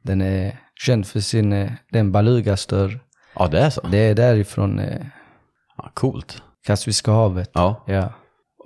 den 0.04 0.22
är 0.22 0.60
känd 0.76 1.08
för 1.08 1.20
sin, 1.20 1.54
eh, 1.54 1.72
den 1.92 2.12
balugastör. 2.12 3.00
Ja, 3.36 3.48
det 3.48 3.60
är 3.60 3.70
så. 3.70 3.82
Det 3.88 3.98
är 3.98 4.16
därifrån 4.16 4.80
eh, 4.80 5.02
Ja, 5.78 5.92
coolt. 5.94 6.42
Kaspiska 6.66 7.12
havet. 7.12 7.50
Ja. 7.54 7.84
Ja. 7.88 8.14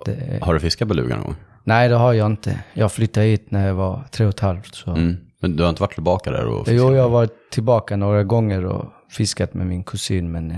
Det, 0.04 0.38
Har 0.42 0.54
du 0.54 0.60
fiskat 0.60 0.88
beluga 0.88 1.16
någon 1.16 1.24
gång? 1.24 1.34
nej, 1.64 1.88
det 1.88 1.94
har 1.94 2.12
jag 2.12 2.26
inte. 2.26 2.64
Jag 2.74 2.92
flyttade 2.92 3.26
hit 3.26 3.50
när 3.50 3.66
jag 3.66 3.74
var 3.74 4.04
tre 4.10 4.26
och 4.26 4.30
ett 4.30 4.40
halvt. 4.40 4.74
Så. 4.74 4.90
Mm. 4.90 5.16
Men 5.40 5.56
du 5.56 5.62
har 5.62 5.70
inte 5.70 5.82
varit 5.82 5.94
tillbaka 5.94 6.30
där 6.30 6.46
och 6.46 6.66
fiskat? 6.66 6.74
Jo, 6.88 6.94
jag 6.94 7.02
har 7.02 7.10
varit 7.10 7.50
tillbaka 7.50 7.96
några 7.96 8.24
gånger 8.24 8.64
och 8.64 8.84
fiskat 9.10 9.54
med 9.54 9.66
min 9.66 9.84
kusin, 9.84 10.32
men 10.32 10.54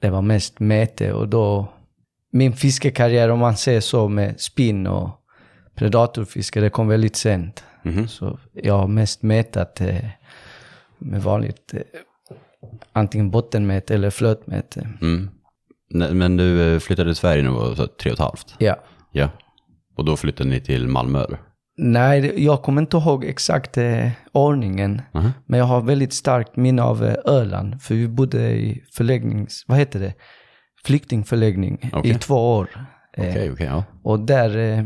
det 0.00 0.10
var 0.10 0.22
mest 0.22 0.60
mete 0.60 1.12
och 1.12 1.28
då... 1.28 1.68
Min 2.36 2.52
fiskekarriär, 2.52 3.28
om 3.28 3.38
man 3.38 3.56
säger 3.56 3.80
så, 3.80 4.08
med 4.08 4.40
spinn 4.40 4.86
och 4.86 5.10
predatorfiske, 5.74 6.60
det 6.60 6.70
kom 6.70 6.88
väldigt 6.88 7.16
sent. 7.16 7.64
Mhm. 7.82 8.08
Så 8.08 8.38
jag 8.52 8.78
har 8.78 8.88
mest 8.88 9.22
metat 9.22 9.80
eh, 9.80 9.96
med 10.98 11.22
vanligt, 11.22 11.74
eh, 11.74 11.80
antingen 12.92 13.30
bottenmete 13.30 13.94
eller 13.94 14.10
flötmete. 14.10 14.88
Mm. 15.00 15.30
Men 16.18 16.36
du 16.36 16.74
eh, 16.74 16.78
flyttade 16.78 17.08
till 17.08 17.16
Sverige 17.16 17.42
när 17.42 17.50
du 17.50 17.56
var 17.56 17.86
tre 17.86 18.10
och 18.10 18.14
ett 18.14 18.18
halvt? 18.18 18.54
Ja. 18.58 18.76
Ja. 19.12 19.28
Och 19.96 20.04
då 20.04 20.16
flyttade 20.16 20.50
ni 20.50 20.60
till 20.60 20.88
Malmö 20.88 21.24
eller? 21.24 21.38
Nej, 21.78 22.44
jag 22.44 22.62
kommer 22.62 22.82
inte 22.82 22.96
ihåg 22.96 23.24
exakt 23.24 23.78
eh, 23.78 24.08
ordningen. 24.32 25.02
Mhm. 25.12 25.30
Men 25.46 25.58
jag 25.58 25.66
har 25.66 25.80
väldigt 25.80 26.12
starkt 26.12 26.56
minne 26.56 26.82
av 26.82 27.04
eh, 27.04 27.14
Öland. 27.24 27.82
För 27.82 27.94
vi 27.94 28.08
bodde 28.08 28.50
i 28.50 28.82
förläggnings... 28.92 29.64
Vad 29.66 29.78
heter 29.78 30.00
det? 30.00 30.14
Flyktingförläggning 30.86 31.90
Okej. 31.92 32.10
i 32.10 32.14
två 32.14 32.56
år. 32.56 32.68
Eh, 33.16 33.28
Okej, 33.30 33.50
okej, 33.52 33.66
ja. 33.66 33.84
Och 34.02 34.20
där, 34.20 34.56
eh, 34.58 34.84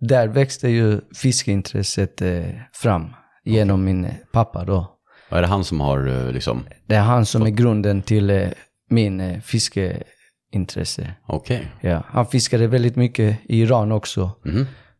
där 0.00 0.28
växte 0.28 0.68
ju 0.68 1.00
fiskeintresset 1.14 2.22
eh, 2.22 2.44
fram 2.72 3.14
genom 3.44 3.84
min 3.84 4.04
eh, 4.04 4.12
pappa 4.32 4.64
då. 4.64 4.94
Är 5.30 5.40
det 5.42 5.46
han 5.48 5.64
som 5.64 5.80
har 5.80 6.06
eh, 6.26 6.32
liksom, 6.32 6.64
Det 6.86 6.94
är 6.94 7.02
han 7.02 7.26
som 7.26 7.42
är 7.42 7.50
grunden 7.50 8.02
till 8.02 8.30
eh, 8.30 8.48
min 8.90 9.20
eh, 9.20 9.40
fiskeintresse. 9.40 11.12
okej. 11.26 11.66
Ja, 11.80 12.02
han 12.06 12.26
fiskade 12.26 12.66
väldigt 12.66 12.96
mycket 12.96 13.38
i 13.44 13.60
Iran 13.60 13.92
också. 13.92 14.30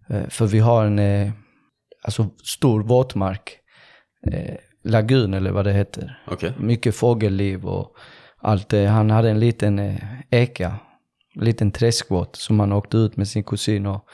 Eh, 0.08 0.28
För 0.28 0.46
vi 0.46 0.58
har 0.58 0.84
en 0.84 0.98
eh, 0.98 1.30
alltså, 2.02 2.30
stor 2.56 2.82
våtmark. 2.82 3.58
Eh, 4.32 4.54
lagun 4.84 5.34
eller 5.34 5.50
vad 5.50 5.64
det 5.64 5.72
heter. 5.72 6.22
Okej. 6.26 6.52
Mycket 6.58 6.94
fågelliv 6.94 7.64
och 7.66 7.96
allt. 8.40 8.72
eh, 8.72 8.86
Han 8.86 9.10
hade 9.10 9.30
en 9.30 9.40
liten 9.40 9.78
eh, 9.78 9.96
eka. 10.30 10.74
En 11.36 11.44
liten 11.44 11.70
träskbåt 11.70 12.36
som 12.36 12.60
han 12.60 12.72
åkte 12.72 12.96
ut 12.96 13.16
med 13.16 13.28
sin 13.28 13.44
kusin 13.44 13.86
och 13.86 14.04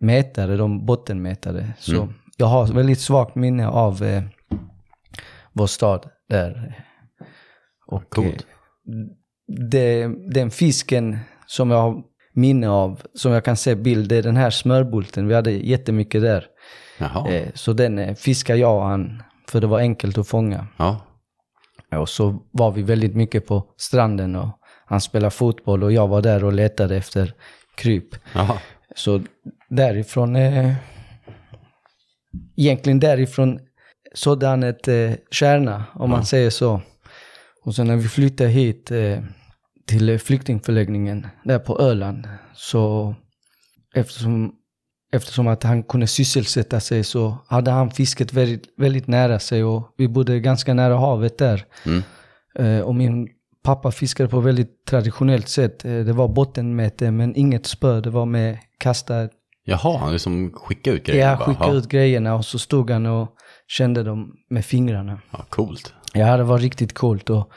mätade, 0.00 0.56
de 0.56 0.86
bottenmätade. 0.86 1.72
Så 1.78 2.08
jag 2.36 2.46
har 2.46 2.66
väldigt 2.66 3.00
svagt 3.00 3.34
minne 3.34 3.68
av 3.68 4.02
eh, 4.02 4.22
vår 5.52 5.66
stad 5.66 6.06
där. 6.28 6.84
Och 7.86 8.10
Coolt. 8.10 8.26
eh, 8.28 8.94
det, 9.70 10.06
den 10.32 10.50
fisken 10.50 11.18
som 11.46 11.70
jag 11.70 11.78
har 11.82 12.02
minne 12.32 12.68
av, 12.68 13.02
som 13.14 13.32
jag 13.32 13.44
kan 13.44 13.56
se 13.56 13.74
bild, 13.74 14.08
det 14.08 14.16
är 14.16 14.22
den 14.22 14.36
här 14.36 14.50
smörbulten. 14.50 15.28
Vi 15.28 15.34
hade 15.34 15.50
jättemycket 15.50 16.22
där. 16.22 16.44
Jaha. 16.98 17.42
Så 17.54 17.72
den 17.72 18.16
fiskar 18.16 18.54
jag 18.54 18.76
och 18.76 18.82
han, 18.82 19.22
för 19.48 19.60
det 19.60 19.66
var 19.66 19.78
enkelt 19.78 20.18
att 20.18 20.28
fånga. 20.28 20.66
Ja. 20.76 21.00
Och 21.96 22.08
så 22.08 22.42
var 22.50 22.72
vi 22.72 22.82
väldigt 22.82 23.16
mycket 23.16 23.46
på 23.46 23.64
stranden 23.76 24.36
och 24.36 24.48
han 24.86 25.00
spelade 25.00 25.30
fotboll 25.30 25.82
och 25.82 25.92
jag 25.92 26.08
var 26.08 26.22
där 26.22 26.44
och 26.44 26.52
letade 26.52 26.96
efter 26.96 27.34
kryp. 27.76 28.08
Jaha. 28.34 28.58
Så 28.96 29.22
därifrån, 29.68 30.36
eh, 30.36 30.74
egentligen 32.56 33.00
därifrån 33.00 33.60
sådde 34.14 34.46
han 34.46 34.62
ett 34.62 34.88
eh, 34.88 35.12
kärna, 35.30 35.84
om 35.94 36.10
man 36.10 36.26
säger 36.26 36.50
så. 36.50 36.80
Och 37.64 37.74
sen 37.74 37.86
när 37.86 37.96
vi 37.96 38.08
flyttade 38.08 38.50
hit 38.50 38.90
eh, 38.90 39.18
till 39.86 40.08
eh, 40.08 40.18
flyktingförläggningen 40.18 41.26
där 41.44 41.58
på 41.58 41.80
Öland, 41.80 42.28
så 42.54 43.14
eftersom, 43.94 44.52
eftersom 45.12 45.48
att 45.48 45.62
han 45.62 45.82
kunde 45.82 46.06
sysselsätta 46.06 46.80
sig 46.80 47.04
så 47.04 47.38
hade 47.46 47.70
han 47.70 47.90
fisket 47.90 48.32
väldigt, 48.32 48.64
väldigt 48.76 49.06
nära 49.06 49.38
sig 49.38 49.64
och 49.64 49.94
vi 49.96 50.08
bodde 50.08 50.40
ganska 50.40 50.74
nära 50.74 50.96
havet 50.96 51.38
där. 51.38 51.64
Mm. 51.86 52.02
Eh, 52.54 52.80
och 52.80 52.94
min 52.94 53.28
pappa 53.62 53.90
fiskade 53.90 54.28
på 54.28 54.40
väldigt 54.40 54.84
traditionellt 54.84 55.48
sätt. 55.48 55.84
Eh, 55.84 55.90
det 55.90 56.12
var 56.12 56.28
bottenmäte 56.28 57.10
men 57.10 57.36
inget 57.36 57.66
spö, 57.66 58.00
det 58.00 58.10
var 58.10 58.26
med 58.26 58.58
kasta 58.78 59.28
Jaha, 59.64 59.98
han 59.98 60.12
liksom 60.12 60.52
skickade 60.52 60.96
ut 60.96 61.06
grejer? 61.06 61.30
Ja, 61.30 61.36
bara. 61.36 61.44
skicka 61.46 61.64
ja. 61.64 61.72
ut 61.72 61.88
grejerna 61.88 62.34
och 62.34 62.44
så 62.44 62.58
stod 62.58 62.90
han 62.90 63.06
och 63.06 63.28
kände 63.66 64.02
dem 64.02 64.34
med 64.50 64.64
fingrarna. 64.64 65.20
Ja, 65.30 65.44
coolt. 65.48 65.94
Ja, 66.14 66.36
det 66.36 66.44
var 66.44 66.58
riktigt 66.58 66.94
coolt 66.94 67.30
och 67.30 67.52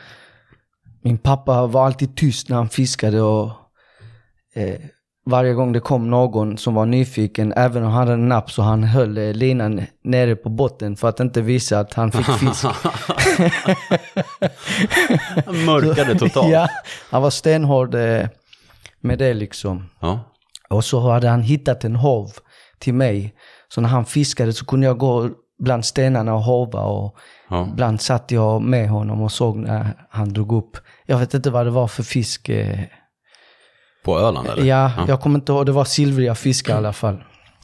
min 1.01 1.17
pappa 1.17 1.67
var 1.67 1.85
alltid 1.85 2.15
tyst 2.15 2.49
när 2.49 2.57
han 2.57 2.69
fiskade 2.69 3.21
och 3.21 3.51
eh, 4.55 4.81
varje 5.25 5.53
gång 5.53 5.71
det 5.73 5.79
kom 5.79 6.09
någon 6.09 6.57
som 6.57 6.73
var 6.73 6.85
nyfiken, 6.85 7.53
även 7.55 7.83
om 7.83 7.91
han 7.91 7.99
hade 7.99 8.13
en 8.13 8.27
napp, 8.29 8.51
så 8.51 8.61
han 8.61 8.83
höll 8.83 9.17
eh, 9.17 9.33
linan 9.33 9.81
nere 10.03 10.35
på 10.35 10.49
botten 10.49 10.95
för 10.95 11.09
att 11.09 11.19
inte 11.19 11.41
visa 11.41 11.79
att 11.79 11.93
han 11.93 12.11
fick 12.11 12.25
fisk. 12.25 12.65
Han 15.45 15.65
mörkade 15.65 16.15
totalt. 16.19 16.49
ja, 16.51 16.67
han 17.09 17.21
var 17.21 17.29
stenhård 17.29 17.95
eh, 17.95 18.27
med 18.99 19.19
det 19.19 19.33
liksom. 19.33 19.89
ja. 19.99 20.19
Och 20.69 20.85
så 20.85 21.09
hade 21.09 21.29
han 21.29 21.41
hittat 21.41 21.83
en 21.83 21.95
hov 21.95 22.31
till 22.79 22.93
mig. 22.93 23.33
Så 23.69 23.81
när 23.81 23.89
han 23.89 24.05
fiskade 24.05 24.53
så 24.53 24.65
kunde 24.65 24.87
jag 24.87 24.97
gå 24.97 25.29
bland 25.59 25.85
stenarna 25.85 26.33
och 26.33 26.41
hova 26.43 26.81
och 26.81 27.15
Ja. 27.49 27.67
ibland 27.71 28.01
satt 28.01 28.31
jag 28.31 28.61
med 28.61 28.89
honom 28.89 29.21
och 29.21 29.31
såg 29.31 29.57
när 29.57 29.93
han 30.09 30.33
drog 30.33 30.51
upp. 30.53 30.77
Jag 31.05 31.17
vet 31.17 31.33
inte 31.33 31.49
vad 31.49 31.65
det 31.65 31.69
var 31.69 31.87
för 31.87 32.03
fisk. 32.03 32.49
På 34.03 34.19
Öland 34.19 34.47
eller? 34.47 34.63
Ja, 34.63 34.91
jag 35.07 35.21
kommer 35.21 35.39
inte 35.39 35.51
ihåg. 35.51 35.65
Det 35.65 35.71
var 35.71 35.85
silvriga 35.85 36.35
fiskar 36.35 36.73
i 36.73 36.77
alla 36.77 36.93
fall. 36.93 37.23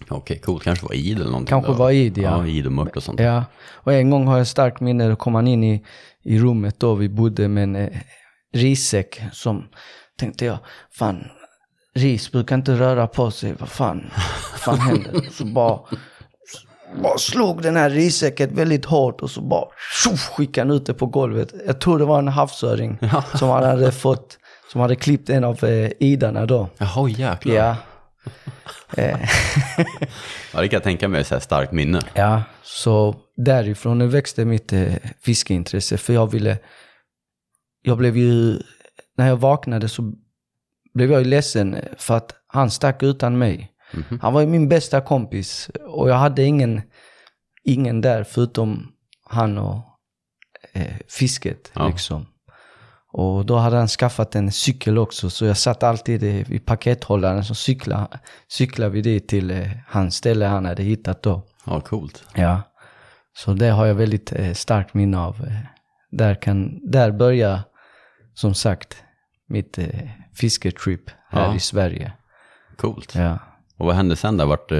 Okej, 0.10 0.40
coolt. 0.40 0.64
Kanske 0.64 0.86
var 0.86 0.96
id 0.96 1.16
eller 1.16 1.26
någonting. 1.26 1.48
Kanske 1.48 1.72
då. 1.72 1.78
var 1.78 1.92
id, 1.92 2.18
ja. 2.18 2.38
Ja, 2.38 2.48
id 2.48 2.66
och 2.66 2.72
mört 2.72 2.96
och 2.96 3.04
sånt. 3.04 3.20
Ja, 3.20 3.44
och 3.72 3.94
en 3.94 4.10
gång 4.10 4.28
har 4.28 4.38
jag 4.38 4.48
starkt 4.48 4.80
minne, 4.80 5.08
då 5.10 5.16
kom 5.16 5.36
han 5.36 5.48
in 5.48 5.64
i, 5.64 5.86
i 6.24 6.40
rummet 6.40 6.80
då 6.80 6.96
vi 6.96 7.10
bodde 7.10 7.48
med 7.48 7.64
en 7.64 7.76
eh, 7.76 7.90
rissäck 8.54 9.22
som 9.32 9.64
tänkte 10.20 10.46
jag, 10.46 10.58
fan, 10.92 11.24
ris 11.96 12.32
brukar 12.32 12.56
inte 12.56 12.72
röra 12.72 13.08
på 13.08 13.32
sig, 13.32 13.54
vad 13.60 13.70
fan, 13.70 14.12
vad 14.52 14.60
fan 14.60 14.80
händer? 14.80 15.30
Så 15.32 15.46
bara, 15.46 15.80
bara 17.04 17.18
slog 17.18 17.62
den 17.62 17.76
här 17.76 17.90
rissäcken 17.90 18.56
väldigt 18.56 18.86
hårt 18.86 19.22
och 19.22 19.30
så 19.32 19.42
bara 19.42 19.66
tjoff, 20.04 20.30
skickade 20.30 20.68
han 20.68 20.78
ut 20.78 20.86
det 20.86 20.94
på 20.94 21.06
golvet. 21.06 21.54
Jag 21.66 21.82
tror 21.82 22.00
det 22.00 22.06
var 22.06 22.20
en 22.20 22.28
havsöring 22.28 22.98
som 23.36 23.50
han 23.50 23.64
hade 23.64 23.92
fått, 23.92 24.38
som 24.72 24.82
hade 24.82 24.96
klippt 24.96 25.30
en 25.30 25.44
av 25.44 25.64
eh, 25.64 25.92
idarna 26.00 26.46
då. 26.46 26.70
Jaha, 26.78 27.10
jäklar. 27.10 27.56
Ja. 27.56 27.76
Eh, 28.98 29.20
Ja, 30.54 30.62
det 30.62 30.68
kan 30.68 30.78
jag 30.78 30.84
tänka 30.84 31.08
mig, 31.08 31.24
så 31.24 31.36
här 31.36 31.40
starkt 31.40 31.72
minne. 31.72 32.02
Ja, 32.14 32.44
så 32.64 33.16
därifrån 33.38 34.10
växte 34.10 34.46
mitt 34.46 34.74
eh, 34.74 34.94
fiskeintresse. 35.22 35.98
För 35.98 36.14
jag 36.14 36.32
ville, 36.32 36.58
jag 37.82 37.98
blev 37.98 38.18
ju, 38.18 38.60
när 39.18 39.28
jag 39.28 39.38
vaknade 39.38 39.90
så 39.90 40.14
blev 40.94 41.12
jag 41.12 41.22
ju 41.22 41.26
ledsen 41.28 41.78
för 41.98 42.18
att 42.18 42.36
han 42.48 42.72
stack 42.72 43.04
utan 43.04 43.38
mig. 43.38 43.72
Han 44.22 44.34
var 44.34 44.42
ju 44.42 44.48
min 44.48 44.70
bästa 44.70 45.02
kompis 45.02 45.70
och 45.88 46.10
jag 46.10 46.16
hade 46.16 46.44
ingen, 46.44 46.82
ingen 47.64 48.02
där 48.02 48.24
förutom 48.24 48.92
han 49.30 49.58
och 49.58 49.80
eh, 50.74 50.96
fisket 51.08 51.72
Ja. 51.76 51.88
liksom. 51.88 52.26
Och 53.20 53.46
då 53.46 53.58
hade 53.58 53.78
han 53.78 53.88
skaffat 53.88 54.36
en 54.36 54.52
cykel 54.52 54.98
också, 54.98 55.30
så 55.30 55.46
jag 55.46 55.58
satt 55.58 55.84
alltid 55.84 56.48
vid 56.48 56.66
pakethållaren, 56.66 57.44
så 57.46 57.56
cyklade, 57.56 58.20
cyklade 58.48 58.92
vi 58.92 59.02
dit 59.02 59.28
till 59.28 59.52
eh, 59.52 59.68
hans 59.88 60.16
ställe 60.16 60.46
han 60.46 60.66
hade 60.66 60.84
hittat 60.84 61.24
då. 61.24 61.44
Ja, 61.66 61.82
coolt. 61.82 62.24
Ja, 62.36 62.62
så 63.38 63.54
det 63.54 63.70
har 63.70 63.86
jag 63.86 63.96
väldigt 63.96 64.32
eh, 64.32 64.54
starkt 64.54 64.94
minne 64.94 65.20
av. 65.20 65.36
Eh, 65.48 65.58
där, 66.12 66.36
kan, 66.36 66.80
där 66.92 67.12
börjar, 67.12 67.60
som 68.34 68.54
sagt, 68.54 69.04
mitt 69.48 69.80
fisketrip 70.36 71.10
här 71.30 71.46
Ja. 71.46 71.56
i 71.56 71.60
Sverige. 71.60 72.12
Coolt. 72.76 73.16
Ja. 73.16 73.40
Och 73.78 73.86
vad 73.86 73.96
hände 73.96 74.16
sen 74.16 74.38
där? 74.38 74.46
Vart, 74.46 74.72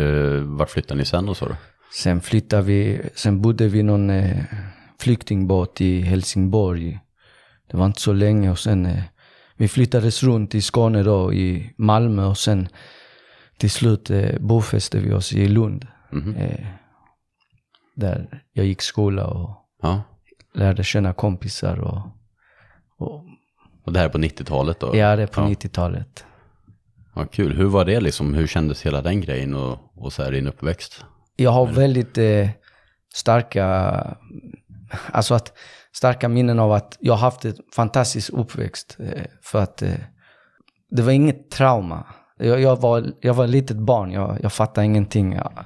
vart 0.60 0.70
flyttade 0.70 0.98
ni 0.98 1.06
sen 1.06 1.30
och 1.30 1.38
så 1.38 1.46
då? 1.46 1.56
Sen 1.94 2.22
flyttade 2.22 2.64
vi, 2.64 3.02
sen 3.16 3.42
bodde 3.42 3.68
vi 3.68 3.80
i 3.80 3.84
någon 3.84 4.12
flyktingbåt 5.00 5.82
i 5.82 6.02
Helsingborg. 6.02 7.00
Det 7.68 7.78
var 7.78 7.86
inte 7.86 8.02
så 8.02 8.14
länge 8.14 8.52
och 8.52 8.60
sen 8.60 8.86
eh, 8.86 9.04
vi 9.56 9.68
flyttades 9.68 10.24
runt 10.24 10.56
i 10.56 10.62
Skåne 10.62 11.04
då, 11.04 11.34
i 11.34 11.74
Malmö 11.78 12.26
och 12.26 12.38
sen 12.38 12.68
till 13.58 13.72
slut 13.72 14.10
eh, 14.10 14.40
bofäste 14.40 15.00
vi 15.00 15.14
oss 15.14 15.34
i 15.34 15.48
Lund. 15.48 15.88
Mhm. 16.12 16.36
Eh, 16.36 16.66
där 17.96 18.44
jag 18.54 18.66
gick 18.66 18.82
skola 18.82 19.28
och 19.28 19.50
Ja. 19.82 20.02
lärde 20.54 20.84
känna 20.84 21.14
kompisar 21.14 21.80
och, 21.80 22.02
och 22.98 23.24
Och 23.84 23.94
det 23.94 24.00
här 24.00 24.06
är 24.06 24.10
på 24.10 24.18
90-talet 24.18 24.80
då? 24.80 24.96
ja, 24.98 25.16
det 25.16 25.24
är 25.24 25.28
på 25.28 25.42
ja. 25.42 25.48
90-talet. 25.48 26.26
Ja, 27.16 27.26
kul. 27.26 27.56
Hur 27.58 27.66
var 27.66 27.86
det 27.86 28.00
liksom? 28.00 28.34
Hur 28.34 28.48
kändes 28.48 28.86
hela 28.86 29.02
den 29.02 29.22
grejen 29.22 29.54
och, 29.54 29.78
och 29.96 30.14
så 30.14 30.24
här 30.24 30.32
din 30.32 30.48
uppväxt? 30.48 31.06
Jag 31.36 31.52
har 31.52 31.66
väldigt 31.68 32.18
eh, 32.18 32.50
starka 33.14 33.66
alltså 35.12 35.34
att 35.34 35.58
starka 35.98 36.30
minnen 36.30 36.60
av 36.60 36.72
att 36.72 36.98
jag 37.00 37.14
har 37.14 37.20
haft 37.20 37.46
ett 37.46 37.58
fantastisk 37.76 38.34
uppväxt. 38.34 38.98
Eh, 39.00 39.24
för 39.42 39.64
att 39.64 39.82
eh, 39.82 39.94
det 40.90 41.02
var 41.02 41.12
inget 41.12 41.52
trauma. 41.52 42.06
Jag, 42.38 42.62
jag, 42.62 42.82
var, 42.82 43.12
jag 43.22 43.34
var 43.34 43.44
ett 43.44 43.50
litet 43.50 43.78
barn, 43.78 44.12
jag, 44.12 44.38
jag 44.44 44.54
fattade 44.54 44.86
ingenting. 44.86 45.34
Jag, 45.34 45.66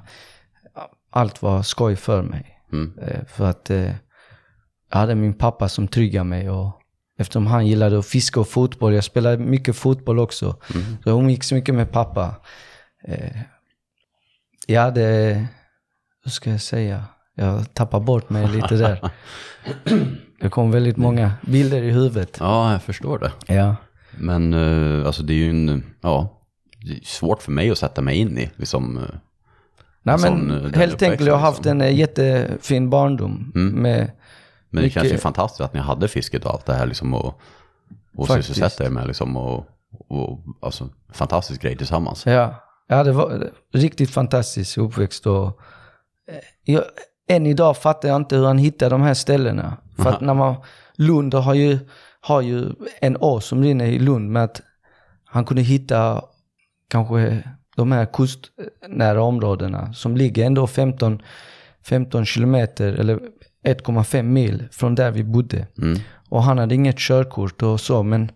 allt 1.10 1.42
var 1.42 1.64
skoj 1.64 1.96
för 1.96 2.22
mig. 2.22 2.58
Mm. 2.74 3.00
Eh, 3.00 3.26
För 3.26 3.46
att 3.46 3.70
jag 4.90 4.98
hade 4.98 5.16
min 5.16 5.34
pappa 5.34 5.70
som 5.70 5.88
tryggade 5.88 6.24
mig 6.24 6.50
och 6.50 6.82
eftersom 7.18 7.48
han 7.48 7.68
gillade 7.68 8.00
att 8.00 8.06
fiska 8.06 8.40
och 8.40 8.48
fotboll, 8.48 8.94
jag 8.94 9.04
spelade 9.04 9.38
mycket 9.38 9.76
fotboll 9.76 10.20
också. 10.20 10.58
Så 11.04 11.10
jag 11.10 11.20
umgicks 11.20 11.52
mycket 11.52 11.76
med 11.76 11.92
pappa. 11.92 12.36
Jag 14.68 14.82
hade, 14.82 15.02
hur 16.24 16.32
ska 16.32 16.50
jag 16.50 16.62
säga, 16.62 17.06
jag 17.36 17.74
tappade 17.74 18.06
bort 18.06 18.30
mig 18.30 18.48
lite 18.48 18.76
där. 18.76 19.10
Det 20.42 20.50
kom 20.50 20.72
väldigt 20.72 20.98
många 20.98 21.32
bilder 21.42 21.84
i 21.84 21.92
huvudet. 21.92 22.38
Ja, 22.40 22.72
jag 22.72 22.84
förstår 22.84 23.20
det. 23.20 23.54
Ja. 23.54 23.76
Men 24.18 24.54
eh, 24.54 25.06
alltså 25.06 25.24
det 25.24 25.34
är 25.34 25.38
ju 25.38 25.50
en, 25.50 25.84
ja, 26.02 26.42
det 26.86 26.92
är 26.94 27.00
svårt 27.04 27.42
för 27.42 27.52
mig 27.52 27.70
att 27.72 27.78
sätta 27.78 28.02
mig 28.02 28.18
in 28.18 28.38
i. 28.38 28.50
Liksom, 28.56 28.98
eh, 28.98 29.04
Nej 30.04 30.18
men 30.20 30.52
eh, 30.52 30.74
helt 30.80 31.02
enkelt, 31.02 31.28
jag 31.28 31.34
har 31.34 31.40
haft 31.42 31.60
uppväxten, 31.60 31.82
en 31.82 31.96
jättefin 31.96 32.90
barndom. 32.90 33.52
Mm. 33.56 33.82
Med, 33.82 34.00
men 34.00 34.12
det 34.70 34.82
mycket- 34.82 34.94
känns 34.94 35.14
ju 35.14 35.18
fantastiskt 35.18 35.62
att 35.62 35.74
ni 35.74 35.80
hade 35.80 36.08
fisket 36.08 36.46
och 36.46 36.52
allt 36.52 36.66
det 36.66 36.74
här 36.74 36.86
liksom 36.86 37.14
och, 37.14 37.42
och 38.18 38.28
sysselsätta 38.28 38.86
er 38.86 38.90
med 38.90 39.08
liksom 39.08 39.38
och, 39.38 39.66
och 40.08 40.40
alltså 40.62 40.90
fantastisk 41.14 41.62
grej 41.62 41.78
tillsammans. 41.78 42.26
ja, 42.26 42.64
ja, 42.88 43.04
det 43.04 43.12
var 43.12 43.52
riktigt 43.74 44.10
fantastisk 44.12 44.78
uppväxt. 44.78 45.28
Och, 45.28 45.60
jag, 46.64 46.84
än 47.36 47.46
idag 47.46 47.78
fattar 47.78 48.10
jag 48.10 48.16
inte 48.16 48.36
hur 48.36 48.46
han 48.46 48.58
hittade 48.58 48.90
de 48.90 49.02
här 49.02 49.14
ställena. 49.14 49.78
För 49.98 50.10
att 50.10 50.22
när 50.22 50.34
man, 50.34 50.56
Lund 50.96 51.34
har 51.34 51.54
ju, 51.54 51.80
har 52.22 52.42
ju 52.42 52.66
en 53.02 53.42
som 53.42 53.64
rinner 53.64 53.86
i 53.86 54.00
Lund 54.00 54.32
med 54.32 54.44
att 54.44 54.62
han 55.26 55.46
kunde 55.46 55.62
hitta 55.62 56.22
kanske 56.90 57.44
de 57.76 57.92
här 57.92 58.06
kustnära 58.06 59.24
områdena 59.24 59.94
som 59.94 60.18
ligger 60.18 60.46
ändå 60.46 60.68
15, 60.68 61.22
15 61.86 62.26
kilometer 62.26 62.94
eller 62.94 63.20
1,5 63.66 64.24
mil 64.24 64.64
från 64.72 64.96
där 64.96 65.12
vi 65.12 65.24
bodde. 65.24 65.68
Mm. 65.78 66.00
Och 66.30 66.44
han 66.44 66.58
hade 66.58 66.76
inget 66.76 66.98
körkort 66.98 67.62
och 67.62 67.80
så, 67.80 68.04
men 68.04 68.32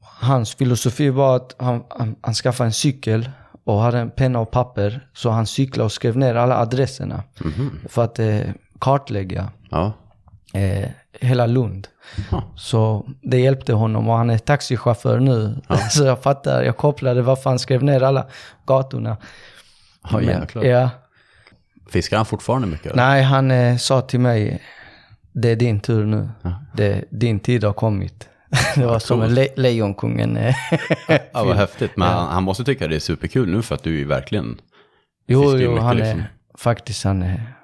hans 0.00 0.54
filosofi 0.54 1.10
var 1.10 1.36
att 1.36 1.56
han, 1.58 1.82
han, 1.88 2.16
han 2.20 2.34
skaffade 2.34 2.68
en 2.68 2.72
cykel 2.72 3.30
och 3.74 3.80
hade 3.80 3.98
en 3.98 4.10
penna 4.10 4.38
och 4.38 4.50
papper. 4.50 5.08
Så 5.14 5.30
han 5.30 5.46
cyklade 5.46 5.84
och 5.84 5.92
skrev 5.92 6.16
ner 6.16 6.34
alla 6.34 6.56
adresserna 6.58 7.22
för 7.88 8.04
att 8.04 8.18
eh, 8.18 8.40
kartlägga 8.80 9.48
Ja. 9.70 9.92
eh, 10.54 10.88
hela 11.20 11.46
Lund. 11.46 11.88
Ja. 12.30 12.42
Så 12.56 13.06
det 13.22 13.40
hjälpte 13.40 13.72
honom 13.72 14.08
och 14.08 14.14
han 14.16 14.30
är 14.30 14.38
taxichaufför 14.38 15.20
nu. 15.20 15.54
så 15.90 16.04
jag 16.04 16.22
fattar, 16.22 16.62
jag 16.62 16.76
kopplade 16.76 17.22
varför 17.22 17.50
han 17.50 17.58
skrev 17.58 17.82
ner 17.84 18.02
alla 18.02 18.26
gatorna. 18.66 19.16
Ja, 20.10 20.22
jäklar. 20.22 20.64
ja, 20.64 20.90
Fiskar 21.90 22.16
han 22.16 22.26
fortfarande 22.26 22.66
mycket? 22.68 22.86
eller? 22.86 22.96
nej, 23.08 23.22
han 23.22 23.50
eh, 23.50 23.76
sa 23.76 24.00
till 24.00 24.20
mig, 24.20 24.62
det 25.32 25.48
är 25.50 25.56
din 25.56 25.80
tur 25.80 26.04
nu. 26.04 26.28
Det, 26.74 27.04
din 27.10 27.40
tid 27.40 27.64
har 27.64 27.72
kommit. 27.72 28.28
det 28.76 28.86
var 28.86 28.98
som 28.98 29.22
en 29.22 29.34
le 29.34 29.48
lejonkungen. 29.56 30.36
eh. 30.36 30.54
Ja, 31.08 31.18
vad 31.44 31.56
häftigt. 31.56 31.96
Men 31.96 32.08
han, 32.08 32.28
han 32.28 32.42
måste 32.42 32.64
tycka 32.64 32.88
det 32.88 32.96
är 32.96 33.00
superkul 33.00 33.48
nu 33.48 33.62
för 33.62 33.74
att 33.74 33.82
du 33.82 34.00
är 34.00 34.04
verkligen... 34.04 34.60
Jo, 35.26 35.56
jo 35.58 35.70
mycket, 35.70 35.82
han 35.84 35.96
är 35.96 36.04
liksom. 36.04 36.22
faktiskt, 36.58 37.04
han 37.04 37.22
är, 37.22 37.54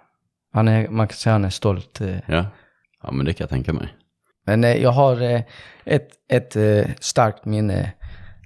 han 0.53 0.69
är, 0.69 0.89
man 0.89 1.09
kan 1.09 1.17
säga 1.17 1.33
han 1.35 1.45
är 1.45 1.51
stolt. 1.51 2.01
eh. 2.01 2.17
Ja. 2.27 2.47
ja, 3.03 3.11
men 3.13 3.27
det 3.27 3.33
kan 3.33 3.45
jag 3.45 3.51
tänka 3.51 3.73
mig. 3.73 3.95
Men 4.47 4.65
eh, 4.65 4.77
jag 4.77 4.91
har 4.91 5.43
ett, 5.85 6.11
ett 6.29 6.57
starkt 7.01 7.45
minne. 7.45 7.93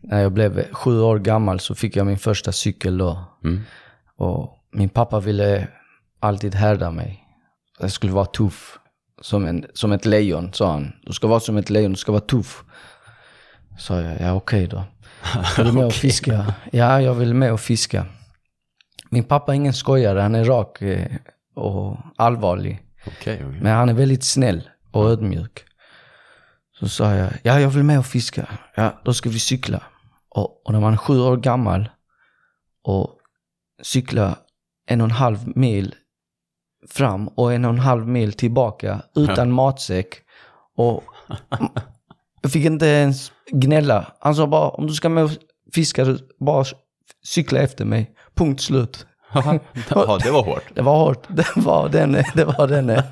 När 0.02 0.20
jag 0.22 0.32
blev 0.32 0.72
sju 0.72 1.00
år 1.00 1.18
gammal 1.18 1.60
så 1.60 1.74
fick 1.74 1.96
jag 1.96 2.06
min 2.06 2.18
första 2.18 2.52
cykel 2.52 2.98
då. 2.98 3.24
Mm. 3.44 3.60
Och 4.16 4.56
min 4.72 4.88
pappa 4.88 5.20
ville 5.20 5.68
alltid 6.20 6.54
härda 6.54 6.90
mig. 6.90 7.24
Jag 7.78 7.92
skulle 7.92 8.12
vara 8.12 8.24
tuff. 8.26 8.78
Som, 9.20 9.46
en, 9.46 9.66
som 9.74 9.92
ett 9.92 10.06
lejon, 10.06 10.52
sa 10.52 10.72
han. 10.72 10.92
Du 11.02 11.12
ska 11.12 11.26
vara 11.26 11.40
som 11.40 11.56
ett 11.56 11.70
lejon, 11.70 11.90
du 11.90 11.96
ska 11.96 12.12
vara 12.12 12.20
tuff. 12.20 12.64
Sa 13.78 14.00
jag, 14.00 14.20
ja 14.20 14.32
okej 14.34 14.66
då. 14.66 14.84
Ska 15.52 15.64
du 15.64 15.72
med 15.72 15.86
och 15.86 15.92
fiska? 15.92 16.54
Ja, 16.72 17.00
jag 17.00 17.14
vill 17.14 17.34
med 17.34 17.52
och 17.52 17.60
fiska. 17.60 18.06
Min 19.10 19.24
pappa 19.24 19.52
är 19.52 19.56
ingen 19.56 19.74
skojare, 19.74 20.20
han 20.20 20.34
är 20.34 20.44
rak 20.44 20.82
eh, 20.82 21.06
och 21.54 21.96
allvarlig. 22.16 22.82
Okej, 23.06 23.44
okej. 23.44 23.60
Men 23.62 23.76
han 23.76 23.88
är 23.88 23.94
väldigt 23.94 24.24
snäll 24.24 24.68
och 24.90 25.10
ödmjuk. 25.10 25.64
Så 26.80 26.88
sa 26.88 27.14
jag, 27.14 27.30
ja 27.42 27.60
jag 27.60 27.70
vill 27.70 27.84
med 27.84 27.98
och 27.98 28.06
fiska. 28.06 28.48
Ja, 28.74 29.00
då 29.04 29.14
ska 29.14 29.30
vi 29.30 29.38
cykla. 29.38 29.82
Och, 30.28 30.66
och 30.66 30.72
när 30.72 30.80
man 30.80 30.92
är 30.92 30.96
sju 30.96 31.20
år 31.20 31.36
gammal 31.36 31.90
och 32.84 33.18
cykla 33.82 34.38
en 34.86 35.00
och 35.00 35.04
en 35.04 35.10
halv 35.10 35.56
mil 35.56 35.94
fram 36.88 37.28
och 37.28 37.52
en 37.52 37.64
och 37.64 37.70
en 37.70 37.78
halv 37.78 38.08
mil 38.08 38.32
tillbaka 38.32 39.02
utan 39.16 39.52
matsäck. 39.52 40.14
Och 40.76 41.02
jag 42.40 42.52
fick 42.52 42.64
inte 42.64 42.86
ens 42.86 43.32
gnälla. 43.50 44.12
Han 44.20 44.34
sa 44.34 44.46
bara, 44.46 44.68
om 44.68 44.86
du 44.86 44.92
ska 44.92 45.08
med 45.08 45.24
och 45.24 45.30
fiska, 45.74 46.18
bara 46.40 46.64
cykla 47.24 47.60
efter 47.60 47.84
mig. 47.84 48.10
Punkt 48.34 48.60
slut. 48.60 49.06
ja, 49.34 50.18
det 50.22 50.30
var 50.30 50.42
hårt. 50.42 50.64
Det 50.74 50.82
var 50.82 50.96
hårt. 50.96 51.26
Det 51.28 51.56
var 51.56 51.88
den, 51.88 52.12
det 52.34 52.44
var 52.44 52.66
den 52.66 52.90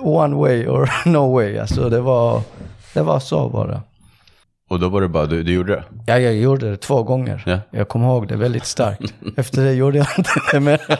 one 0.00 0.36
way 0.36 0.66
or 0.66 0.90
no 1.06 1.34
way. 1.34 1.58
Alltså 1.58 1.88
det 1.88 2.00
var, 2.00 2.42
det 2.94 3.02
var 3.02 3.18
så 3.18 3.48
bara. 3.48 3.82
Och 4.68 4.80
då 4.80 4.88
var 4.88 5.00
det 5.00 5.08
bara, 5.08 5.26
du, 5.26 5.42
du 5.42 5.52
gjorde 5.52 5.72
det? 5.72 5.84
Ja, 6.06 6.18
jag 6.18 6.36
gjorde 6.36 6.70
det 6.70 6.76
två 6.76 7.02
gånger. 7.02 7.42
Ja. 7.46 7.60
Jag 7.70 7.88
kommer 7.88 8.06
ihåg 8.06 8.28
det 8.28 8.36
väldigt 8.36 8.64
starkt. 8.66 9.14
Efter 9.36 9.64
det 9.64 9.72
gjorde 9.72 9.98
jag 9.98 10.06
inte 10.18 10.30
det 10.52 10.60
mer. 10.60 10.80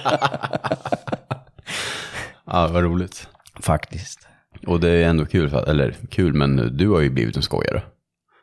Ja, 2.51 2.69
vad 2.73 2.83
roligt. 2.83 3.29
Faktiskt. 3.61 4.29
Och 4.67 4.81
det 4.81 4.91
är 4.91 5.09
ändå 5.09 5.27
kul, 5.27 5.51
för, 5.51 5.69
eller 5.71 5.95
kul, 6.11 6.35
men 6.35 6.77
du 6.77 6.89
har 6.89 7.01
ju 7.01 7.11
blivit 7.11 7.37
en 7.37 7.43
skojare. 7.43 7.83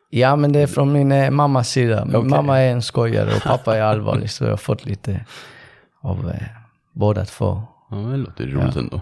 Ja, 0.09 0.35
men 0.35 0.53
det 0.53 0.59
är 0.59 0.67
från 0.67 0.93
min 0.93 1.11
eh, 1.11 1.31
mammas 1.31 1.69
sida. 1.69 2.05
Min 2.05 2.15
Okej. 2.15 2.29
mamma 2.29 2.59
är 2.59 2.71
en 2.71 2.81
skojare 2.81 3.35
och 3.35 3.41
pappa 3.43 3.77
är 3.77 3.81
allvarlig. 3.81 4.29
Så 4.29 4.43
jag 4.43 4.49
har 4.49 4.57
fått 4.57 4.85
lite 4.85 5.25
av 6.01 6.29
eh, 6.29 6.47
båda 6.93 7.25
två. 7.25 7.61
Ja, 7.89 7.95
det 7.97 8.17
låter 8.17 8.47
roligt 8.47 8.75
ändå. 8.75 9.01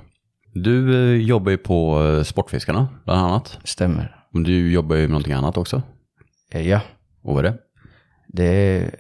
Du 0.54 0.96
eh, 1.16 1.22
jobbar 1.22 1.52
ju 1.52 1.58
på 1.58 2.04
eh, 2.04 2.24
Sportfiskarna, 2.24 2.88
bland 3.06 3.20
annat. 3.22 3.60
Stämmer. 3.64 4.16
Men 4.34 4.44
du 4.44 4.72
jobbar 4.72 4.96
ju 4.96 5.02
med 5.02 5.10
någonting 5.10 5.34
annat 5.34 5.58
också. 5.58 5.82
Eh, 6.52 6.68
Ja, 6.70 6.82
Och 7.22 7.34
vad 7.36 7.46
är 7.46 7.50
det? 7.52 7.58
det 8.28 8.44
är 8.46 8.96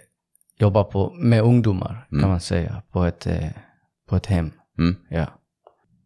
jobba 0.60 0.84
på, 0.84 1.14
med 1.14 1.42
ungdomar 1.42 2.08
Mm. 2.12 2.22
kan 2.22 2.30
man 2.30 2.40
säga. 2.40 2.82
På 2.92 3.04
ett, 3.04 3.28
eh, 3.28 3.50
på 4.10 4.16
ett 4.16 4.26
hem. 4.26 4.52
Mm. 4.80 4.96
Ja, 5.10 5.26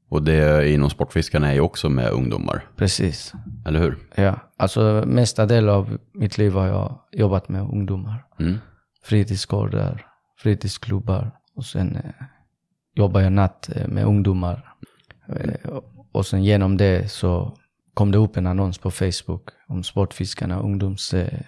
Och 0.09 0.23
det 0.23 0.69
inom 0.71 0.89
Sportfiskarna 0.89 1.49
är 1.49 1.53
ju 1.53 1.59
också 1.59 1.89
med 1.89 2.09
ungdomar, 2.09 2.63
precis. 2.75 3.33
eller 3.65 3.79
hur? 3.79 3.97
Ja, 4.15 4.39
alltså 4.57 5.03
mesta 5.07 5.45
del 5.45 5.69
av 5.69 5.97
mitt 6.13 6.37
liv 6.37 6.53
har 6.53 6.67
jag 6.67 6.99
jobbat 7.11 7.49
med 7.49 7.61
ungdomar. 7.61 8.25
Mm. 8.39 8.57
Fritidsgårdar, 9.03 10.05
fritidsklubbar 10.37 11.31
och 11.55 11.65
sen 11.65 11.95
eh, 11.95 12.11
jobbar 12.95 13.21
jag 13.21 13.31
natt 13.33 13.69
eh, 13.75 13.87
med 13.87 14.05
ungdomar. 14.05 14.73
Och- 15.63 15.91
och 16.11 16.25
sen 16.25 16.43
genom 16.43 16.77
det 16.77 17.11
så 17.11 17.57
kom 17.93 18.11
det 18.11 18.17
upp 18.17 18.37
en 18.37 18.47
annons 18.47 18.77
på 18.77 18.91
Facebook 18.91 19.49
om 19.67 19.83
Sportfiskarna, 19.83 20.59
ungdoms, 20.59 21.13
eh, 21.13 21.39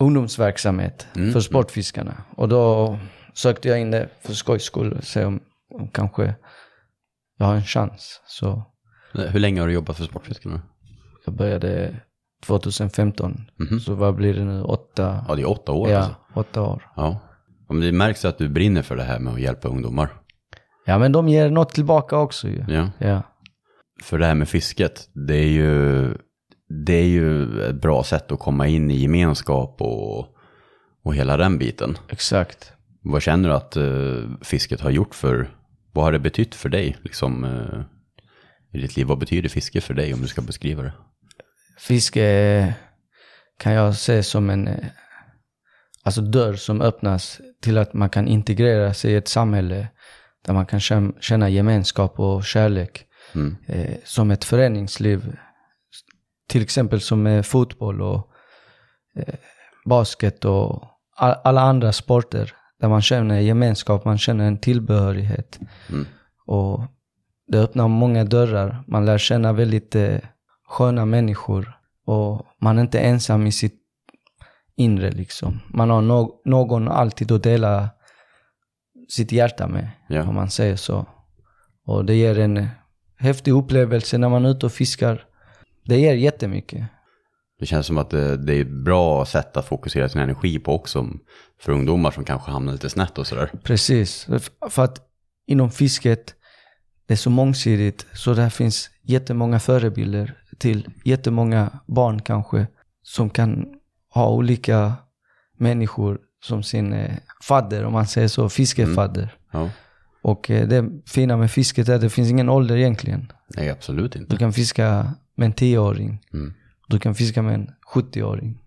ungdomsverksamhet 0.00 1.06
Mm. 1.16 1.32
för 1.32 1.40
Sportfiskarna. 1.40 2.14
Och 2.36 2.48
då 2.48 2.98
sökte 3.34 3.68
jag 3.68 3.80
in 3.80 3.90
det 3.90 4.08
för 4.22 4.32
skojs 4.32 4.62
skull 4.64 4.92
och 4.92 5.04
se 5.04 5.24
om, 5.24 5.40
om 5.74 5.88
kanske 5.88 6.34
jag 7.38 7.46
har 7.46 7.54
en 7.54 7.64
chans. 7.64 8.20
Så 8.26 8.62
Hur 9.12 9.40
länge 9.40 9.60
har 9.60 9.68
du 9.68 9.74
jobbat 9.74 9.96
för 9.96 10.04
Sportfiskarna? 10.04 10.62
jag 11.26 11.34
började 11.34 11.96
2015. 12.46 13.50
Mhm. 13.58 13.80
Så 13.80 13.94
vad 13.94 14.14
blir 14.14 14.34
det 14.34 14.44
nu? 14.44 14.62
Åtta? 14.62 15.24
Ja, 15.28 15.34
det 15.34 15.42
är 15.42 15.48
åtta 15.50 15.72
år 15.72 15.90
ja, 15.90 15.98
alltså. 15.98 16.14
åtta 16.34 16.62
år. 16.62 16.82
Ja. 16.96 17.20
Ja, 17.68 17.74
Men 17.74 17.80
det 17.80 17.92
märks 17.92 18.24
att 18.24 18.38
du 18.38 18.48
brinner 18.48 18.82
för 18.82 18.96
det 18.96 19.02
här 19.02 19.18
med 19.18 19.32
att 19.32 19.40
hjälpa 19.40 19.68
ungdomar. 19.68 20.08
Ja, 20.86 20.98
men 20.98 21.12
de 21.12 21.28
ger 21.28 21.50
något 21.50 21.74
tillbaka 21.74 22.16
också 22.18 22.48
ju. 22.48 22.64
Ja. 22.68 22.90
Ja, 22.98 23.22
För 24.02 24.18
det 24.18 24.26
här 24.26 24.34
med 24.34 24.48
fisket, 24.48 25.08
det 25.28 25.36
är 25.36 25.48
ju, 25.48 26.08
det 26.68 26.94
är 26.94 27.06
ju 27.06 27.60
ett 27.62 27.80
bra 27.80 28.04
sätt 28.04 28.32
att 28.32 28.38
komma 28.38 28.66
in 28.66 28.90
i 28.90 28.96
gemenskap 28.96 29.76
och, 29.80 30.26
och 31.02 31.14
hela 31.14 31.36
den 31.36 31.58
biten. 31.58 31.98
exakt. 32.08 32.72
Vad 33.02 33.22
känner 33.22 33.48
du 33.48 33.54
att 33.54 33.76
eh, 33.76 34.36
fisket 34.42 34.80
har 34.80 34.90
gjort 34.90 35.14
för, 35.14 35.50
vad 35.92 36.04
har 36.04 36.12
det 36.12 36.18
betytt 36.18 36.54
för 36.54 36.68
dig 36.68 36.96
liksom, 37.02 37.44
eh, 37.44 37.80
i 38.72 38.82
ditt 38.82 38.96
liv? 38.96 39.06
Vad 39.06 39.18
betyder 39.18 39.48
fiske 39.48 39.80
för 39.80 39.94
dig 39.94 40.14
om 40.14 40.20
du 40.20 40.28
ska 40.28 40.42
beskriva 40.42 40.82
det? 40.82 40.92
Fiske 41.78 42.74
kan 43.58 43.72
jag 43.72 43.96
se 43.96 44.22
som 44.22 44.50
en 44.50 44.68
alltså 46.02 46.20
dörr 46.20 46.54
som 46.54 46.80
öppnas 46.80 47.40
till 47.62 47.78
att 47.78 47.94
man 47.94 48.10
kan 48.10 48.28
integrera 48.28 48.94
sig 48.94 49.12
i 49.12 49.16
ett 49.16 49.28
samhälle 49.28 49.88
där 50.46 50.54
man 50.54 50.66
kan 50.66 50.80
känna 51.20 51.48
gemenskap 51.48 52.20
och 52.20 52.44
kärlek. 52.44 53.06
Mm. 53.34 53.56
Eh, 53.66 53.96
som 54.04 54.30
ett 54.30 54.44
föreningsliv. 54.44 55.36
Till 56.48 56.62
exempel 56.62 57.00
som 57.00 57.42
fotboll 57.44 58.02
och 58.02 58.30
eh, 59.16 59.34
basket 59.84 60.44
och 60.44 60.84
all, 61.16 61.34
alla 61.44 61.60
andra 61.60 61.92
sporter. 61.92 62.52
Där 62.80 62.88
man 62.88 63.02
känner 63.02 63.40
gemenskap, 63.40 64.04
man 64.04 64.18
känner 64.18 64.44
en 64.46 64.58
tillbehörighet. 64.58 65.60
Mm. 65.88 66.06
Och 66.46 66.82
det 67.48 67.58
öppnar 67.58 67.88
många 67.88 68.24
dörrar. 68.24 68.84
Man 68.86 69.04
lär 69.06 69.18
känna 69.18 69.52
väldigt 69.52 69.94
eh, 69.94 70.18
sköna 70.68 71.04
människor. 71.04 71.78
Och 72.06 72.46
man 72.60 72.78
är 72.78 72.82
inte 72.82 72.98
ensam 73.00 73.46
i 73.46 73.52
sitt 73.52 73.82
inre 74.76 75.10
liksom. 75.10 75.60
Man 75.68 75.90
har 75.90 76.02
no- 76.02 76.32
någon 76.44 76.88
alltid 76.88 77.32
att 77.32 77.42
dela 77.42 77.88
sitt 79.08 79.32
hjärta 79.32 79.68
med, 79.68 79.88
Ja. 80.08 80.22
om 80.28 80.34
man 80.34 80.50
säger 80.50 80.76
så. 80.76 81.06
Och 81.86 82.04
det 82.04 82.14
ger 82.14 82.38
en 82.38 82.56
eh, 82.56 82.66
häftig 83.18 83.52
upplevelse 83.52 84.18
när 84.18 84.28
man 84.28 84.44
är 84.44 84.48
ute 84.50 84.66
och 84.66 84.72
fiskar. 84.72 85.24
Det 85.86 85.98
ger 85.98 86.14
jättemycket. 86.14 86.84
Det 87.58 87.66
känns 87.66 87.86
som 87.86 87.98
att 87.98 88.10
det, 88.10 88.36
det 88.36 88.54
är 88.54 88.60
ett 88.60 88.84
bra 88.84 89.24
sätt 89.24 89.56
att 89.56 89.66
fokusera 89.68 90.08
sin 90.08 90.20
energi 90.20 90.58
på 90.58 90.74
också 90.74 91.08
för 91.60 91.72
ungdomar 91.72 92.10
som 92.10 92.24
kanske 92.24 92.50
hamnar 92.50 92.72
lite 92.72 92.90
snett 92.90 93.18
och 93.18 93.26
sådär. 93.26 93.50
Precis. 93.62 94.26
För 94.70 94.84
att 94.84 95.00
inom 95.46 95.70
fisket, 95.70 96.34
det 97.06 97.14
är 97.14 97.18
så 97.18 97.30
mångsidigt, 97.30 98.06
så 98.12 98.34
där 98.34 98.50
finns 98.50 98.90
jättemånga 99.02 99.58
förebilder 99.60 100.34
till 100.58 100.88
jättemånga 101.04 101.70
barn 101.86 102.22
kanske, 102.22 102.66
som 103.02 103.30
kan 103.30 103.66
ha 104.14 104.28
olika 104.30 104.92
människor 105.58 106.18
som 106.44 106.62
sin 106.62 106.92
eh, 106.92 107.14
fadder, 107.42 107.84
om 107.84 107.92
man 107.92 108.06
säger 108.06 108.28
så, 108.28 108.48
fiskefadder. 108.48 109.34
Ja, 109.52 109.70
Och 110.22 110.50
eh, 110.50 110.68
det 110.68 110.90
fina 111.06 111.36
med 111.36 111.50
fisket 111.50 111.88
är 111.88 111.94
att 111.94 112.00
det 112.00 112.10
finns 112.10 112.30
ingen 112.30 112.48
ålder 112.48 112.76
egentligen. 112.76 113.32
nej 113.56 113.70
absolut 113.70 114.12
Du 114.12 114.18
inte. 114.18 114.36
kan 114.36 114.52
fiska 114.52 115.14
med 115.36 115.46
en 115.46 115.52
10-åring, 115.54 116.20
Mm. 116.32 116.52
du 116.88 116.98
kan 116.98 117.14
fiska 117.14 117.42
med 117.42 117.54
en 117.54 117.70
70-åring. 117.94 118.62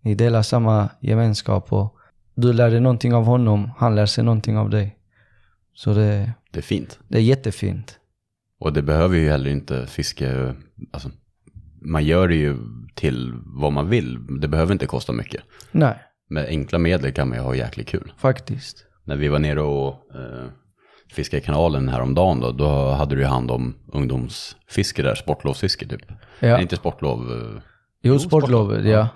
Ni 0.00 0.14
delar 0.14 0.42
samma 0.42 0.88
gemenskap 1.00 1.72
och 1.72 1.96
du 2.34 2.52
lär 2.52 2.70
dig 2.70 2.80
någonting 2.80 3.14
av 3.14 3.24
honom, 3.24 3.70
han 3.78 3.94
lär 3.94 4.06
sig 4.06 4.24
någonting 4.24 4.56
av 4.58 4.70
dig. 4.70 4.98
Så 5.74 5.94
det, 5.94 6.32
Det 6.50 6.58
är 6.58 6.62
fint. 6.62 6.98
det 7.08 7.18
är 7.18 7.22
jättefint. 7.22 7.98
Och 8.58 8.72
det 8.72 8.82
behöver 8.82 9.16
ju 9.16 9.28
heller 9.28 9.50
inte 9.50 9.86
fiske, 9.86 10.54
alltså 10.90 11.10
man 11.80 12.04
gör 12.04 12.28
det 12.28 12.34
ju 12.34 12.56
till 12.94 13.32
vad 13.44 13.72
man 13.72 13.88
vill. 13.88 14.40
Det 14.40 14.48
behöver 14.48 14.72
inte 14.72 14.86
kosta 14.86 15.12
mycket. 15.12 15.42
Nej, 15.72 15.98
Med 16.28 16.46
enkla 16.46 16.78
medel 16.78 17.12
kan 17.12 17.28
man 17.28 17.38
ju 17.38 17.44
ha 17.44 17.54
jäkligt 17.54 17.88
kul. 17.88 18.12
faktiskt. 18.18 18.84
När 19.04 19.16
vi 19.16 19.28
var 19.28 19.38
nere 19.38 19.60
och 19.62 19.88
eh, 20.14 20.46
fiskade 21.12 21.42
i 21.42 21.44
kanalen 21.46 21.88
häromdagen 21.88 22.40
då, 22.40 22.52
då 22.52 22.90
hade 22.90 23.14
du 23.14 23.20
ju 23.20 23.26
hand 23.26 23.50
om 23.50 23.74
ungdomsfiske 23.92 25.02
där, 25.02 25.14
sportlovsfiske 25.14 25.86
typ. 25.86 26.00
Ja. 26.40 26.52
Nej, 26.52 26.62
inte 26.62 26.76
sportlov. 26.76 27.18
eh, 27.32 27.62
Jo, 28.04 28.12
Jo, 28.12 28.18
sportlovet, 28.18 28.78
sportlov, 28.78 28.86
ja. 28.92 29.08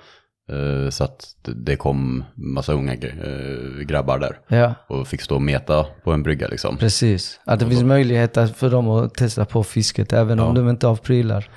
eh, 0.85 0.91
Så 0.91 1.05
att 1.05 1.27
det- 1.43 1.77
kom 1.77 2.25
massa 2.35 2.73
unga 2.73 2.93
eh, 2.95 3.85
grabbar 3.87 4.19
där. 4.19 4.39
Ja, 4.49 4.75
Och 4.89 5.09
fick 5.09 5.23
stå 5.23 5.35
och 5.35 5.43
meta 5.43 5.87
på 6.05 6.13
en 6.13 6.23
brygga 6.23 6.49
liksom. 6.49 6.77
precis. 6.77 7.41
Att 7.45 7.61
det 7.61 7.67
finns 7.67 7.83
möjlighet 7.83 8.39
för 8.57 8.71
dem 8.71 8.89
att 8.89 9.15
testa 9.15 9.45
på 9.45 9.63
fisket, 9.65 10.13
även 10.13 10.41
om 10.41 10.57
Ja. 10.57 10.63
de 10.63 10.71
inte 10.71 10.87
har 10.87 10.97
prylar. 10.97 11.49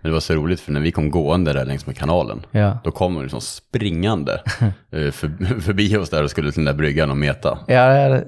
Men 0.00 0.10
det 0.10 0.14
var 0.14 0.20
så 0.20 0.34
roligt 0.34 0.60
för 0.60 0.72
när 0.72 0.80
vi 0.80 0.92
kom 0.92 1.10
gående 1.10 1.52
där 1.52 1.64
längs 1.64 1.86
med 1.86 1.96
kanalen. 1.96 2.46
Ja. 2.50 2.78
Då 2.84 2.90
kom 2.90 3.14
de 3.14 3.22
liksom 3.22 3.40
springande 3.40 4.40
för, 4.90 5.60
förbi 5.60 5.96
oss 5.96 6.10
där 6.10 6.22
och 6.24 6.30
skulle 6.30 6.52
till 6.52 6.64
den 6.64 6.74
där 6.74 6.78
bryggan 6.78 7.10
och 7.10 7.16
meta. 7.16 7.58
Ja, 7.66 8.20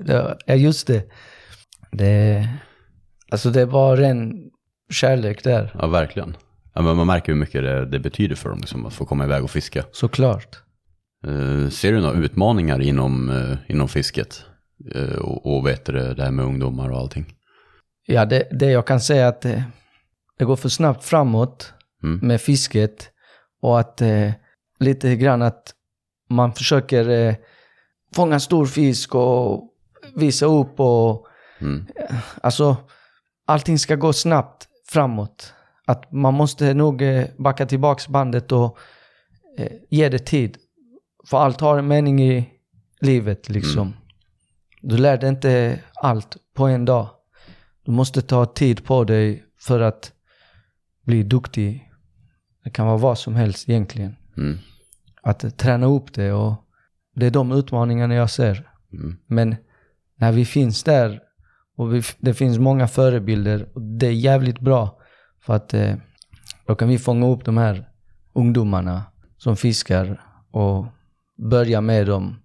ja, 0.46 0.54
just 0.54 0.86
det. 0.86 1.02
Det, 1.96 2.48
alltså 3.30 3.50
det 3.50 3.64
var 3.66 3.96
ren 3.96 4.50
kärlek 4.90 5.44
där, 5.44 5.76
Ja, 5.78 5.86
verkligen. 5.86 6.36
Ja, 6.74 6.82
men 6.82 6.96
man 6.96 7.06
märker 7.06 7.32
hur 7.32 7.38
mycket 7.40 7.62
det, 7.62 7.86
det 7.86 7.98
betyder 7.98 8.36
för 8.36 8.48
dem 8.48 8.58
liksom, 8.58 8.86
att 8.86 8.94
få 8.94 9.04
komma 9.06 9.24
iväg 9.24 9.44
och 9.44 9.50
fiska. 9.50 9.84
såklart. 9.92 10.58
Eh, 11.26 11.68
ser 11.68 11.92
du 11.92 12.00
några 12.00 12.18
utmaningar 12.18 12.80
inom, 12.80 13.30
eh, 13.30 13.58
inom 13.74 13.88
fisket? 13.88 14.44
Eh, 14.94 15.18
och, 15.18 15.56
och 15.56 15.66
vet 15.66 15.84
du 15.84 15.92
det, 16.14 16.22
här 16.24 16.30
med 16.30 16.44
ungdomar 16.44 16.90
och 16.90 16.98
allting? 16.98 17.34
Ja, 18.06 18.24
det, 18.24 18.48
det 18.50 18.70
jag 18.70 18.86
kan 18.86 19.00
säga 19.00 19.24
är 19.24 19.28
att 19.28 19.40
det, 19.40 19.64
det 20.38 20.44
går 20.44 20.56
för 20.56 20.68
snabbt 20.68 21.04
framåt 21.04 21.70
Mm. 22.02 22.18
med 22.28 22.40
fisket 22.40 23.10
och 23.62 23.80
att 23.80 24.02
lite 24.80 25.16
grann 25.16 25.42
att 25.42 25.74
man 26.30 26.52
försöker 26.52 27.36
fånga 28.14 28.40
stor 28.40 28.66
fisk 28.66 29.14
och 29.14 29.70
visa 30.16 30.46
upp 30.46 30.80
och 30.80 31.26
Mm. 31.64 31.86
alltså 32.40 32.76
allting 33.46 33.78
ska 33.78 33.96
gå 33.96 34.12
snabbt 34.12 34.68
framåt. 34.88 35.54
Att 35.86 36.12
man 36.12 36.34
måste 36.34 36.74
nog 36.74 37.02
eh, 37.02 37.26
backa 37.38 37.66
tillbaks 37.66 38.08
bandet 38.08 38.52
och 38.52 38.78
eh, 39.58 39.72
ge 39.90 40.08
det 40.08 40.18
tid. 40.18 40.58
För 41.30 41.38
allt 41.38 41.60
har 41.60 41.78
en 41.78 41.86
mening 41.86 42.22
i 42.22 42.50
livet 43.00 43.48
liksom. 43.48 43.94
Du 44.82 44.96
lär 44.96 45.16
dig 45.16 45.28
inte 45.28 45.80
allt 45.94 46.36
på 46.54 46.66
en 46.66 46.84
dag. 46.84 47.08
Du 47.84 47.92
måste 47.92 48.22
ta 48.22 48.46
tid 48.46 48.84
på 48.84 49.04
dig 49.04 49.44
för 49.60 49.80
att 49.80 50.12
bli 51.04 51.22
duktig. 51.22 51.90
Det 52.64 52.70
kan 52.70 52.86
vara 52.86 52.96
vad 52.96 53.18
som 53.18 53.34
helst 53.34 53.68
egentligen. 53.68 54.16
Mm. 54.36 54.58
Att 55.22 55.58
träna 55.58 55.86
upp 55.86 56.14
det 56.14 56.32
och 56.32 56.54
det 57.14 57.26
är 57.26 57.30
de 57.30 57.52
utmaningarna 57.52 58.14
jag 58.14 58.30
ser. 58.30 58.70
Mm. 58.92 59.16
Men 59.26 59.56
när 60.16 60.32
vi 60.32 60.44
finns 60.44 60.82
där 60.82 61.20
och 61.76 61.94
vi, 61.94 62.02
det 62.18 62.34
finns 62.34 62.58
många 62.58 62.88
förebilder 62.88 63.68
och 63.74 63.82
det 63.82 64.06
är 64.06 64.12
jävligt 64.12 64.60
bra. 64.60 64.98
För 65.46 65.54
att 65.54 65.74
eh, 65.74 65.94
då 66.66 66.74
kan 66.74 66.88
vi 66.88 66.98
fånga 66.98 67.26
upp 67.26 67.44
de 67.44 67.56
här 67.56 67.88
ungdomarna 68.32 69.02
som 69.36 69.56
fiskar 69.56 70.20
och 70.50 70.86
börja 71.50 71.80
med 71.80 72.06
dem 72.06 72.36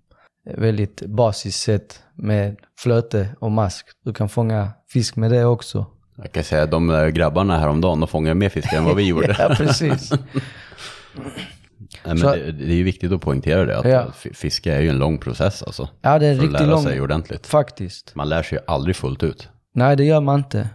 väldigt 0.57 1.01
basiskt 1.01 1.59
sätt 1.61 2.03
med 2.15 2.57
flöte 2.79 3.35
och 3.39 3.51
mask. 3.51 3.85
Du 4.05 4.13
kan 4.13 4.29
fånga 4.29 4.71
fisk 4.89 5.15
med 5.15 5.31
det 5.31 5.45
också. 5.45 5.85
Jag 6.17 6.31
kan 6.31 6.43
säga 6.43 6.63
att 6.63 6.71
de 6.71 7.11
grabbarna 7.13 7.59
häromdagen, 7.59 7.99
de 7.99 8.07
fångade 8.07 8.35
mer 8.35 8.49
fisk 8.49 8.73
än 8.73 8.85
vad 8.85 8.95
vi 8.95 9.03
gjorde. 9.07 9.35
Ja, 9.39 9.55
precis. 9.57 10.11
Nej, 12.05 12.15
men 12.15 12.31
det, 12.31 12.51
det 12.51 12.73
är 12.73 12.75
ju 12.77 12.83
viktigt 12.83 13.11
att 13.11 13.21
poängtera 13.21 13.65
det, 13.65 13.77
att 13.77 13.85
Ja. 13.85 14.07
f- 14.09 14.27
fiske 14.33 14.73
är 14.73 14.81
ju 14.81 14.89
en 14.89 14.97
lång 14.99 15.17
process 15.17 15.63
alltså. 15.63 15.89
Ja, 16.01 16.19
det 16.19 16.25
är 16.27 16.35
För 16.35 16.43
att 16.43 16.43
riktigt 16.51 16.61
lära 16.61 16.71
lång. 16.71 16.83
sig 16.83 17.01
ordentligt. 17.01 17.47
Faktiskt. 17.47 18.15
Man 18.15 18.29
lär 18.29 18.43
sig 18.43 18.57
ju 18.57 18.63
aldrig 18.67 18.95
fullt 18.95 19.23
ut. 19.23 19.49
Nej, 19.73 19.95
det 19.97 20.03
gör 20.03 20.21
man 20.21 20.39
inte. 20.39 20.69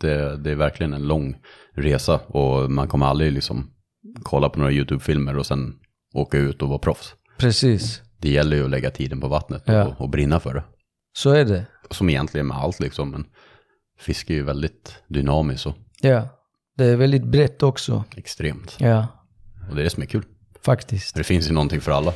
Det, 0.00 0.36
det 0.36 0.50
är 0.50 0.54
verkligen 0.54 0.92
en 0.92 1.02
lång 1.08 1.36
resa 1.74 2.14
och 2.18 2.70
man 2.70 2.88
kommer 2.88 3.06
aldrig 3.06 3.32
liksom 3.32 3.70
kolla 4.22 4.48
på 4.48 4.58
några 4.58 4.72
YouTube-filmer 4.72 5.36
och 5.38 5.46
sen 5.46 5.74
åka 6.14 6.38
ut 6.38 6.62
och 6.62 6.68
vara 6.68 6.78
proffs. 6.78 7.14
Precis. 7.38 8.02
Det 8.20 8.30
gäller 8.30 8.56
ju 8.56 8.64
att 8.64 8.70
lägga 8.70 8.90
tiden 8.90 9.20
på 9.20 9.28
vattnet 9.28 9.62
Ja. 9.66 9.84
och, 9.84 10.00
och 10.00 10.08
brinna 10.10 10.40
för 10.40 10.54
det. 10.54 10.64
Så 11.18 11.30
är 11.30 11.44
det. 11.44 11.64
Som 11.90 12.08
egentligen 12.10 12.46
med 12.46 12.56
allt 12.56 12.80
liksom, 12.80 13.10
men 13.10 13.24
fiske 14.00 14.32
är 14.32 14.34
ju 14.36 14.42
väldigt 14.44 15.02
dynamiskt 15.08 15.66
och 15.66 15.74
Ja. 16.00 16.28
Det 16.76 16.84
är 16.84 16.96
väldigt 16.96 17.24
brett 17.24 17.62
också. 17.62 18.04
extremt. 18.16 18.76
Ja, 18.78 19.06
Och 19.70 19.74
det 19.76 19.82
är 19.82 19.84
det 19.84 19.90
som 19.90 20.02
är 20.02 20.06
kul. 20.06 20.24
Faktiskt. 20.64 21.14
Det 21.14 21.24
finns 21.24 21.48
ju 21.48 21.52
någonting 21.52 21.80
för 21.80 21.92
alla. 21.92 22.12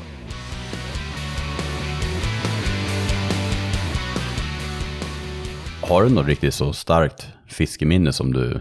Har 5.83 6.03
du 6.03 6.11
något 6.11 6.27
riktigt 6.27 6.55
så 6.55 6.73
starkt 6.73 7.29
fiskeminne 7.47 8.13
som 8.13 8.33
du, 8.33 8.61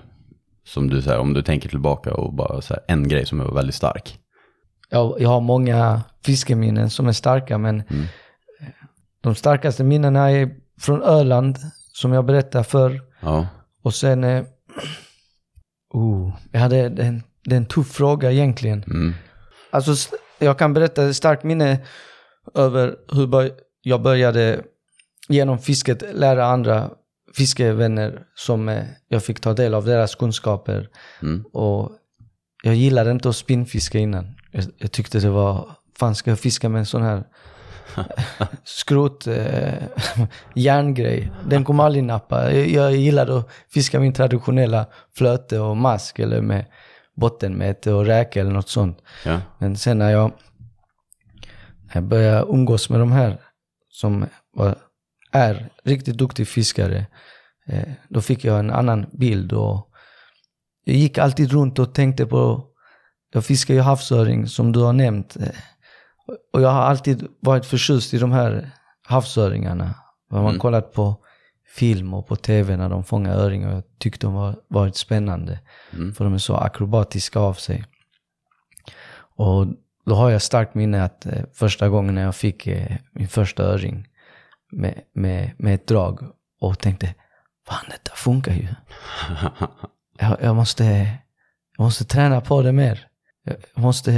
som 0.66 0.90
du 0.90 1.02
säger, 1.02 1.20
om 1.20 1.34
du 1.34 1.42
tänker 1.42 1.70
tillbaka 1.70 2.14
och 2.14 2.34
bara 2.34 2.62
så 2.62 2.74
här, 2.74 2.84
en 2.88 3.08
grej 3.08 3.26
som 3.26 3.40
är 3.40 3.46
väldigt 3.46 3.76
stark? 3.76 4.20
Jag, 4.90 5.16
jag 5.20 5.30
har 5.30 5.42
många 5.42 6.02
fiskeminnen 6.26 6.90
som 6.90 7.08
är 7.08 7.12
starka, 7.12 7.58
men 7.58 7.84
de 9.22 9.36
starkaste 9.36 9.84
minnena 9.84 10.32
är 10.32 10.56
från 10.80 11.04
Öland, 11.04 11.58
som 11.94 12.14
jag 12.14 12.26
berättade 12.26 12.64
för. 12.64 13.02
Ja, 13.20 13.48
Och 13.84 13.94
sen... 13.94 14.24
Eh, 14.24 14.44
oh, 15.94 16.34
jag 16.52 16.60
hade, 16.60 16.90
det, 16.90 17.04
är 17.04 17.08
en, 17.08 17.24
det 17.44 17.56
är 17.56 17.58
en 17.58 17.66
tuff 17.66 17.92
fråga 17.92 18.32
egentligen. 18.32 18.84
mm. 18.84 19.14
Alltså, 19.72 20.16
jag 20.40 20.58
kan 20.58 20.74
berätta 20.74 21.10
ett 21.10 21.16
starkt 21.16 21.44
minne 21.44 21.80
över 22.54 22.96
hur 23.12 23.52
jag 23.82 24.02
började 24.02 24.62
genom 25.28 25.60
fisket 25.60 26.04
lära 26.14 26.46
andra 26.46 26.90
fiskevänner 27.36 28.22
som 28.36 28.70
eh, 28.70 28.84
jag 29.08 29.24
fick 29.24 29.40
ta 29.40 29.54
del 29.54 29.74
av 29.74 29.86
deras 29.86 30.16
kunskaper. 30.16 30.90
Mm. 31.22 31.46
Och 31.54 31.92
jag 32.64 32.76
gillade 32.76 33.12
inte 33.12 33.30
att 33.30 33.36
spinnfiska 33.36 33.98
innan. 33.98 34.36
Jag, 34.52 34.64
jag 34.78 34.92
tyckte 34.92 35.20
det 35.20 35.30
var, 35.30 35.70
fan 36.00 36.16
ska 36.16 36.32
jag 36.32 36.40
fiska 36.40 36.70
med 36.70 36.80
en 36.80 36.86
sån 36.86 37.02
här 37.02 37.24
skrot 38.64 39.28
eh, 39.28 39.74
järngrej. 40.56 41.32
Den 41.50 41.64
kommer 41.64 41.84
aldrig 41.84 42.04
nappa. 42.04 42.52
Jag, 42.52 42.68
jag 42.68 42.96
gillade 42.96 43.38
att 43.38 43.50
fiska 43.74 44.00
min 44.00 44.14
traditionella 44.14 44.86
flöte 45.16 45.60
och 45.60 45.78
mask 45.78 46.20
eller 46.20 46.42
med 46.42 46.66
bottenmete 47.22 47.94
och 47.94 48.06
räka 48.06 48.42
eller 48.42 48.52
något 48.52 48.70
sånt. 48.70 48.98
ja, 49.26 49.42
Men 49.60 49.78
sen 49.78 49.98
när 49.98 50.10
jag, 50.12 50.32
när 51.86 51.94
jag 51.94 52.04
började 52.04 52.46
umgås 52.52 52.90
med 52.90 53.00
de 53.00 53.12
här 53.12 53.38
som 53.90 54.26
var 54.54 54.76
är 55.32 55.70
riktigt 55.84 56.18
duktig 56.18 56.48
fiskare, 56.48 57.06
eh, 57.68 57.90
då 58.10 58.22
fick 58.22 58.44
jag 58.46 58.60
en 58.60 58.72
annan 58.72 59.06
bild. 59.12 59.54
Och 59.54 59.88
jag 60.84 60.96
gick 60.96 61.18
alltid 61.18 61.52
runt 61.52 61.80
och 61.80 61.94
tänkte 61.94 62.26
på, 62.26 62.66
jag 63.34 63.46
fiskar 63.46 63.74
ju 63.74 63.80
havsöring 63.82 64.48
som 64.48 64.72
du 64.72 64.80
har 64.80 64.94
nämnt. 64.94 65.36
eh, 65.36 65.48
Och 66.54 66.62
jag 66.62 66.70
har 66.70 66.82
alltid 66.82 67.28
varit 67.40 67.66
förtjust 67.66 68.14
i 68.14 68.18
de 68.18 68.32
här 68.32 68.72
havsöringarna. 69.08 69.96
Man 70.32 70.42
har 70.42 70.50
Mm. 70.50 70.60
kollat 70.60 70.94
på 70.94 71.16
film 71.72 72.14
och 72.14 72.28
på 72.28 72.36
tv 72.36 72.78
när 72.78 72.90
de 72.90 73.04
fångar 73.04 73.34
öring 73.34 73.68
och 73.68 73.74
jag 73.74 73.84
tyckte 73.98 74.28
de 74.28 74.34
var 74.34 74.56
varit 74.68 74.96
spännande. 74.96 75.60
Mm. 75.94 76.14
För 76.14 76.24
de 76.24 76.34
är 76.34 76.38
så 76.38 76.56
akrobatiska 76.56 77.40
av 77.40 77.54
sig. 77.54 77.86
Och 79.36 79.68
då 80.06 80.16
har 80.16 80.30
jag 80.30 80.42
starkt 80.42 80.76
minne 80.76 81.04
att 81.04 81.26
eh, 81.26 81.44
första 81.54 81.90
gången 81.90 82.16
när 82.16 82.22
jag 82.22 82.36
fick 82.36 82.68
eh, 82.68 82.96
min 83.12 83.28
första 83.28 83.64
öring 83.64 84.08
med, 84.72 85.02
med, 85.14 85.52
med 85.58 85.76
ett 85.76 85.88
drag 85.88 86.20
och 86.62 86.80
tänkte, 86.80 87.16
fan 87.68 87.86
detta 87.90 88.16
funkar 88.16 88.54
ju. 88.54 88.68
Jag, 90.20 90.38
jag, 90.42 90.56
måste, 90.56 90.84
jag 91.78 91.84
måste 91.84 92.06
träna 92.06 92.42
på 92.42 92.62
det 92.62 92.72
mer. 92.72 93.08
Jag, 93.44 93.56
jag 93.76 93.82
måste, 93.82 94.12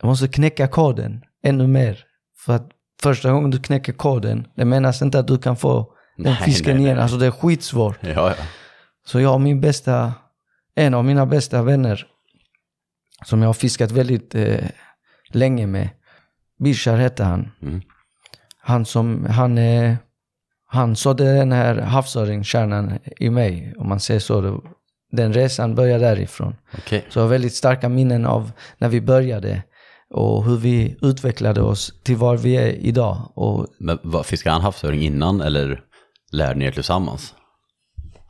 jag 0.00 0.08
måste 0.08 0.28
knäcka 0.28 0.68
koden 0.68 1.24
ännu 1.42 1.66
mer. 1.66 2.04
För 2.36 2.52
att 2.52 2.70
första 3.02 3.32
gången 3.32 3.50
du 3.50 3.58
knäcker 3.58 3.92
koden, 3.92 4.46
det 4.54 4.64
menas 4.64 5.02
inte 5.02 5.18
att 5.18 5.28
du 5.28 5.38
kan 5.38 5.56
få 5.56 5.93
den 6.16 6.32
Nej, 6.32 6.36
fisken 6.44 6.74
nej, 6.76 6.84
igen. 6.84 6.94
nej. 6.96 7.02
Alltså 7.02 7.16
det 7.16 7.26
är 7.26 7.30
skitsvårt. 7.30 7.98
ja, 8.00 8.10
ja. 8.38 8.44
Så 9.06 9.20
jag 9.20 9.34
och 9.34 9.40
min 9.40 9.60
bästa, 9.60 10.12
en 10.74 10.94
av 10.94 11.04
mina 11.04 11.26
bästa 11.26 11.62
vänner, 11.62 12.06
som 13.24 13.42
jag 13.42 13.48
har 13.48 13.54
fiskat 13.54 13.90
väldigt 13.90 14.34
eh, 14.34 14.64
länge 15.30 15.66
med, 15.66 15.88
Bishar 16.58 16.96
hette 16.96 17.24
han. 17.24 17.50
Mm. 17.62 17.80
Han 18.58 18.84
som, 18.84 19.26
han, 19.26 19.58
eh, 19.58 19.94
han 20.66 20.96
sådde 20.96 21.34
den 21.34 21.52
här 21.52 21.80
havsöringskärnan 21.80 22.98
i 23.16 23.30
mig, 23.30 23.74
om 23.78 23.88
man 23.88 24.00
säger 24.00 24.20
så. 24.20 24.62
Den 25.12 25.32
resan 25.32 25.74
började 25.74 26.04
därifrån. 26.04 26.56
Okej. 26.78 27.04
Så 27.08 27.18
jag 27.18 27.24
har 27.24 27.30
väldigt 27.30 27.54
starka 27.54 27.88
minnen 27.88 28.26
av 28.26 28.52
när 28.78 28.88
vi 28.88 29.00
började 29.00 29.62
och 30.10 30.44
hur 30.44 30.56
vi 30.56 30.96
utvecklade 31.02 31.62
oss 31.62 31.92
till 32.02 32.16
var 32.16 32.36
vi 32.36 32.56
är 32.56 32.68
idag. 32.68 33.32
Och 33.34 33.66
Men 33.78 33.98
vad, 34.02 34.26
fiskade 34.26 34.52
han 34.52 34.62
havsöring 34.62 35.02
innan 35.02 35.40
eller 35.40 35.80
lärde 36.34 36.58
ni 36.58 36.64
er 36.64 36.70
tillsammans? 36.72 37.34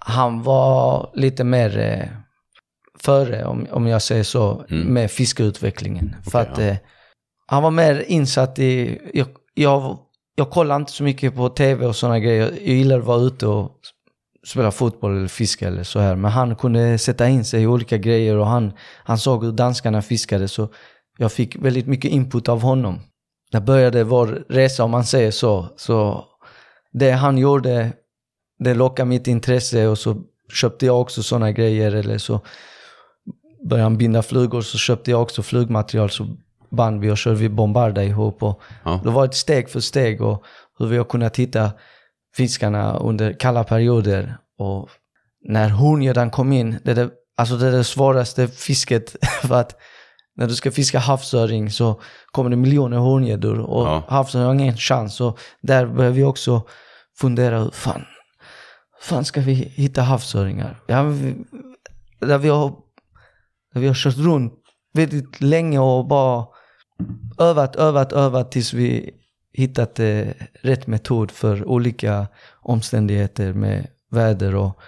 han 0.07 0.43
var 0.43 1.11
lite 1.15 1.45
mer 1.45 1.79
eh, 1.79 2.09
före, 3.01 3.45
om, 3.45 3.67
om 3.71 3.87
jag 3.87 4.03
säger 4.03 4.23
så, 4.23 4.65
Mm. 4.71 4.87
med 4.95 5.11
fiskeutvecklingen. 5.11 6.17
För 6.31 6.41
Okej, 6.41 6.53
att 6.53 6.59
ja. 6.59 6.65
eh, 6.65 6.77
han 7.47 7.63
var 7.63 7.71
mer 7.71 8.05
insatt 8.09 8.59
i, 8.59 9.01
jag, 9.15 9.27
jag, 9.55 9.99
jag 10.37 10.51
kollar 10.51 10.77
inte 10.77 10.93
så 10.93 11.03
mycket 11.05 11.35
på 11.37 11.49
tv 11.49 11.87
och 11.87 11.97
sådana 11.97 12.19
grejer. 12.19 12.51
Jag 12.51 12.77
gillar 12.77 12.99
att 12.99 13.05
vara 13.05 13.21
ute 13.21 13.47
och 13.47 13.71
spela 14.47 14.71
fotboll 14.71 15.17
eller 15.17 15.29
fiska 15.29 15.67
eller 15.69 15.83
så 15.83 15.99
här. 16.01 16.17
Men 16.17 16.31
han 16.31 16.57
kunde 16.57 16.99
sätta 16.99 17.29
in 17.29 17.45
sig 17.45 17.63
i 17.63 17.67
olika 17.67 17.97
grejer 17.99 18.37
och 18.37 18.47
han, 18.47 18.73
han 19.05 19.19
såg 19.19 19.45
hur 19.45 19.53
danskarna 19.53 20.03
fiskade. 20.03 20.49
Så 20.49 20.69
jag 21.19 21.33
fick 21.33 21.57
väldigt 21.57 21.87
mycket 21.87 22.11
input 22.11 22.49
av 22.49 22.63
honom. 22.63 23.01
Där 23.53 23.61
började 23.61 24.05
vår 24.05 24.45
resa 24.49 24.85
om 24.85 24.91
man 24.91 25.05
säger 25.05 25.31
så. 25.31 25.69
Så 25.77 26.25
det 26.95 27.11
han 27.11 27.39
gjorde, 27.39 27.93
det 28.59 28.75
lockade 28.75 29.09
mitt 29.09 29.27
intresse 29.27 29.87
och 29.87 29.99
så 29.99 30.23
köpte 30.53 30.87
jag 30.87 31.01
också 31.01 31.23
sådana 31.23 31.53
grejer. 31.53 31.95
Eller 31.95 32.19
så 32.19 32.41
började 33.69 33.83
han 33.83 33.97
binda 33.99 34.23
flugor 34.23 34.61
så 34.61 34.79
köpte 34.79 35.11
jag 35.11 35.23
också 35.23 35.43
flugmaterial. 35.43 36.11
Så 36.11 36.37
band 36.71 37.01
vi 37.01 37.11
och 37.11 37.19
körde 37.19 37.37
vi 37.37 37.49
bombarda 37.49 38.05
ihop. 38.05 38.43
Och 38.43 38.61
Ja. 38.85 39.01
det 39.05 39.11
var 39.11 39.25
ett 39.25 39.35
steg 39.35 39.71
för 39.71 39.81
steg 39.81 40.23
och 40.23 40.45
hur 40.79 40.87
vi 40.87 40.97
har 40.97 41.05
kunnat 41.05 41.37
hitta 41.37 41.71
fiskarna 42.37 42.97
under 42.99 43.33
kalla 43.41 43.65
perioder. 43.65 44.37
Och 44.59 44.89
när 45.49 45.69
horngäddan 45.69 46.31
kom 46.31 46.53
in, 46.53 46.77
det 46.85 46.91
är 46.91 46.95
det, 46.95 47.11
alltså 47.37 47.57
det 47.57 47.67
är 47.67 47.73
det 47.73 47.85
svåraste 47.85 48.49
fisket. 48.49 49.17
För 49.43 49.55
att 49.55 49.77
när 50.37 50.47
du 50.47 50.55
ska 50.55 50.71
fiska 50.71 50.99
havsöring 50.99 51.71
så 51.71 52.01
kommer 52.33 52.51
det 52.51 52.57
miljoner 52.57 52.97
horngäddor 52.97 53.59
och 53.59 53.87
Ja. 53.87 54.03
havsöring 54.09 54.47
har 54.47 54.55
ingen 54.55 54.77
chans. 54.77 55.15
Så 55.15 55.37
där 55.61 55.87
börjar 55.87 56.11
vi 56.11 56.25
också 56.25 56.63
fundera, 57.19 57.71
fan, 57.71 58.05
fan 59.01 59.25
ska 59.25 59.41
vi 59.41 59.55
hitta 59.55 60.03
havsöringar? 60.03 60.81
Ja, 60.87 61.03
vi, 61.03 61.35
där, 62.21 62.39
vi 62.39 62.49
har, 62.49 62.69
där 63.75 63.81
vi 63.81 63.87
har 63.87 63.95
kört 63.95 64.17
runt 64.17 64.53
väldigt 64.93 65.41
länge 65.41 65.79
och 65.79 66.07
bara 66.07 66.47
övat, 67.39 67.77
övat, 67.77 68.13
övat 68.13 68.53
tills 68.53 68.73
vi 68.73 69.11
hittat 69.53 70.01
eh, 70.01 70.27
rätt 70.63 70.87
metod 70.87 71.31
för 71.31 71.65
olika 71.69 72.27
omständigheter 72.63 73.53
med 73.53 73.87
väder 74.11 74.55
och 74.55 74.81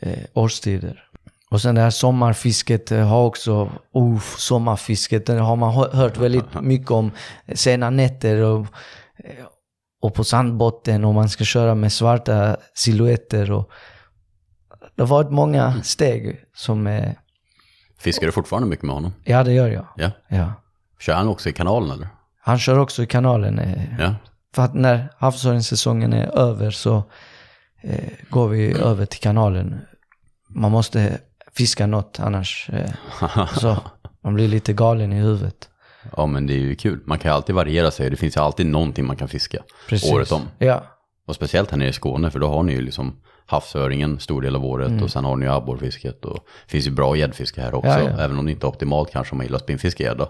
eh, 0.00 0.18
årstider. 0.34 1.08
Och 1.52 1.60
sen 1.60 1.74
det 1.74 1.80
här 1.80 1.90
sommarfisket 1.90 2.92
eh, 2.92 3.06
har 3.08 3.24
också, 3.24 3.70
uff, 3.94 4.38
sommarfisket, 4.38 5.26
det 5.26 5.32
har 5.40 5.56
man 5.56 5.74
hö- 5.74 5.90
hört 5.92 6.16
väldigt 6.16 6.54
mycket 6.62 6.90
om. 6.90 7.10
Sena 7.54 7.90
nätter 7.90 8.36
och, 8.42 8.60
eh, 9.24 9.44
och 10.02 10.14
på 10.14 10.24
sandbotten 10.24 11.04
och 11.04 11.14
man 11.14 11.28
ska 11.28 11.44
köra 11.44 11.74
med 11.74 11.92
svarta 11.92 12.56
silhuetter. 12.74 13.50
Och 13.52 13.70
det 14.96 15.02
har 15.02 15.08
varit 15.08 15.30
många 15.30 15.82
steg 15.82 16.40
som, 16.54 16.86
eh, 16.86 17.12
Fiskar 17.98 18.26
du 18.26 18.32
fortfarande 18.32 18.68
mycket 18.68 18.84
med 18.84 18.94
honom? 18.94 19.12
ja 19.24 19.42
det 19.44 19.52
gör 19.52 19.68
jag. 19.68 19.86
Ja. 19.96 20.10
Ja. 20.28 20.52
Kör 21.00 21.14
han 21.14 21.28
också 21.28 21.48
i 21.48 21.52
kanalen 21.52 21.90
eller? 21.90 22.08
Han 22.42 22.58
kör 22.58 22.78
också 22.78 23.02
i 23.02 23.06
kanalen. 23.06 23.58
Eh, 23.58 24.00
Ja. 24.00 24.14
För 24.54 24.62
att 24.62 24.74
när 24.74 25.08
havsöringssäsongen 25.18 26.12
är 26.12 26.38
över 26.38 26.70
så 26.70 27.02
eh, 27.82 28.08
går 28.30 28.48
vi 28.48 28.72
över 28.72 29.06
till 29.06 29.20
kanalen. 29.20 29.80
Man 30.48 30.70
måste 30.70 31.18
fiska 31.56 31.86
något 31.86 32.20
annars 32.20 32.70
eh, 32.72 32.90
så 33.60 33.76
man 34.24 34.34
blir 34.34 34.48
lite 34.48 34.72
galen 34.72 35.12
i 35.12 35.20
huvudet. 35.20 35.68
ja 36.16 36.26
men 36.26 36.46
det 36.46 36.54
är 36.54 36.58
ju 36.58 36.74
kul. 36.74 37.00
Man 37.06 37.18
kan 37.18 37.30
ju 37.30 37.34
alltid 37.34 37.54
variera 37.54 37.90
sig. 37.90 38.10
Det 38.10 38.16
finns 38.16 38.36
ju 38.36 38.40
alltid 38.40 38.66
någonting 38.66 39.06
man 39.06 39.16
kan 39.16 39.28
fiska. 39.28 39.62
Precis. 39.88 40.12
Året 40.12 40.32
om. 40.32 40.42
Ja, 40.58 40.82
Och 41.26 41.34
speciellt 41.34 41.70
här 41.70 41.78
nere 41.78 41.88
i 41.88 41.92
Skåne 41.92 42.30
för 42.30 42.38
då 42.38 42.48
har 42.48 42.62
ni 42.62 42.72
ju 42.72 42.80
liksom 42.82 43.20
havsöringen 43.46 44.18
stor 44.20 44.42
del 44.42 44.56
av 44.56 44.64
året 44.64 44.88
Mm. 44.88 45.02
och 45.02 45.10
sen 45.10 45.24
har 45.24 45.36
ni 45.36 45.46
ju 45.46 45.52
abborrfisket 45.52 46.24
och 46.24 46.34
det 46.66 46.70
finns 46.70 46.86
ju 46.86 46.90
bra 46.90 47.16
gäddfiske 47.16 47.60
här 47.60 47.74
också. 47.74 47.90
Ja, 47.90 48.00
ja. 48.00 48.20
Även 48.20 48.38
om 48.38 48.44
det 48.46 48.52
inte 48.52 48.66
är 48.66 48.68
optimalt 48.68 49.10
kanske 49.12 49.32
om 49.32 49.38
man 49.38 49.46
gillar 49.46 49.58
spinnfiskegädda. 49.58 50.28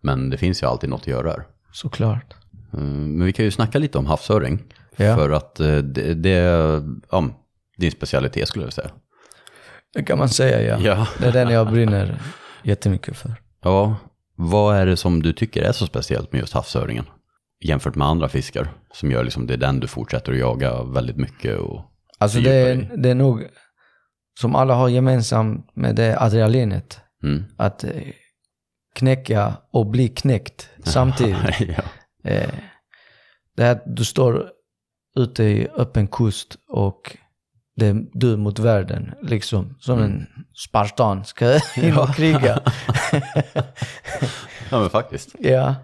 Men 0.00 0.30
det 0.30 0.36
finns 0.36 0.62
ju 0.62 0.66
alltid 0.66 0.90
något 0.90 1.00
att 1.00 1.06
göra 1.06 1.30
här. 1.30 1.44
såklart. 1.72 2.34
Mm, 2.72 3.16
Men 3.18 3.26
vi 3.26 3.32
kan 3.32 3.44
ju 3.44 3.50
snacka 3.50 3.78
lite 3.78 3.98
om 3.98 4.06
havsöring. 4.06 4.62
Ja. 4.96 5.16
För 5.16 5.30
att 5.30 5.60
eh, 5.60 5.76
det, 5.76 6.14
det 6.14 6.30
är 6.30 6.82
ja, 7.10 7.24
din 7.76 7.90
specialitet 7.90 8.48
skulle 8.48 8.64
jag 8.64 8.72
säga. 8.72 8.90
Det 9.94 10.02
kan 10.02 10.18
man 10.18 10.28
säga 10.28 10.62
ja. 10.62 10.78
Ja. 10.80 11.06
Det 11.20 11.26
är 11.26 11.32
den 11.32 11.48
jag 11.50 11.70
brinner 11.72 12.20
jättemycket 12.62 13.16
för. 13.16 13.34
Ja, 13.62 13.96
vad 14.36 14.76
är 14.76 14.86
det 14.86 14.96
som 14.96 15.22
du 15.22 15.32
tycker 15.32 15.62
är 15.62 15.72
så 15.72 15.86
speciellt 15.86 16.32
med 16.32 16.40
just 16.40 16.52
havsöringen? 16.52 17.04
Jämfört 17.64 17.94
med 17.94 18.06
andra 18.08 18.28
fiskar 18.28 18.68
som 18.92 19.10
gör 19.10 19.24
liksom 19.24 19.46
det 19.46 19.54
är 19.54 19.58
den 19.58 19.80
du 19.80 19.86
fortsätter 19.86 20.32
att 20.32 20.38
jaga 20.38 20.82
väldigt 20.82 21.16
mycket 21.16 21.58
och 21.58 21.84
Alltså 22.18 22.40
det 22.40 22.50
är, 22.50 22.90
det 22.96 23.10
är 23.10 23.14
nog, 23.14 23.46
som 24.40 24.54
alla 24.54 24.74
har 24.74 24.88
gemensamt 24.88 25.76
med 25.76 25.94
det 25.96 26.20
adrenalinet, 26.20 27.00
Mm. 27.22 27.44
att 27.56 27.84
eh, 27.84 27.90
knäcka 28.94 29.54
och 29.72 29.86
bli 29.86 30.08
knäckt 30.08 30.70
samtidigt. 30.84 31.36
ja. 31.60 31.82
Eh, 32.30 32.50
det 33.56 33.62
är 33.64 33.72
att 33.72 33.82
du 33.86 34.04
står 34.04 34.50
ute 35.16 35.44
i 35.44 35.68
öppen 35.76 36.08
kust 36.08 36.56
och 36.68 37.16
det 37.78 37.86
är 37.86 38.04
du 38.12 38.36
mot 38.36 38.58
världen, 38.58 39.14
liksom. 39.22 39.74
Som 39.80 40.02
en 40.02 40.26
spartan 40.68 41.24
ska 41.24 41.54
in 41.76 41.96
och 41.98 42.14
kriga. 42.14 42.60
ja, 44.70 44.80
men 44.80 44.90
faktiskt. 44.90 45.34
ja. 45.38 45.74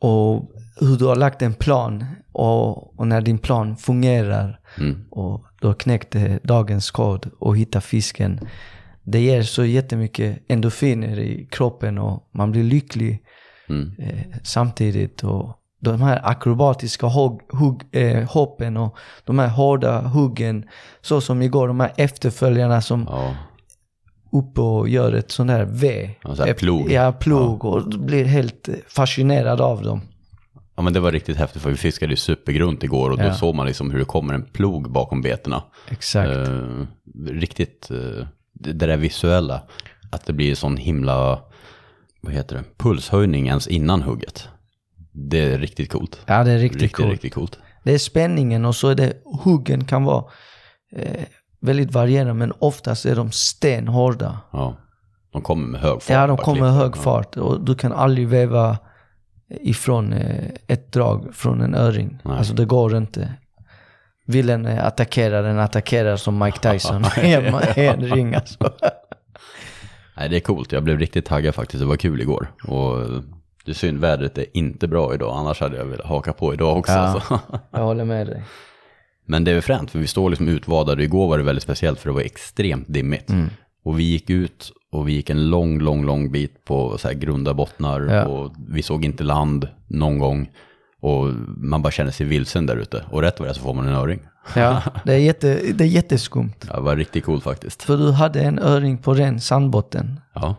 Och 0.00 0.50
hur 0.80 0.96
du 0.96 1.04
har 1.04 1.16
lagt 1.16 1.42
en 1.42 1.54
plan 1.54 2.04
och, 2.32 2.98
och 3.00 3.06
när 3.06 3.20
din 3.20 3.38
plan 3.38 3.76
fungerar 3.76 4.60
Mm. 4.78 5.04
och 5.10 5.44
du 5.60 5.66
har 5.66 5.74
knäckt 5.74 6.14
eh, 6.14 6.34
dagens 6.42 6.90
kod 6.90 7.30
och 7.38 7.56
hittat 7.56 7.84
fisken. 7.84 8.40
Det 9.02 9.20
ger 9.20 9.42
så 9.42 9.64
jättemycket 9.64 10.38
endorfiner 10.48 11.18
i 11.18 11.48
kroppen 11.50 11.98
och 11.98 12.28
man 12.34 12.50
blir 12.52 12.62
lycklig 12.64 13.22
Mm. 13.68 13.92
eh, 13.98 14.20
samtidigt. 14.42 15.24
Och 15.24 15.57
de 15.80 16.02
här 16.02 16.20
akrobatiska 16.24 17.06
hugg, 17.06 17.40
hugg, 17.52 17.82
eh, 17.92 18.30
hoppen 18.30 18.76
och 18.76 18.96
de 19.24 19.38
här 19.38 19.48
hårda 19.48 20.00
huggen. 20.00 20.64
Så 21.00 21.20
som 21.20 21.42
igår, 21.42 21.68
de 21.68 21.80
här 21.80 21.92
efterföljarna 21.96 22.80
som 22.80 23.06
Ja. 23.10 23.34
uppe 24.32 24.60
och 24.60 24.88
gör 24.88 25.12
ett 25.12 25.30
sånt 25.30 25.50
här 25.50 25.64
V. 25.64 26.10
Ja, 26.22 26.36
så 26.36 26.44
här 26.44 26.54
plog. 26.54 26.90
Ja, 26.92 27.12
plog. 27.12 27.64
Och 27.64 27.90
du 27.90 27.98
blir 27.98 28.24
helt 28.24 28.68
eh, 28.68 28.74
fascinerad 28.88 29.60
av 29.60 29.82
dem. 29.82 30.00
ja, 30.76 30.82
men 30.82 30.92
det 30.92 31.00
var 31.00 31.12
riktigt 31.12 31.36
häftigt 31.36 31.62
för 31.62 31.70
vi 31.70 31.76
fiskade 31.76 32.12
ju 32.12 32.16
supergrunt 32.16 32.82
igår 32.84 33.10
och 33.10 33.18
då 33.18 33.24
Ja. 33.24 33.34
såg 33.34 33.54
man 33.54 33.66
liksom 33.66 33.90
hur 33.90 33.98
det 33.98 34.04
kommer 34.04 34.34
en 34.34 34.42
plog 34.44 34.90
bakom 34.92 35.22
betena. 35.22 35.62
Exakt. 35.90 36.30
Eh, 36.48 36.86
riktigt, 37.26 37.90
eh, 37.90 37.96
det 38.52 38.72
det 38.72 38.86
där 38.86 38.96
visuella, 38.96 39.62
att 40.12 40.26
det 40.26 40.32
blir 40.32 40.54
sån 40.54 40.76
himla, 40.76 41.38
vad 42.20 42.32
heter 42.34 42.56
det, 42.56 42.64
pulshöjning 42.78 43.46
ens 43.48 43.66
innan 43.68 44.02
hugget. 44.02 44.48
Det 45.20 45.38
är 45.38 45.58
riktigt 45.58 45.92
coolt. 45.92 46.20
ja, 46.26 46.44
det 46.44 46.50
är 46.50 46.58
riktigt 46.58 46.82
Riktigt, 46.82 46.96
coolt. 46.96 47.10
riktigt 47.10 47.34
coolt. 47.34 47.58
Det 47.84 47.94
är 47.94 47.98
spänningen 47.98 48.64
och 48.64 48.76
så 48.76 48.88
är 48.88 48.94
det 48.94 49.12
huggen 49.44 49.84
kan 49.84 50.04
vara 50.04 50.24
eh, 50.96 51.24
väldigt 51.60 51.92
varierande 51.92 52.34
men 52.34 52.52
oftast 52.58 53.06
är 53.06 53.16
de 53.16 53.30
stenhårda. 53.32 54.40
Ja. 54.52 54.76
De 55.32 55.42
kommer 55.42 55.66
med 55.66 55.80
hög 55.80 56.02
fart. 56.02 56.10
Ja, 56.14 56.26
de 56.26 56.36
kommer 56.36 56.60
med 56.60 56.72
hög 56.72 56.96
fart 56.96 57.36
och 57.36 57.64
du 57.64 57.74
kan 57.74 57.92
aldrig 57.92 58.28
väva 58.28 58.78
ifrån 59.60 60.12
eh, 60.12 60.44
ett 60.66 60.92
drag 60.92 61.34
från 61.34 61.60
en 61.60 61.74
öring. 61.74 62.18
Nej. 62.24 62.38
Alltså 62.38 62.54
det 62.54 62.64
går 62.64 62.96
inte. 62.96 63.32
Vill 64.26 64.50
en 64.50 64.66
eh, 64.66 64.86
attackera 64.86 65.42
den 65.42 65.58
attackerar 65.58 66.16
som 66.16 66.38
Mike 66.38 66.72
Tyson 66.72 67.04
en, 67.16 67.54
en 67.76 68.00
ring 68.00 68.34
alltså. 68.34 68.72
Nej, 70.16 70.28
det 70.28 70.36
är 70.36 70.40
coolt. 70.40 70.72
Jag 70.72 70.84
blev 70.84 70.98
riktigt 70.98 71.24
taggad 71.26 71.54
faktiskt. 71.54 71.80
Det 71.80 71.86
var 71.86 71.96
kul 71.96 72.20
igår. 72.20 72.52
Och 72.64 72.96
det 73.68 73.72
är 73.72 73.74
synd, 73.74 73.98
vädret 73.98 74.38
är 74.38 74.46
inte 74.52 74.88
bra 74.88 75.14
idag. 75.14 75.36
Annars 75.36 75.60
hade 75.60 75.76
jag 75.76 75.84
velat 75.84 76.06
haka 76.06 76.32
på 76.32 76.54
idag 76.54 76.78
också. 76.78 76.92
Ja. 76.92 76.98
Alltså. 76.98 77.40
Jag 77.70 77.84
håller 77.84 78.04
med 78.04 78.26
dig. 78.26 78.42
Men 79.26 79.44
det 79.44 79.50
är 79.52 79.60
fränt, 79.60 79.90
för 79.90 79.98
vi 79.98 80.06
står 80.06 80.30
liksom 80.30 80.48
utvadade. 80.48 81.02
Igår 81.02 81.28
var 81.28 81.38
det 81.38 81.44
väldigt 81.44 81.62
speciellt, 81.62 82.00
för 82.00 82.08
det 82.08 82.14
var 82.14 82.20
extremt 82.20 82.88
dimmigt. 82.88 83.30
Mm. 83.30 83.48
Och 83.84 83.98
vi 83.98 84.02
gick 84.02 84.30
ut 84.30 84.72
och 84.92 85.08
vi 85.08 85.12
gick 85.12 85.30
en 85.30 85.50
lång, 85.50 85.80
lång, 85.80 86.04
lång 86.04 86.32
bit 86.32 86.64
på 86.64 86.98
så 86.98 87.08
här 87.08 87.14
grunda 87.14 87.54
bottnar. 87.54 88.00
Ja. 88.00 88.24
Och 88.24 88.52
vi 88.68 88.82
såg 88.82 89.04
inte 89.04 89.24
land 89.24 89.68
någon 89.86 90.18
gång. 90.18 90.50
Och 91.00 91.26
man 91.56 91.82
bara 91.82 91.90
känner 91.90 92.10
sig 92.10 92.26
vilsen 92.26 92.66
där 92.66 92.76
ute. 92.76 93.04
Och 93.10 93.22
rätt 93.22 93.40
vad 93.40 93.48
det 93.48 93.54
så 93.54 93.60
får 93.60 93.74
man 93.74 93.88
en 93.88 93.94
öring. 93.94 94.20
Ja, 94.54 94.82
det 95.04 95.12
är, 95.12 95.18
jätte, 95.18 95.60
det 95.72 95.84
är 95.84 95.88
jätteskumt. 95.88 96.66
Ja, 96.68 96.76
Det 96.76 96.82
var 96.82 96.96
riktigt 96.96 97.24
coolt 97.24 97.44
faktiskt. 97.44 97.82
För 97.82 97.96
du 97.96 98.12
hade 98.12 98.40
en 98.40 98.58
öring 98.58 98.98
på 98.98 99.14
ren 99.14 99.40
sandbotten. 99.40 100.20
Ja. 100.34 100.56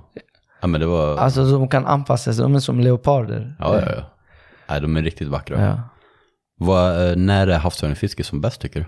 Ja, 0.62 0.68
men 0.68 0.82
det 0.82 0.88
var... 0.88 1.18
Alltså 1.18 1.51
de 1.51 1.68
kan 1.68 1.86
anpassa 1.86 2.34
sig, 2.34 2.43
de 2.43 2.55
är 2.55 2.60
som 2.60 2.80
leoparder. 2.80 3.55
Ja, 3.60 3.82
ja, 3.82 3.91
ja. 3.95 4.03
Nej, 4.70 4.82
de 4.82 4.97
är 4.97 5.01
riktigt 5.01 5.28
vackra. 5.28 5.62
Ja. 5.66 5.82
Vad, 6.57 7.10
eh, 7.10 7.16
när 7.16 7.47
är 7.47 7.57
havsörnsfiske 7.60 8.24
som 8.24 8.41
bäst 8.41 8.62
tycker 8.62 8.80
du? 8.80 8.86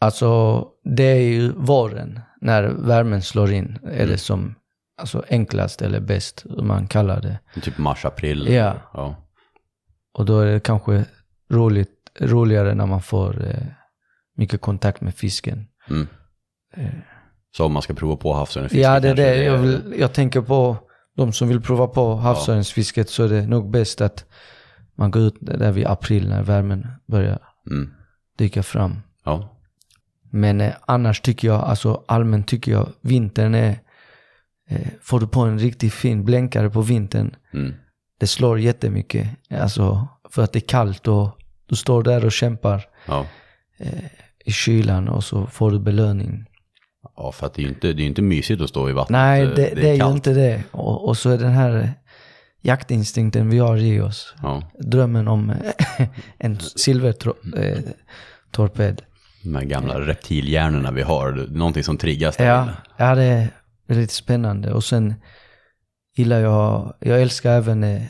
Alltså 0.00 0.64
det 0.96 1.02
är 1.02 1.20
ju 1.20 1.52
våren, 1.52 2.20
när 2.40 2.62
värmen 2.68 3.22
slår 3.22 3.52
in, 3.52 3.78
är 3.82 3.88
Mm. 3.96 4.08
det 4.08 4.18
som 4.18 4.54
alltså, 5.00 5.24
enklast 5.28 5.82
eller 5.82 6.00
bäst, 6.00 6.44
man 6.62 6.86
kallar 6.86 7.20
det. 7.20 7.38
Typ 7.62 7.78
mars, 7.78 8.04
april? 8.04 8.48
Ja. 8.52 8.74
ja. 8.94 9.16
Och 10.14 10.24
då 10.24 10.40
är 10.40 10.46
det 10.52 10.60
kanske 10.60 11.04
roligt, 11.50 11.90
roligare 12.20 12.74
när 12.74 12.86
man 12.86 13.02
får 13.02 13.44
eh, 13.46 13.62
mycket 14.36 14.60
kontakt 14.60 15.00
med 15.00 15.14
fisken. 15.14 15.66
Mm. 15.90 16.06
Eh. 16.74 16.90
Så 17.56 17.64
om 17.64 17.72
man 17.72 17.82
ska 17.82 17.94
prova 17.94 18.16
på 18.16 18.32
havsörnsfiske 18.34 18.80
ja, 18.82 19.00
det 19.00 19.08
är 19.08 19.14
det. 19.14 19.44
Jag, 19.44 19.58
vill, 19.58 19.94
jag 19.98 20.12
tänker 20.12 20.40
på 20.40 20.76
de 21.16 21.32
som 21.32 21.48
vill 21.48 21.60
prova 21.60 21.86
på 21.86 22.14
havsörnsfisket 22.14 23.10
så 23.10 23.24
är 23.24 23.28
det 23.28 23.46
nog 23.46 23.70
bäst 23.70 24.00
att 24.00 24.24
man 24.94 25.10
går 25.10 25.22
ut 25.22 25.34
där 25.40 25.72
vid 25.72 25.86
april 25.86 26.28
när 26.28 26.42
värmen 26.42 26.86
börjar 27.06 27.38
Mm. 27.70 27.90
dyka 28.38 28.62
fram. 28.62 28.96
Ja. 29.24 29.54
Men 30.30 30.60
eh, 30.60 30.72
annars 30.86 31.20
tycker 31.20 31.48
jag, 31.48 31.60
alltså 31.60 32.04
allmänt 32.08 32.48
tycker 32.48 32.72
jag, 32.72 32.88
vintern 33.00 33.54
är, 33.54 33.78
eh, 34.68 34.86
får 35.02 35.20
du 35.20 35.26
på 35.26 35.40
en 35.40 35.58
riktigt 35.58 35.92
fin 35.92 36.24
blänkare 36.24 36.70
på 36.70 36.80
vintern, 36.82 37.36
Mm. 37.54 37.74
det 38.20 38.26
slår 38.26 38.60
jättemycket. 38.60 39.28
Alltså 39.50 40.08
för 40.30 40.42
att 40.42 40.52
det 40.52 40.58
är 40.58 40.68
kallt 40.68 41.08
och 41.08 41.30
du 41.66 41.76
står 41.76 42.02
där 42.02 42.24
och 42.24 42.32
kämpar 42.32 42.84
Ja. 43.06 43.26
i 44.44 44.52
kylan 44.52 45.08
och 45.08 45.24
så 45.24 45.46
får 45.46 45.70
du 45.70 45.78
belöning. 45.78 46.44
Ja, 47.18 47.32
för 47.32 47.46
att 47.46 47.54
det 47.54 47.60
är 47.60 47.64
ju 47.64 47.68
inte, 47.68 47.92
det 47.92 48.02
är 48.02 48.06
inte 48.06 48.22
mysigt 48.22 48.62
att 48.62 48.68
stå 48.68 48.90
i 48.90 48.92
vattnet. 48.92 49.10
Nej, 49.20 49.42
eh, 49.42 49.48
det, 49.48 49.74
det 49.74 49.90
är, 49.90 49.94
ju 50.06 50.12
inte 50.12 50.32
det. 50.32 50.62
Och, 50.70 51.08
och 51.08 51.16
så 51.16 51.30
är 51.30 51.38
den 51.38 51.52
här 51.52 51.76
eh, 51.78 51.88
jaktinstinkten 52.62 53.50
vi 53.50 53.58
har 53.58 53.76
i 53.76 54.00
oss. 54.00 54.34
Ja, 54.42 54.62
Drömmen 54.80 55.28
om 55.28 55.50
eh, 55.50 56.08
en 56.38 56.58
silvertorped. 56.60 59.02
de 59.42 59.54
här 59.54 59.64
gamla 59.64 60.00
reptilhjärnorna 60.00 60.90
vi 60.90 61.02
har, 61.02 61.32
det 61.32 61.42
är 61.42 61.46
någonting 61.46 61.84
som 61.84 61.98
triggas 61.98 62.36
där 62.36 62.46
Ja, 62.46 62.62
inne. 62.62 62.72
ja, 62.96 63.14
det 63.14 63.22
är 63.24 63.48
väldigt 63.86 64.10
spännande. 64.10 64.72
Och 64.72 64.84
sen 64.84 65.14
gillar 66.16 66.40
jag, 66.40 66.94
jag 67.00 67.22
älskar 67.22 67.52
även 67.52 67.84
eh, 67.84 68.02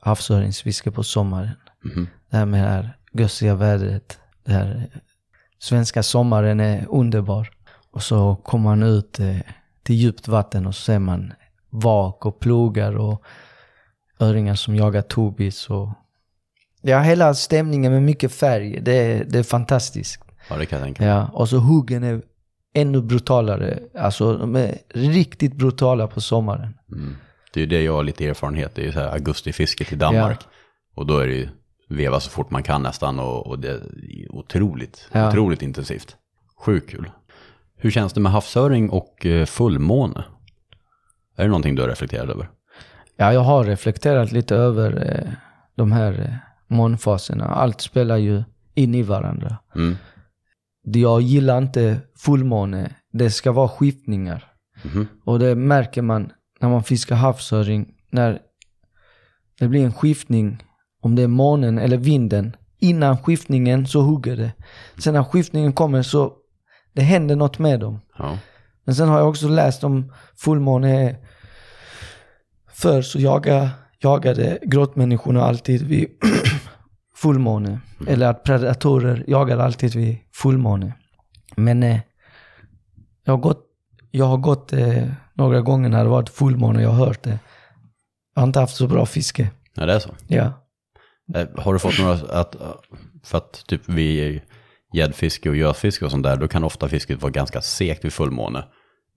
havsöringsfiske 0.00 0.90
på 0.90 1.02
sommaren. 1.02 1.50
Mhm. 1.84 2.08
Det 2.30 2.36
här 2.36 2.46
med 2.46 2.64
det 2.64 2.68
här 2.68 2.96
gössiga 3.12 3.54
vädret. 3.54 4.18
Det 4.44 4.52
här, 4.52 4.88
eh, 4.94 5.00
svenska 5.58 6.02
sommaren 6.02 6.60
är 6.60 6.86
underbar. 6.90 7.50
Och 7.92 8.02
så 8.02 8.36
kommer 8.36 8.64
man 8.64 8.82
ut 8.82 9.20
eh, 9.20 9.36
till 9.82 9.96
djupt 9.96 10.28
vatten 10.28 10.66
och 10.66 10.74
så 10.74 10.82
ser 10.82 10.98
man 10.98 11.32
vak 11.70 12.26
och 12.26 12.40
plogar 12.40 12.96
och 12.96 13.22
öringar 14.20 14.54
som 14.54 14.76
jagar 14.76 15.02
tobis. 15.02 15.70
Och... 15.70 15.88
Ja, 16.80 17.00
hela 17.00 17.34
stämningen 17.34 17.92
med 17.92 18.02
mycket 18.02 18.32
färg. 18.32 18.80
Det 18.80 18.92
är, 18.92 19.24
det 19.24 19.38
är 19.38 19.42
fantastiskt. 19.42 20.22
Ja, 20.48 20.56
det 20.56 20.66
kan 20.66 20.78
jag 20.78 20.86
tänka 20.86 21.02
mig. 21.02 21.12
Ja, 21.12 21.30
och 21.32 21.48
så 21.48 21.58
huggen 21.58 22.04
är 22.04 22.22
ännu 22.74 23.02
brutalare. 23.02 23.78
Alltså 23.98 24.38
de 24.38 24.56
är 24.56 24.78
riktigt 24.94 25.54
brutala 25.54 26.06
på 26.06 26.20
sommaren. 26.20 26.78
Mm. 26.92 27.16
Det 27.52 27.60
är 27.60 27.62
ju 27.62 27.66
det 27.66 27.82
jag 27.82 27.92
har 27.92 28.02
lite 28.02 28.26
erfarenhet, 28.26 28.74
det 28.74 28.82
är 28.82 28.86
ju 28.86 28.92
så 28.92 29.00
här 29.00 29.08
augustifisket 29.12 29.92
i 29.92 29.96
Danmark. 29.96 30.40
Och 30.94 31.06
då 31.06 31.18
är 31.18 31.26
det 31.26 31.34
ju 31.34 31.48
veva 31.88 32.20
så 32.20 32.30
fort 32.30 32.50
man 32.50 32.62
kan 32.62 32.82
nästan 32.82 33.18
och, 33.18 33.46
och 33.46 33.58
det 33.58 33.68
är 33.68 33.80
otroligt, 34.30 35.08
Ja. 35.12 35.28
otroligt 35.28 35.62
intensivt. 35.62 36.16
Sjukt 36.64 36.90
kul. 36.90 37.10
Hur 37.82 37.90
känns 37.90 38.12
det 38.12 38.20
med 38.20 38.32
havsöring 38.32 38.90
och 38.90 39.26
eh, 39.26 39.46
fullmåne? 39.46 40.24
Är 41.36 41.42
det 41.42 41.48
någonting 41.48 41.74
du 41.74 41.82
har 41.82 41.88
reflekterat 41.88 42.30
över? 42.30 42.50
Ja, 43.16 43.32
jag 43.32 43.40
har 43.40 43.64
reflekterat 43.64 44.32
lite 44.32 44.56
över 44.56 45.10
eh, 45.10 45.32
de 45.76 45.92
här 45.92 46.12
eh, 46.20 46.74
månfaserna. 46.76 47.44
Allt 47.44 47.80
spelar 47.80 48.16
ju 48.16 48.42
in 48.74 48.94
i 48.94 49.02
varandra. 49.02 49.56
Mm. 49.74 49.96
Jag 50.82 51.20
gillar 51.20 51.58
inte 51.58 52.00
fullmåne. 52.16 52.90
Det 53.12 53.30
ska 53.30 53.52
vara 53.52 53.68
skiftningar. 53.68 54.44
Mhm. 54.82 55.08
Och 55.24 55.38
det 55.38 55.54
märker 55.54 56.02
man 56.02 56.32
när 56.60 56.68
man 56.68 56.84
fiskar 56.84 57.16
havsöring. 57.16 57.94
När 58.10 58.38
det 59.58 59.68
blir 59.68 59.84
en 59.84 59.92
skiftning, 59.92 60.64
om 61.00 61.16
det 61.16 61.22
är 61.22 61.28
månen 61.28 61.78
eller 61.78 61.96
vinden. 61.96 62.56
Innan 62.78 63.18
skiftningen 63.18 63.86
så 63.86 64.00
hugger 64.00 64.36
det. 64.36 64.52
Sen 64.98 65.14
när 65.14 65.24
skiftningen 65.24 65.72
kommer 65.72 66.02
så 66.02 66.32
det 66.92 67.02
händer 67.02 67.36
något 67.36 67.58
med 67.58 67.80
dem. 67.80 68.00
Ja. 68.18 68.38
Men 68.84 68.94
sen 68.94 69.08
har 69.08 69.18
jag 69.18 69.28
också 69.28 69.48
läst 69.48 69.84
om 69.84 70.12
fullmåne. 70.36 71.16
Förr 72.72 73.02
så 73.02 73.18
jaga, 73.18 73.70
jagade 74.02 74.58
grottmänniskorna 74.62 75.42
alltid 75.44 75.82
vid 75.82 76.08
fullmåne. 77.14 77.80
Eller 78.08 78.26
att 78.26 78.42
predatorer 78.44 79.24
jagar 79.26 79.58
alltid 79.58 79.94
vid 79.94 80.18
fullmåne. 80.34 80.92
Men 81.56 81.82
eh, 81.82 82.00
jag 83.24 83.32
har 83.32 83.38
gått, 83.38 83.66
jag 84.10 84.24
har 84.26 84.36
gått 84.36 84.72
eh, 84.72 85.04
några 85.34 85.60
gånger 85.60 85.88
när 85.88 86.04
det 86.04 86.10
varit 86.10 86.28
fullmåne 86.28 86.78
och 86.78 86.84
jag 86.84 86.90
har 86.90 87.06
hört 87.06 87.22
det. 87.22 87.38
Jag 88.34 88.42
har 88.42 88.46
inte 88.46 88.60
haft 88.60 88.76
så 88.76 88.86
bra 88.86 89.06
fiske. 89.06 89.50
ja, 89.74 89.86
det 89.86 89.92
är 89.94 89.98
så. 89.98 90.10
Ja. 90.26 90.52
Eh, 91.34 91.46
Har 91.56 91.72
du 91.72 91.78
fått 91.78 91.98
några, 91.98 92.12
att, 92.40 92.56
för 93.24 93.38
att 93.38 93.66
typ 93.66 93.88
vid 93.88 94.40
gäddfiske 94.92 95.48
och 95.50 95.56
götfiske 95.56 96.04
och 96.04 96.10
sånt 96.10 96.22
där, 96.24 96.36
då 96.36 96.48
kan 96.48 96.64
ofta 96.64 96.88
fisket 96.88 97.22
vara 97.22 97.30
ganska 97.32 97.60
segt 97.62 98.04
vid 98.04 98.12
fullmåne. 98.12 98.64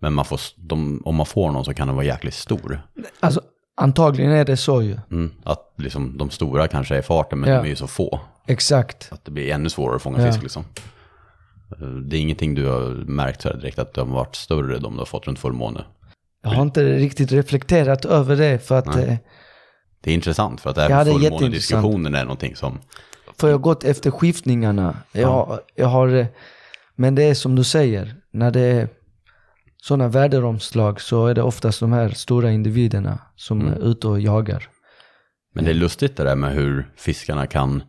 Men 0.02 0.14
man 0.14 0.26
får, 0.26 0.40
de, 0.56 1.02
om 1.06 1.16
man 1.16 1.26
får 1.26 1.52
någon 1.52 1.66
så 1.66 1.74
kan 1.74 1.88
den 1.88 1.96
vara 1.96 2.06
jäkligt 2.06 2.34
stor. 2.34 2.82
Alltså 3.20 3.42
antagligen 3.78 4.32
är 4.32 4.46
det 4.46 4.58
så 4.58 4.82
ju. 4.82 4.98
Mm, 5.12 5.32
att 5.44 5.74
liksom 5.78 6.18
de 6.18 6.30
stora 6.30 6.68
kanske 6.68 6.96
är 6.96 7.00
i 7.00 7.04
farten, 7.04 7.40
men 7.40 7.50
Ja. 7.50 7.56
de 7.58 7.66
är 7.66 7.70
ju 7.70 7.76
så 7.76 7.88
få. 7.88 8.20
Exakt. 8.48 9.08
Att 9.12 9.26
det 9.26 9.32
blir 9.32 9.52
ännu 9.52 9.70
svårare 9.70 9.96
att 9.96 10.02
fånga 10.02 10.20
Ja. 10.26 10.32
fisk 10.32 10.42
liksom. 10.44 10.66
Eh, 11.82 11.88
Det 11.88 12.18
är 12.18 12.22
ingenting 12.22 12.56
du 12.56 12.66
har 12.66 12.90
märkt 13.06 13.42
så 13.42 13.50
här 13.50 13.56
direkt 13.56 13.80
att 13.80 13.94
de 13.94 14.10
har 14.10 14.16
varit 14.18 14.36
större, 14.36 14.80
de 14.80 14.94
du 14.94 15.00
har 15.00 15.06
fått 15.06 15.28
runt 15.28 15.40
fullmåne. 15.40 15.86
Jag 16.44 16.50
har 16.50 16.62
inte 16.62 16.84
riktigt 16.84 17.32
reflekterat 17.32 18.06
över 18.06 18.36
det 18.36 18.68
för 18.68 18.80
att 18.80 18.86
Nej. 18.96 19.06
eh, 19.06 19.16
Det 20.02 20.10
är 20.12 20.14
intressant 20.14 20.62
för 20.62 20.70
att 20.70 20.76
det 20.76 20.90
Ja, 20.90 21.06
fullmånediskussionen 21.06 22.16
är 22.16 22.24
någonting 22.24 22.56
som, 22.56 22.80
För 23.40 23.48
jag 23.48 23.54
har 23.54 23.60
gått 23.62 23.84
efter 23.84 24.12
skiftningarna. 24.12 24.96
Jag, 25.12 25.60
jag 25.76 25.88
har, 25.88 26.08
eh, 26.08 26.26
men 26.96 27.16
det 27.16 27.24
är 27.24 27.34
som 27.34 27.56
du 27.56 27.64
säger, 27.64 28.16
när 28.32 28.52
det 28.52 28.62
är 28.62 28.88
sådana 29.82 30.08
väderomslag 30.08 31.02
så 31.02 31.28
är 31.28 31.34
det 31.34 31.42
oftast 31.42 31.80
de 31.80 31.94
här 31.94 32.10
stora 32.10 32.52
individerna 32.52 33.20
som 33.36 33.62
Mm. 33.62 33.74
är 33.74 33.78
ute 33.88 34.08
och 34.08 34.20
jagar. 34.20 34.68
Men 35.54 35.64
det 35.66 35.70
är 35.72 35.76
lustigt 35.76 36.18
det 36.18 36.24
där 36.24 36.36
med 36.36 36.54
hur 36.54 36.92
fiskarna 36.98 37.48
kan 37.48 37.84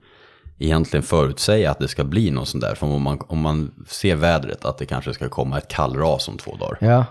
egentligen 0.58 1.02
förutsäga 1.02 1.70
att 1.70 1.78
det 1.78 1.88
ska 1.88 2.04
bli 2.04 2.30
något 2.30 2.48
sånt 2.48 2.64
där. 2.64 2.74
För 2.74 2.86
om 2.86 3.02
man, 3.02 3.20
om 3.28 3.38
man 3.40 3.74
ser 3.88 4.16
vädret, 4.16 4.64
att 4.64 4.78
det 4.78 4.86
kanske 4.86 5.14
ska 5.14 5.28
komma 5.28 5.58
ett 5.58 5.68
kallras 5.68 6.28
om 6.28 6.38
två 6.38 6.56
dagar. 6.56 6.78
Ja, 6.80 7.04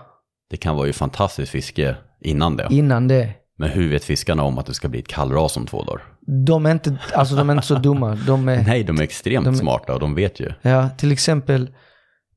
Det 0.50 0.56
kan 0.56 0.76
vara 0.76 0.86
ju 0.86 0.92
fantastiskt 0.92 1.52
fiske 1.52 1.96
innan 2.20 2.56
det. 2.56 2.66
innan 2.70 3.08
det. 3.08 3.30
Men 3.58 3.68
hur 3.70 3.90
vet 3.90 4.04
fiskarna 4.04 4.42
om 4.42 4.58
att 4.58 4.66
det 4.66 4.74
ska 4.74 4.88
bli 4.88 5.00
ett 5.00 5.08
kallras 5.08 5.56
om 5.56 5.66
två 5.66 5.82
dagar? 5.82 6.02
De 6.46 6.66
är 6.66 6.70
inte, 6.72 6.96
alltså 7.14 7.34
de 7.36 7.50
är 7.50 7.54
inte 7.54 7.66
så 7.66 7.74
dumma. 7.74 8.14
De 8.26 8.48
är, 8.48 8.62
Nej, 8.64 8.84
de 8.84 8.98
är 8.98 9.02
extremt 9.02 9.44
De- 9.46 9.56
smarta 9.56 9.94
och 9.94 10.00
de 10.00 10.14
vet 10.14 10.40
ju. 10.40 10.52
ja, 10.62 10.88
till 10.88 11.12
exempel, 11.12 11.70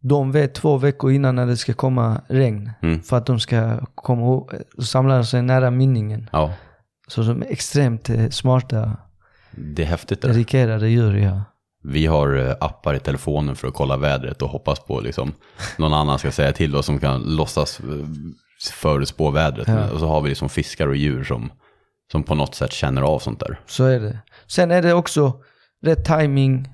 de 0.01 0.31
vet 0.31 0.53
två 0.53 0.77
veckor 0.77 1.11
innan 1.11 1.35
när 1.35 1.45
det 1.45 1.57
ska 1.57 1.73
komma 1.73 2.21
regn. 2.27 2.71
Mm. 2.81 3.01
För 3.01 3.17
att 3.17 3.25
de 3.25 3.39
ska 3.39 3.79
komma 3.95 4.25
och 4.27 4.51
samla 4.85 5.23
sig 5.23 5.41
nära 5.41 5.71
mynningen. 5.71 6.29
Ja, 6.31 6.53
Så 7.07 7.21
de 7.21 7.41
är 7.41 7.45
extremt 7.51 8.09
eh, 8.09 8.29
smarta, 8.29 8.97
det 9.51 9.81
är 9.81 9.87
häftigt 9.87 10.21
det 10.21 10.27
dedikerade 10.27 10.89
djur. 10.89 11.15
Ja. 11.17 11.43
Vi 11.83 12.05
har 12.05 12.35
eh, 12.47 12.55
appar 12.59 12.93
i 12.93 12.99
telefonen 12.99 13.55
för 13.55 13.67
att 13.67 13.73
kolla 13.73 13.97
vädret 13.97 14.41
och 14.41 14.49
hoppas 14.49 14.79
på 14.79 14.99
liksom 14.99 15.31
någon 15.77 15.93
annan 15.93 16.19
ska 16.19 16.31
säga 16.31 16.51
till 16.51 16.75
oss 16.75 16.85
som 16.85 16.99
kan 16.99 17.21
låtsas 17.21 17.79
eh, 17.79 17.85
förutspå 18.73 19.31
vädret. 19.31 19.67
Ja. 19.67 19.89
Och 19.89 19.99
så 19.99 20.07
har 20.07 20.21
vi 20.21 20.29
liksom 20.29 20.49
fiskar 20.49 20.87
och 20.87 20.95
djur 20.95 21.23
som, 21.23 21.51
som 22.11 22.23
på 22.23 22.35
något 22.35 22.55
sätt 22.55 22.73
känner 22.73 23.01
av 23.01 23.19
sånt 23.19 23.39
där. 23.39 23.59
Så 23.65 23.85
är 23.85 23.99
det. 23.99 24.19
Sen 24.47 24.71
är 24.71 24.81
det 24.81 24.93
också 24.93 25.43
rätt 25.81 26.05
timing. 26.05 26.69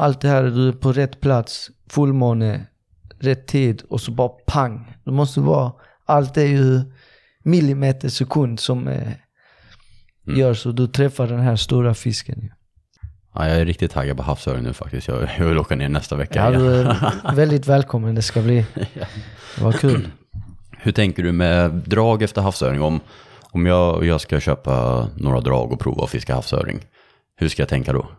Allt 0.00 0.20
det 0.20 0.28
här, 0.28 0.42
du 0.42 0.68
är 0.68 0.72
på 0.72 0.92
rätt 0.92 1.20
plats, 1.20 1.70
fullmåne, 1.90 2.66
rätt 3.20 3.46
tid 3.46 3.82
och 3.88 4.00
så 4.00 4.10
bara 4.10 4.28
pang. 4.28 4.96
Det 5.04 5.10
måste 5.10 5.40
vara, 5.40 5.72
allt 6.06 6.36
är 6.36 6.46
ju 6.46 6.80
millimeter 7.42 8.08
sekund 8.08 8.60
som 8.60 8.88
eh, 8.88 9.12
gör 10.36 10.54
så 10.54 10.72
du 10.72 10.86
träffar 10.86 11.26
den 11.26 11.40
här 11.40 11.56
stora 11.56 11.94
fisken. 11.94 12.52
Ja, 13.34 13.48
jag 13.48 13.60
är 13.60 13.64
riktigt 13.64 13.90
taggad 13.90 14.16
på 14.16 14.22
havsöring 14.22 14.62
nu 14.62 14.72
faktiskt. 14.72 15.08
Jag, 15.08 15.28
jag 15.38 15.44
vill 15.44 15.58
åka 15.58 15.76
ner 15.76 15.88
nästa 15.88 16.16
vecka 16.16 16.44
Ja, 16.44 16.58
du 16.58 16.80
är 16.80 17.34
väldigt 17.34 17.66
välkommen, 17.66 18.14
det 18.14 18.22
ska 18.22 18.42
bli. 18.42 18.66
Det 19.56 19.64
var 19.64 19.72
kul. 19.72 20.08
Hur 20.78 20.92
tänker 20.92 21.22
du 21.22 21.32
med 21.32 21.70
drag 21.70 22.22
efter 22.22 22.42
havsöring? 22.42 22.82
Om, 22.82 23.00
om 23.52 23.66
jag, 23.66 24.04
jag 24.04 24.20
ska 24.20 24.40
köpa 24.40 25.06
några 25.16 25.40
drag 25.40 25.72
och 25.72 25.80
prova 25.80 26.04
att 26.04 26.10
fiska 26.10 26.34
havsöring, 26.34 26.80
hur 27.36 27.48
ska 27.48 27.62
jag 27.62 27.68
tänka 27.68 27.92
då? 27.92 28.10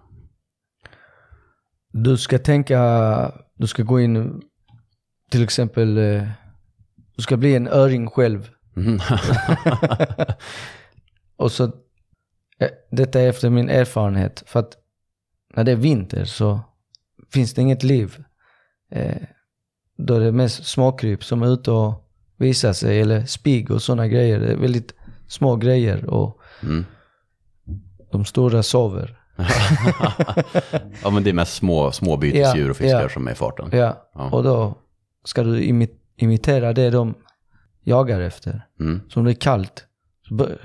Du 1.91 2.17
ska 2.17 2.39
tänka, 2.39 3.31
du 3.55 3.67
ska 3.67 3.83
gå 3.83 3.99
in, 3.99 4.41
till 5.31 5.43
exempel, 5.43 5.97
eh, 5.97 6.27
du 7.15 7.23
ska 7.23 7.37
bli 7.37 7.55
en 7.55 7.67
öring 7.67 8.07
själv. 8.09 8.49
Mhm. 8.75 8.99
Och 11.37 11.51
så, 11.51 11.63
eh, 12.59 12.69
detta 12.91 13.21
är 13.21 13.29
efter 13.29 13.49
min 13.49 13.69
erfarenhet. 13.69 14.43
För 14.45 14.59
att 14.59 14.77
när 15.55 15.63
det 15.63 15.71
är 15.71 15.75
vinter 15.75 16.25
så 16.25 16.59
finns 17.33 17.53
det 17.53 17.61
inget 17.61 17.83
liv. 17.83 18.23
Eh, 18.91 19.21
då 19.97 20.15
är 20.15 20.19
det 20.19 20.31
mest 20.31 20.65
småkryp 20.65 21.23
som 21.23 21.43
är 21.43 21.53
ute 21.53 21.71
och 21.71 22.09
visar 22.37 22.73
sig. 22.73 23.01
Eller 23.01 23.25
spigg 23.25 23.71
och 23.71 23.81
sådana 23.81 24.07
grejer. 24.07 24.39
Det 24.39 24.51
är 24.51 24.55
väldigt 24.55 24.93
små 25.29 25.55
grejer 25.55 26.05
och 26.05 26.39
Mm. 26.63 26.85
de 28.11 28.25
stora 28.25 28.63
sover. 28.63 29.15
ja, 31.03 31.09
men 31.09 31.23
det 31.23 31.29
är 31.29 31.33
mest 31.33 31.53
små, 31.55 31.91
små 31.91 32.17
bytesdjur 32.17 32.65
Ja, 32.65 32.69
och 32.71 32.77
fiskar 32.77 33.01
ja. 33.01 33.09
som 33.09 33.27
är 33.27 33.31
i 33.31 33.35
farten. 33.35 33.69
Ja, 33.71 34.09
Ja. 34.15 34.29
och 34.31 34.43
då 34.43 34.75
ska 35.25 35.43
du 35.43 35.59
imi- 35.61 35.95
imitera 36.17 36.73
det 36.73 36.89
de 36.89 37.13
jagar 37.83 38.19
efter. 38.21 38.65
Mm. 38.79 39.01
Så 39.09 39.19
om 39.19 39.25
det 39.25 39.31
är 39.31 39.41
kallt, 39.41 39.85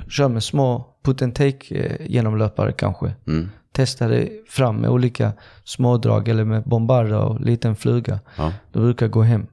kör 0.09 0.29
med 0.29 0.43
små 0.43 0.97
put 1.05 1.23
and 1.23 1.35
take 1.35 1.75
eh, 1.75 2.07
genomlöpare 2.11 2.73
kanske. 2.73 3.15
Mm. 3.27 3.51
Testa 3.73 4.09
det 4.09 4.31
fram 4.49 4.77
med 4.77 4.91
olika 4.91 5.33
smådrag 5.65 6.29
eller 6.29 6.45
med 6.45 6.63
bombarda 6.63 7.19
och 7.21 7.41
liten 7.41 7.77
fluga. 7.77 8.21
Ja. 8.37 8.53
Det 8.73 8.79
brukar 8.79 9.09
gå 9.09 9.23
hem. 9.23 9.47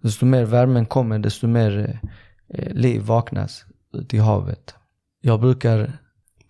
Desto 0.00 0.26
mer 0.26 0.44
värmen 0.44 0.86
kommer, 0.86 1.18
desto 1.18 1.46
mer 1.46 1.78
eh, 1.78 2.10
eh, 2.58 2.72
liv 2.74 3.02
vaknas 3.02 3.64
i 4.10 4.18
havet. 4.18 4.74
Jag 5.20 5.40
brukar 5.40 5.92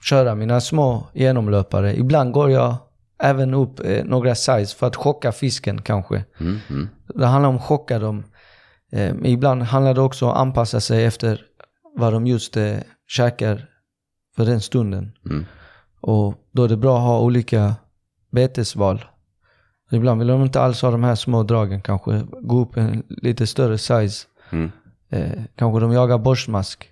köra 0.03 0.34
mina 0.34 0.61
små 0.61 1.07
genomlöpare. 1.12 1.97
Ibland 1.97 2.32
går 2.32 2.51
jag 2.51 2.76
även 3.18 3.55
upp 3.55 3.80
eh, 3.84 4.05
några 4.05 4.34
size 4.34 4.76
för 4.76 4.86
att 4.86 4.97
chocka 4.97 5.32
fisken 5.32 5.82
kanske. 5.82 6.24
Mm. 6.40 6.59
Mm. 6.70 6.88
Det 7.14 7.26
handlar 7.26 7.49
om 7.49 7.57
att 7.57 7.62
chocka 7.62 7.99
dem. 7.99 8.24
Eh, 8.93 9.14
ibland 9.24 9.62
handlar 9.62 9.95
det 9.95 10.01
också 10.01 10.24
om 10.26 10.30
att 10.32 10.38
anpassa 10.38 10.80
sig 10.80 11.05
efter 11.05 11.40
vad 11.97 12.12
de 12.12 12.26
just 12.26 12.57
eh, 12.57 12.76
käkar 13.07 13.68
för 14.36 14.45
den 14.45 14.61
stunden. 14.61 15.12
Mm. 15.30 15.45
Och 16.01 16.34
då 16.53 16.64
är 16.64 16.68
det 16.68 16.76
bra 16.76 16.97
att 16.97 17.03
ha 17.03 17.20
olika 17.20 17.74
betesval. 18.30 19.05
Ibland 19.90 20.18
vill 20.18 20.28
de 20.28 20.43
inte 20.43 20.61
alls 20.61 20.82
ha 20.82 20.90
de 20.90 21.05
här 21.05 21.14
små 21.14 21.43
dragen 21.43 21.82
kanske. 21.82 22.22
Gå 22.40 22.61
upp 22.61 22.76
en 22.76 23.03
lite 23.09 23.47
större 23.47 23.78
size. 23.78 24.26
Mm. 24.51 24.70
Eh, 25.09 25.43
kanske 25.57 25.80
de 25.80 25.93
jagar 25.93 26.18
borstmask. 26.18 26.91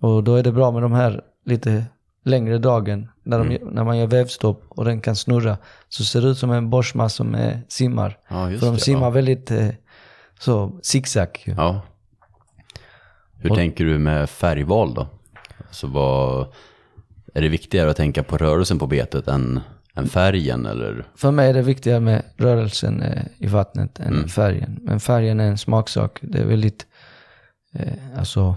Och 0.00 0.24
då 0.24 0.34
är 0.34 0.42
det 0.42 0.52
bra 0.52 0.70
med 0.70 0.82
de 0.82 0.92
här 0.92 1.20
lite 1.46 1.84
längre 2.24 2.58
dragen. 2.58 3.08
När, 3.22 3.38
de, 3.44 3.58
när 3.72 3.84
man 3.84 3.98
gör 3.98 4.06
vävstopp 4.06 4.62
och 4.68 4.84
den 4.84 5.00
kan 5.00 5.16
snurra. 5.16 5.56
Så 5.88 6.04
ser 6.04 6.20
det 6.22 6.28
ut 6.28 6.38
som 6.38 6.50
en 6.50 6.70
borstmask 6.70 7.16
som 7.16 7.34
eh, 7.34 7.58
simmar. 7.68 8.18
Ja, 8.28 8.50
just 8.50 8.60
För 8.60 8.66
de 8.66 8.74
det. 8.74 8.80
simmar 8.80 9.02
ja. 9.06 9.10
väldigt 9.10 9.50
eh, 9.50 9.68
så 10.40 10.78
zigzag. 10.82 11.28
ju. 11.44 11.52
Ja. 11.56 11.80
Hur 13.38 13.50
Och- 13.50 13.56
tänker 13.56 13.84
du 13.84 13.98
med 13.98 14.30
färgval 14.30 14.94
då? 14.94 15.06
Alltså 15.58 15.86
vad, 15.86 16.46
är 17.34 17.42
det 17.42 17.48
viktigare 17.48 17.90
att 17.90 17.96
tänka 17.96 18.22
på 18.22 18.36
rörelsen 18.36 18.78
på 18.78 18.86
betet 18.86 19.28
än, 19.28 19.60
än 19.94 20.08
färgen 20.08 20.66
eller? 20.66 21.04
För 21.16 21.30
mig 21.30 21.50
är 21.50 21.54
det 21.54 21.62
viktigare 21.62 22.00
med 22.00 22.22
rörelsen 22.36 23.02
eh, 23.02 23.22
i 23.38 23.46
vattnet 23.46 24.00
än 24.00 24.06
Mm. 24.14 24.28
färgen. 24.28 24.78
Men 24.82 25.00
färgen 25.00 25.40
är 25.40 25.44
en 25.48 25.58
smaksak. 25.58 26.18
Det 26.22 26.38
är 26.38 26.46
väldigt, 26.46 26.86
eh, 27.74 28.18
alltså, 28.18 28.56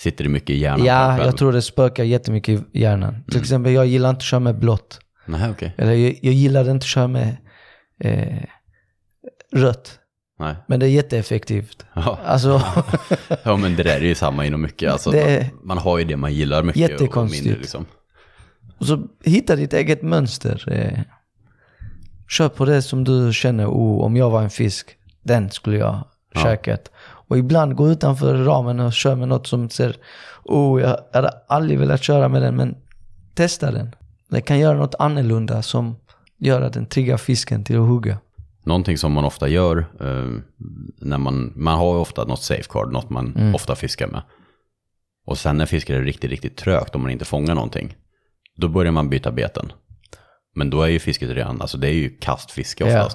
Sitter 0.00 0.24
det 0.24 0.30
mycket 0.30 0.50
i 0.50 0.58
hjärnan? 0.58 0.86
ja, 0.86 1.24
jag 1.24 1.36
tror 1.36 1.52
det 1.52 1.62
spökar 1.62 2.04
jättemycket 2.04 2.60
i 2.72 2.80
hjärnan. 2.80 3.24
Till 3.30 3.40
exempel, 3.40 3.72
jag 3.72 3.86
gillar 3.86 4.10
inte 4.10 4.18
att 4.18 4.22
köra 4.22 4.40
med 4.40 4.58
blått. 4.58 5.00
Nej, 5.26 5.50
okej. 5.50 5.74
Eller 5.78 5.92
jag, 5.92 6.18
jag 6.22 6.34
gillar 6.34 6.60
inte 6.60 6.74
att 6.74 6.84
köra 6.84 7.08
med 7.08 7.36
eh, 7.98 8.38
rött. 9.52 9.98
Nej. 10.38 10.56
Men 10.68 10.80
det 10.80 10.86
är 10.86 10.90
jätteeffektivt. 10.90 11.86
Ja. 11.94 12.18
Alltså, 12.24 12.62
ja, 13.44 13.56
men 13.56 13.76
det 13.76 13.82
där 13.82 13.96
är 13.96 14.04
ju 14.04 14.14
samma 14.14 14.46
inom 14.46 14.62
mycket. 14.62 14.92
Alltså, 14.92 15.10
man, 15.10 15.44
man 15.64 15.78
har 15.78 15.98
ju 15.98 16.04
det 16.04 16.16
man 16.16 16.34
gillar 16.34 16.62
mycket 16.62 16.84
och 16.84 16.90
Jättekonstigt. 16.90 17.44
mindre 17.44 17.60
liksom. 17.60 17.86
och 18.78 18.86
så 18.86 19.02
hitta 19.24 19.56
ditt 19.56 19.72
eget 19.72 20.02
mönster. 20.02 20.64
Eh, 20.72 20.98
kör 22.28 22.48
på 22.48 22.64
det 22.64 22.82
som 22.82 23.04
du 23.04 23.32
känner, 23.32 23.66
oh, 23.66 24.04
om 24.04 24.16
jag 24.16 24.30
var 24.30 24.42
en 24.42 24.50
fisk, 24.50 24.96
den 25.22 25.50
skulle 25.50 25.76
jag 25.76 26.04
Ja. 26.34 26.40
käkat. 26.42 26.90
Och 27.30 27.38
ibland 27.38 27.74
gå 27.74 27.88
utanför 27.88 28.34
ramen 28.34 28.80
och 28.80 28.92
köra 28.92 29.16
med 29.16 29.28
något 29.28 29.46
som 29.46 29.70
ser, 29.70 29.96
oh, 30.44 30.80
jag 30.80 30.96
hade 31.12 31.30
aldrig 31.48 31.78
velat 31.78 32.02
köra 32.02 32.28
med 32.28 32.42
den, 32.42 32.56
men 32.56 32.76
testa 33.34 33.70
den. 33.70 33.94
Det 34.30 34.40
kan 34.40 34.58
göra 34.58 34.78
något 34.78 34.94
annorlunda 34.98 35.62
som 35.62 35.96
gör 36.38 36.60
att 36.62 36.72
den 36.72 36.86
triggar 36.86 37.16
fisken 37.16 37.64
till 37.64 37.76
att 37.76 37.88
hugga. 37.88 38.18
Någonting 38.64 38.98
som 38.98 39.12
man 39.12 39.24
ofta 39.24 39.48
gör, 39.48 39.78
eh, 40.00 40.28
när 41.00 41.18
man, 41.18 41.52
man 41.56 41.78
har 41.78 41.94
ju 41.94 42.00
ofta 42.00 42.24
något 42.24 42.42
safeguard, 42.42 42.92
något 42.92 43.10
man 43.10 43.34
Mm. 43.36 43.54
ofta 43.54 43.74
fiskar 43.74 44.06
med. 44.06 44.22
Och 45.26 45.38
sen 45.38 45.56
när 45.56 45.66
fiskar 45.66 45.94
är 45.94 46.02
riktigt, 46.02 46.30
riktigt 46.30 46.56
trögt 46.56 46.94
om 46.94 47.02
man 47.02 47.10
inte 47.10 47.24
fångar 47.24 47.54
någonting, 47.54 47.96
då 48.56 48.68
börjar 48.68 48.92
man 48.92 49.08
byta 49.08 49.30
beten. 49.30 49.72
Men 50.54 50.70
då 50.70 50.82
är 50.82 50.88
ju 50.88 50.98
fisket 50.98 51.30
redan, 51.30 51.60
alltså 51.60 51.78
det 51.78 51.88
är 51.88 51.92
ju 51.94 52.18
kastfiske 52.20 52.90
Ja. 52.90 53.08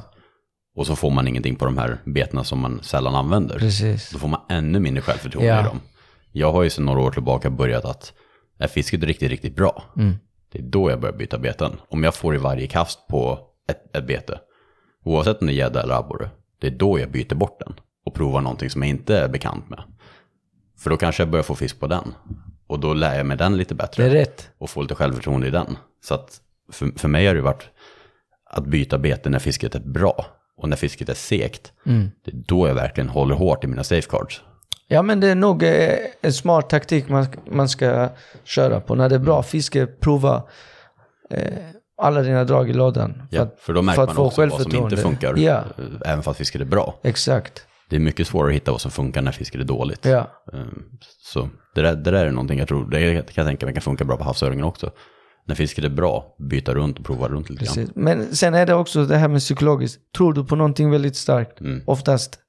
Och 0.76 0.88
så 0.88 0.95
får 0.95 1.11
man 1.11 1.28
ingenting 1.28 1.55
på 1.55 1.65
de 1.65 1.78
här 1.78 1.97
betena 2.05 2.43
som 2.43 2.59
man 2.59 2.80
sällan 2.84 3.15
använder. 3.15 3.59
Precis. 3.59 4.09
Då 4.11 4.19
får 4.19 4.28
man 4.28 4.41
ännu 4.49 4.80
mindre 4.80 5.01
självförtroende 5.01 5.49
Ja. 5.49 5.61
i 5.61 5.63
dem. 5.63 5.80
Jag 6.32 6.51
har 6.51 6.63
ju 6.63 6.69
sedan 6.69 6.86
några 6.86 7.01
år 7.01 7.11
tillbaka 7.11 7.49
börjat 7.49 7.86
att, 7.86 8.13
är 8.59 8.67
fisket 8.67 9.03
riktigt, 9.03 9.30
riktigt 9.30 9.55
bra, 9.55 9.84
Mm. 9.97 10.15
det 10.51 10.59
är 10.59 10.63
då 10.63 10.89
jag 10.89 10.99
börjar 10.99 11.15
byta 11.17 11.38
beten. 11.38 11.71
Om 11.89 12.03
jag 12.03 12.15
får 12.15 12.36
i 12.36 12.38
varje 12.38 12.67
kast 12.67 13.07
på 13.07 13.39
ett, 13.69 13.95
ett 13.95 14.07
bete, 14.07 14.39
oavsett 15.05 15.41
om 15.41 15.47
det 15.47 15.53
är 15.53 15.55
gädda 15.55 15.84
eller 15.84 15.95
abborre, 15.95 16.30
det 16.61 16.67
är 16.67 16.71
då 16.71 16.99
jag 16.99 17.11
byter 17.11 17.36
bort 17.36 17.59
den 17.59 17.73
och 18.05 18.13
provar 18.13 18.41
någonting 18.41 18.69
som 18.69 18.82
jag 18.82 18.89
inte 18.89 19.17
är 19.19 19.28
bekant 19.30 19.69
med. 19.69 19.80
För 20.80 20.89
då 20.89 20.97
kanske 20.97 21.23
jag 21.23 21.30
börjar 21.30 21.43
få 21.43 21.55
fisk 21.55 21.80
på 21.80 21.88
den. 21.88 22.13
Och 22.67 22.80
då 22.80 22.93
lär 22.93 23.17
jag 23.17 23.26
mig 23.26 23.38
den 23.38 23.57
lite 23.57 23.76
bättre 23.76 24.03
Det 24.03 24.09
är 24.09 24.13
rätt. 24.13 24.49
och 24.57 24.69
får 24.69 24.82
lite 24.82 24.95
självförtroende 24.95 25.47
i 25.47 25.51
den. 25.51 25.78
Så 26.03 26.13
att 26.15 26.41
för, 26.71 26.99
för 26.99 27.07
mig 27.07 27.28
har 27.28 27.36
det 27.36 27.41
varit 27.41 27.69
att 28.49 28.65
byta 28.65 28.97
bete 28.97 29.30
när 29.30 29.39
fisket 29.39 29.76
är 29.76 29.80
bra. 29.80 30.26
Och 30.57 30.69
när 30.69 30.77
fisket 30.77 31.09
är 31.09 31.13
segt, 31.13 31.71
Mm. 31.85 32.11
det 32.25 32.31
är 32.31 32.35
då 32.47 32.67
jag 32.67 32.75
verkligen 32.75 33.09
håller 33.09 33.35
hårt 33.35 33.63
i 33.63 33.67
mina 33.67 33.83
safeguards. 33.83 34.41
Ja 34.87 35.01
men 35.01 35.19
det 35.19 35.27
är 35.27 35.35
nog 35.35 35.63
eh, 35.63 35.93
en 36.21 36.33
smart 36.33 36.69
taktik 36.69 37.09
man, 37.09 37.27
man 37.51 37.69
ska 37.69 38.09
köra 38.43 38.79
på. 38.81 38.95
När 38.95 39.09
det 39.09 39.15
är 39.15 39.19
bra 39.19 39.43
fiske, 39.43 39.85
prova 39.87 40.43
eh, 41.29 41.53
alla 41.97 42.21
dina 42.21 42.43
drag 42.43 42.69
i 42.69 42.73
lådan. 42.73 43.21
Ja, 43.31 43.41
att- 43.41 43.55
för 43.59 43.73
då 43.73 43.81
märker 43.81 44.01
att 44.01 44.15
man 44.15 44.25
också 44.25 44.45
vad 44.45 44.61
som 44.61 44.75
inte 44.75 44.97
funkar, 44.97 45.35
Ja, 45.37 45.51
eh, 45.77 46.11
även 46.11 46.23
fast 46.23 46.37
fisket 46.37 46.61
är 46.61 46.65
bra. 46.65 46.99
exakt. 47.03 47.65
Det 47.89 47.95
är 47.95 47.99
mycket 47.99 48.27
svårare 48.27 48.49
att 48.49 48.55
hitta 48.55 48.71
vad 48.71 48.81
som 48.81 48.91
funkar 48.91 49.21
när 49.21 49.31
fisket 49.31 49.61
är 49.61 49.65
dåligt. 49.65 50.05
Ja. 50.05 50.27
Ehm, 50.53 50.83
Så 51.23 51.49
det 51.75 51.81
där, 51.81 51.95
det 51.95 52.11
där 52.11 52.25
är 52.25 52.31
någonting 52.31 52.59
jag 52.59 52.67
tror, 52.67 52.89
det 52.89 52.99
kan 53.15 53.25
jag 53.35 53.45
tänka 53.47 53.65
mig 53.65 53.73
kan 53.75 53.81
funka 53.81 54.03
bra 54.05 54.17
på 54.17 54.23
havsöringen 54.23 54.65
också. 54.65 54.91
När 55.47 55.55
fisket 55.55 55.83
är 55.85 55.89
bra, 55.89 56.35
byta 56.49 56.73
runt 56.73 56.99
och 56.99 57.05
prova 57.05 57.27
runt 57.27 57.49
lite 57.49 57.65
grann. 57.65 57.89
Men 57.95 58.35
sen 58.35 58.53
är 58.53 58.65
det 58.65 58.73
också 58.73 59.05
det 59.05 59.17
här 59.17 59.27
med 59.27 59.39
psykologiskt. 59.39 59.99
Tror 60.17 60.33
du 60.33 60.43
på 60.45 60.55
någonting 60.55 60.91
väldigt 60.91 61.15
starkt, 61.15 61.59
Mm. 61.61 61.81
oftast 61.85 62.39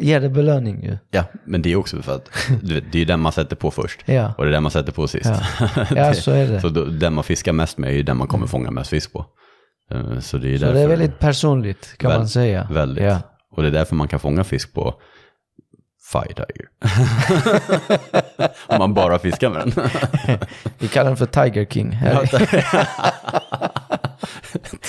ger 0.00 0.20
det 0.20 0.28
belöning 0.28 0.84
ju. 0.84 0.98
Ja, 1.10 1.24
men 1.46 1.62
det 1.62 1.72
är 1.72 1.76
också 1.76 2.02
för 2.02 2.14
att 2.16 2.30
vet, 2.62 2.84
det 2.92 2.98
är 3.02 3.06
den 3.06 3.20
man 3.20 3.32
sätter 3.32 3.56
på 3.56 3.70
först. 3.70 4.00
Ja. 4.04 4.34
Och 4.38 4.44
det 4.44 4.50
är 4.50 4.52
den 4.52 4.62
man 4.62 4.72
sätter 4.72 4.92
på 4.92 5.08
sist. 5.08 5.30
Ja, 5.96 6.14
så 6.14 6.30
är 6.30 6.46
det. 6.48 6.60
Så 6.60 6.68
den 6.68 7.14
man 7.14 7.24
fiskar 7.24 7.52
mest 7.52 7.78
med 7.78 7.90
är 7.90 7.94
ju 7.94 8.02
den 8.02 8.16
man 8.16 8.26
kommer 8.28 8.46
fånga 8.46 8.70
mest 8.70 8.90
fisk 8.90 9.12
på. 9.12 9.26
Ehm, 9.90 10.20
Så 10.20 10.38
det 10.38 10.54
är 10.54 10.58
Så 10.58 10.64
därför, 10.64 10.78
det 10.78 10.84
är 10.84 10.88
väldigt 10.88 11.18
personligt 11.18 11.98
kan 11.98 12.10
Väl- 12.10 12.18
man 12.18 12.28
säga. 12.28 12.68
Väldigt. 12.72 13.04
Ja. 13.04 13.18
Och 13.56 13.62
det 13.62 13.68
är 13.68 13.72
därför 13.72 13.94
man 13.96 14.08
kan 14.08 14.20
fånga 14.20 14.44
fisk 14.44 14.72
på 14.74 14.94
Fire 16.14 16.34
Tiger. 16.34 16.68
Om 18.66 18.78
man 18.78 18.94
bara 18.94 19.18
fiskar 19.18 19.50
med 19.50 19.60
den. 19.60 19.72
Vi 20.78 20.88
kallar 20.88 21.10
den 21.10 21.16
för 21.16 21.26
Tiger 21.26 21.64
King. 21.64 21.92
Här. 21.92 22.26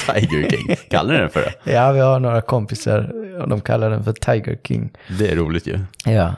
Tiger 0.06 0.50
King, 0.50 0.76
kallar 0.90 1.14
ni 1.14 1.20
den 1.20 1.30
för 1.30 1.42
det? 1.42 1.72
Ja, 1.72 1.92
vi 1.92 2.00
har 2.00 2.20
några 2.20 2.42
kompisar 2.42 3.12
och 3.42 3.50
de 3.50 3.62
kallar 3.62 3.90
den 3.90 4.04
för 4.04 4.14
Tiger 4.14 4.58
King. 4.64 4.92
Det 5.20 5.32
är 5.32 5.36
roligt 5.36 5.68
ju. 5.68 5.80
Ja. 6.06 6.34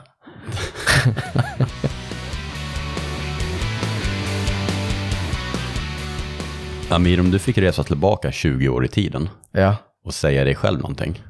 Amir, 6.90 7.20
om 7.20 7.30
du 7.30 7.38
fick 7.38 7.58
resa 7.58 7.84
tillbaka 7.84 8.32
20 8.32 8.68
år 8.68 8.84
i 8.84 8.88
tiden 8.88 9.28
Ja. 9.52 9.76
och 10.04 10.14
säga 10.14 10.44
dig 10.44 10.54
själv 10.54 10.78
någonting, 10.80 11.22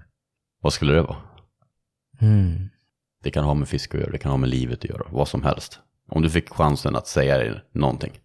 vad 0.62 0.72
skulle 0.72 0.92
det 0.92 1.02
vara? 1.02 1.16
Mm. 2.20 2.68
Det 3.29 3.33
kan 3.33 3.45
ha 3.45 3.55
med 3.55 3.68
fisk 3.68 3.95
att 3.95 4.01
göra, 4.01 4.11
det 4.11 4.18
kan 4.18 4.31
ha 4.31 4.37
med 4.39 4.49
livet 4.51 4.79
att 4.79 4.91
göra, 4.91 5.07
vad 5.11 5.29
som 5.29 5.43
helst. 5.43 5.81
Om 6.11 6.22
du 6.22 6.31
fick 6.31 6.49
chansen 6.49 6.97
att 6.97 7.07
säga 7.07 7.39
dig 7.39 7.61
någonting. 7.72 8.18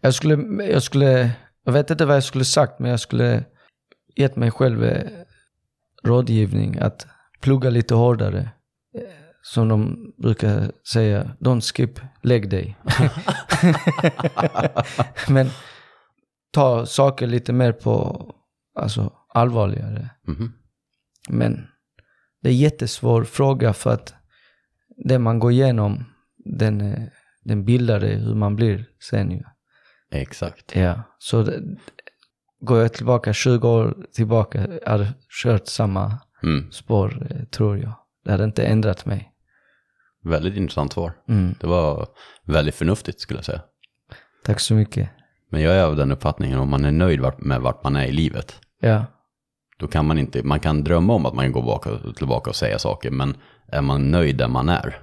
Jag 0.00 0.14
skulle, 0.14 0.64
jag 0.64 0.82
skulle, 0.82 1.30
jag 1.64 1.72
vet 1.72 1.90
inte 1.90 2.06
vad 2.06 2.16
jag 2.16 2.24
skulle 2.24 2.44
sagt, 2.44 2.78
men 2.78 2.90
jag 2.90 3.00
skulle 3.00 3.44
gett 4.16 4.36
mig 4.36 4.50
själv 4.50 4.84
eh, 4.84 5.10
rådgivning 6.04 6.78
att 6.78 7.06
plugga 7.40 7.70
lite 7.70 7.94
hårdare. 7.94 8.40
Eh, 8.94 9.02
Som 9.42 9.68
de 9.68 10.12
brukar 10.18 10.72
säga, 10.92 11.36
don't 11.40 11.60
skip, 11.60 12.00
lägg 12.22 12.50
dig. 12.50 12.76
men 15.28 15.50
ta 16.52 16.86
saker 16.86 17.26
lite 17.26 17.52
mer 17.52 17.72
på, 17.72 18.26
alltså 18.78 19.12
allvarligare. 19.28 20.10
Mhm. 20.26 20.52
Men 21.28 21.66
det 22.42 22.48
är 22.48 22.52
en 22.52 22.58
jättesvår 22.58 23.24
fråga 23.24 23.72
för 23.72 23.90
att 23.90 24.14
det 25.04 25.18
man 25.18 25.38
går 25.38 25.52
igenom, 25.52 26.04
den, 26.44 26.80
eh, 26.80 27.02
den 27.44 27.64
bildar 27.64 28.00
det 28.00 28.06
hur 28.14 28.34
man 28.34 28.56
blir 28.56 28.84
sen 29.10 29.30
ju. 29.30 29.42
Exakt. 30.12 30.76
Ja, 30.76 31.02
så 31.18 31.42
det, 31.42 31.60
går 32.60 32.80
jag 32.80 32.92
tillbaka 32.92 33.32
20 33.32 33.68
år 33.68 33.96
tillbaka, 34.12 34.68
jag 34.82 34.90
hade 34.90 35.14
kört 35.42 35.66
samma 35.66 36.18
Mm. 36.42 36.70
spår, 36.72 37.26
eh, 37.30 37.44
tror 37.44 37.78
jag. 37.78 37.92
Det 38.24 38.30
hade 38.30 38.44
inte 38.44 38.64
ändrat 38.64 39.06
mig. 39.06 39.32
Väldigt 40.24 40.56
intressant 40.56 40.92
svar. 40.92 41.12
Mm. 41.28 41.54
Det 41.60 41.66
var 41.66 42.08
väldigt 42.44 42.74
förnuftigt 42.74 43.20
skulle 43.20 43.38
jag 43.38 43.44
säga. 43.44 43.60
Tack 44.44 44.60
så 44.60 44.74
mycket. 44.74 45.10
Men 45.50 45.60
jag 45.62 45.74
är 45.74 45.84
av 45.84 45.96
den 45.96 46.12
uppfattningen, 46.12 46.58
om 46.58 46.68
man 46.70 46.84
är 46.84 46.90
nöjd 46.90 47.20
med 47.38 47.60
vart 47.60 47.84
man 47.84 47.96
är 47.96 48.04
i 48.04 48.12
livet, 48.12 48.60
Ja, 48.80 49.04
då 49.80 49.86
kan 49.86 50.06
man 50.06 50.18
inte, 50.18 50.42
man 50.42 50.60
kan 50.60 50.84
drömma 50.84 51.12
om 51.12 51.26
att 51.26 51.34
man 51.34 51.44
kan 51.44 51.52
gå 51.52 51.62
baka, 51.62 51.90
tillbaka 52.16 52.50
och 52.50 52.56
säga 52.56 52.78
saker, 52.78 53.10
men 53.10 53.36
är 53.72 53.82
man 53.82 54.10
nöjd 54.10 54.36
där 54.36 54.48
man 54.48 54.68
är, 54.68 54.98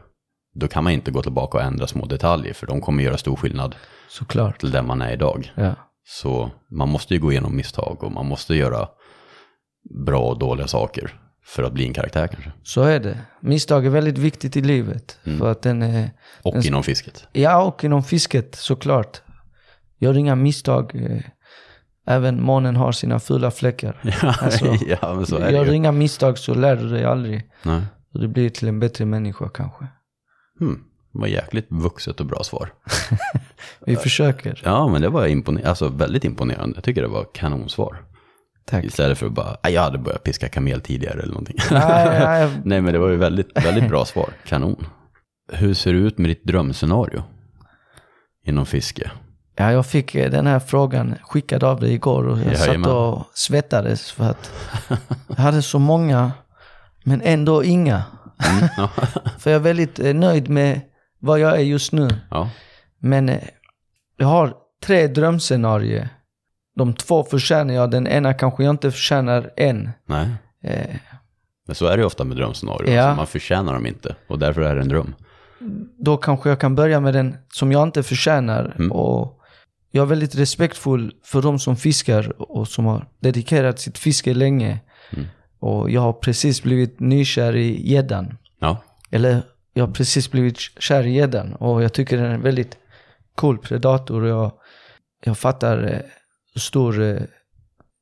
då 0.55 0.67
kan 0.67 0.83
man 0.83 0.93
inte 0.93 1.11
gå 1.11 1.21
tillbaka 1.21 1.57
och 1.57 1.63
ändra 1.63 1.87
små 1.87 2.05
detaljer, 2.05 2.53
för 2.53 2.67
de 2.67 2.81
kommer 2.81 3.03
göra 3.03 3.17
stor 3.17 3.35
skillnad 3.35 3.75
såklart. 4.09 4.59
till 4.59 4.71
där 4.71 4.81
man 4.81 5.01
är 5.01 5.13
idag. 5.13 5.51
Ja, 5.55 5.75
Så 6.05 6.51
man 6.71 6.89
måste 6.89 7.13
ju 7.13 7.19
gå 7.19 7.31
igenom 7.31 7.55
misstag 7.55 8.03
och 8.03 8.11
man 8.11 8.25
måste 8.25 8.55
göra 8.55 8.87
bra 10.05 10.21
och 10.21 10.39
dåliga 10.39 10.67
saker 10.67 11.19
för 11.45 11.63
att 11.63 11.73
bli 11.73 11.87
en 11.87 11.93
karaktär 11.93 12.27
kanske. 12.27 12.51
så 12.63 12.81
är 12.81 12.99
det. 12.99 13.19
Misstag 13.41 13.85
är 13.85 13.89
väldigt 13.89 14.17
viktigt 14.17 14.57
i 14.57 14.61
livet. 14.61 15.19
För 15.39 15.51
att 15.51 15.61
den 15.61 15.81
är, 15.81 16.11
Och 16.43 16.65
inom 16.65 16.83
fisket. 16.83 17.27
ja 17.31 17.63
och 17.63 17.83
inom 17.83 18.03
fisket 18.03 18.55
såklart. 18.55 19.21
Gör 19.99 20.17
inga 20.17 20.35
misstag. 20.35 20.91
Även 22.07 22.43
månen 22.43 22.75
har 22.75 22.91
sina 22.91 23.19
fula 23.19 23.51
fläckar. 23.51 23.95
Alltså, 24.41 24.65
ja, 25.01 25.13
men 25.13 25.25
så 25.25 25.35
är 25.37 25.45
det 25.45 25.51
Gör 25.51 25.65
ju. 25.65 25.73
inga 25.73 25.91
misstag 25.91 26.37
så 26.37 26.53
lär 26.53 26.75
du 26.75 26.89
dig 26.89 27.05
aldrig. 27.05 27.49
Nej. 27.63 27.81
Och 28.13 28.19
du 28.19 28.27
blir 28.27 28.49
till 28.49 28.67
en 28.67 28.79
bättre 28.79 29.05
människa 29.05 29.49
kanske. 29.49 29.87
Hmm. 30.59 30.83
Det 31.13 31.19
var 31.19 31.27
jäkligt 31.27 31.67
vuxet 31.69 32.19
och 32.19 32.25
bra 32.25 32.43
svar. 32.43 32.69
Vi 33.85 33.95
försöker. 33.95 34.61
Ja, 34.65 34.87
men 34.87 35.01
det 35.01 35.09
var 35.09 35.27
imponer- 35.27 35.65
alltså, 35.67 35.87
väldigt 35.87 36.25
imponerande. 36.25 36.75
Jag 36.77 36.83
tycker 36.83 37.01
det 37.01 37.07
var 37.07 37.25
kanonsvar. 37.33 37.97
Tack. 38.65 38.83
Istället 38.85 39.17
för 39.17 39.25
att 39.25 39.31
bara, 39.31 39.57
"Ah, 39.63 39.69
jag 39.69 39.81
hade 39.81 39.97
börjat 39.97 40.23
piska 40.23 40.49
kamel 40.49 40.81
tidigare 40.81 41.13
eller 41.19 41.33
någonting. 41.33 41.57
Nej, 41.71 42.19
nej, 42.19 42.49
Nej, 42.63 42.81
men 42.81 42.93
det 42.93 42.99
var 42.99 43.09
ju 43.09 43.15
väldigt, 43.15 43.65
väldigt 43.65 43.89
bra 43.89 44.05
svar. 44.05 44.29
Kanon. 44.45 44.85
Hur 45.53 45.73
ser 45.73 45.93
det 45.93 45.99
ut 45.99 46.17
med 46.17 46.29
ditt 46.29 46.43
drömscenario 46.43 47.23
inom 48.45 48.65
fiske? 48.65 49.11
Ja, 49.59 49.71
jag 49.71 49.85
fick 49.85 50.15
eh, 50.15 50.31
den 50.31 50.47
här 50.47 50.59
frågan 50.59 51.15
skickad 51.23 51.63
av 51.63 51.79
dig 51.79 51.93
igår 51.93 52.27
och 52.27 52.37
jag 52.39 52.57
satt 52.57 52.67
Jajamän. 52.67 52.91
och 52.91 53.23
svettades 53.33 54.11
för 54.11 54.23
att 54.29 54.51
jag 55.27 55.35
hade 55.35 55.61
så 55.61 55.79
många, 55.79 56.31
men 57.03 57.21
ändå 57.21 57.63
inga. 57.63 58.03
Mm, 58.49 58.69
ja. 58.77 58.89
För 59.39 59.49
jag 59.51 59.59
är 59.59 59.63
väldigt 59.63 59.99
eh, 59.99 60.13
nöjd 60.13 60.49
med 60.49 60.81
vad 61.19 61.39
jag 61.39 61.55
är 61.55 61.63
just 61.63 61.91
nu. 61.91 62.07
ja. 62.29 62.49
Men 62.99 63.29
eh, 63.29 63.43
jag 64.17 64.27
har 64.27 64.53
tre 64.83 65.07
drömscenarier. 65.07 66.09
De 66.75 66.93
två 66.93 67.23
förtjänar 67.23 67.73
jag, 67.73 67.91
den 67.91 68.07
ena 68.07 68.33
kanske 68.33 68.63
jag 68.63 68.71
inte 68.73 68.91
förtjänar 68.91 69.51
än. 69.57 69.89
Nej. 70.07 70.27
Eh, 70.63 70.95
Men 71.67 71.75
så 71.75 71.85
är 71.85 71.97
det 71.97 72.01
ju 72.01 72.05
ofta 72.05 72.23
med 72.23 72.37
drömscenarier. 72.37 72.95
Ja. 72.95 73.03
Alltså, 73.03 73.17
man 73.17 73.27
förtjänar 73.27 73.73
dem 73.73 73.85
inte 73.85 74.15
och 74.27 74.39
därför 74.39 74.61
är 74.61 74.75
det 74.75 74.81
en 74.81 74.87
dröm. 74.87 75.15
då 75.99 76.17
kanske 76.17 76.49
jag 76.49 76.59
kan 76.59 76.75
börja 76.75 76.99
med 76.99 77.13
den 77.13 77.37
som 77.53 77.71
jag 77.71 77.83
inte 77.83 78.03
förtjänar. 78.03 78.73
Mm. 78.75 78.91
Och 78.91 79.36
jag 79.97 80.03
är 80.03 80.09
väldigt 80.09 80.35
respektfull 80.35 81.13
för 81.23 81.41
de 81.41 81.59
som 81.59 81.75
fiskar 81.75 82.41
och 82.41 82.67
som 82.67 82.85
har 82.85 83.07
dedikerat 83.19 83.79
sitt 83.79 83.97
fiske 83.97 84.33
länge. 84.33 84.79
Mm. 85.09 85.25
Och 85.59 85.89
jag 85.89 86.01
har 86.01 86.13
precis 86.13 86.63
blivit 86.63 86.99
nykär 86.99 87.55
i 87.55 87.91
gäddan. 87.91 88.37
Ja, 88.59 88.83
Eller 89.11 89.41
jag 89.73 89.87
har 89.87 89.93
precis 89.93 90.31
blivit 90.31 90.57
kär 90.59 91.03
i 91.03 91.13
gäddan 91.13 91.53
och 91.53 91.83
jag 91.83 91.93
tycker 91.93 92.17
den 92.17 92.25
är 92.25 92.33
en 92.33 92.41
väldigt 92.41 92.77
cool 93.35 93.57
predator. 93.57 94.21
Och 94.21 94.29
jag, 94.29 94.51
jag 95.23 95.37
fattar 95.37 95.83
eh, 95.83 95.99
hur 96.53 96.61
stor 96.61 97.01
eh, 97.01 97.21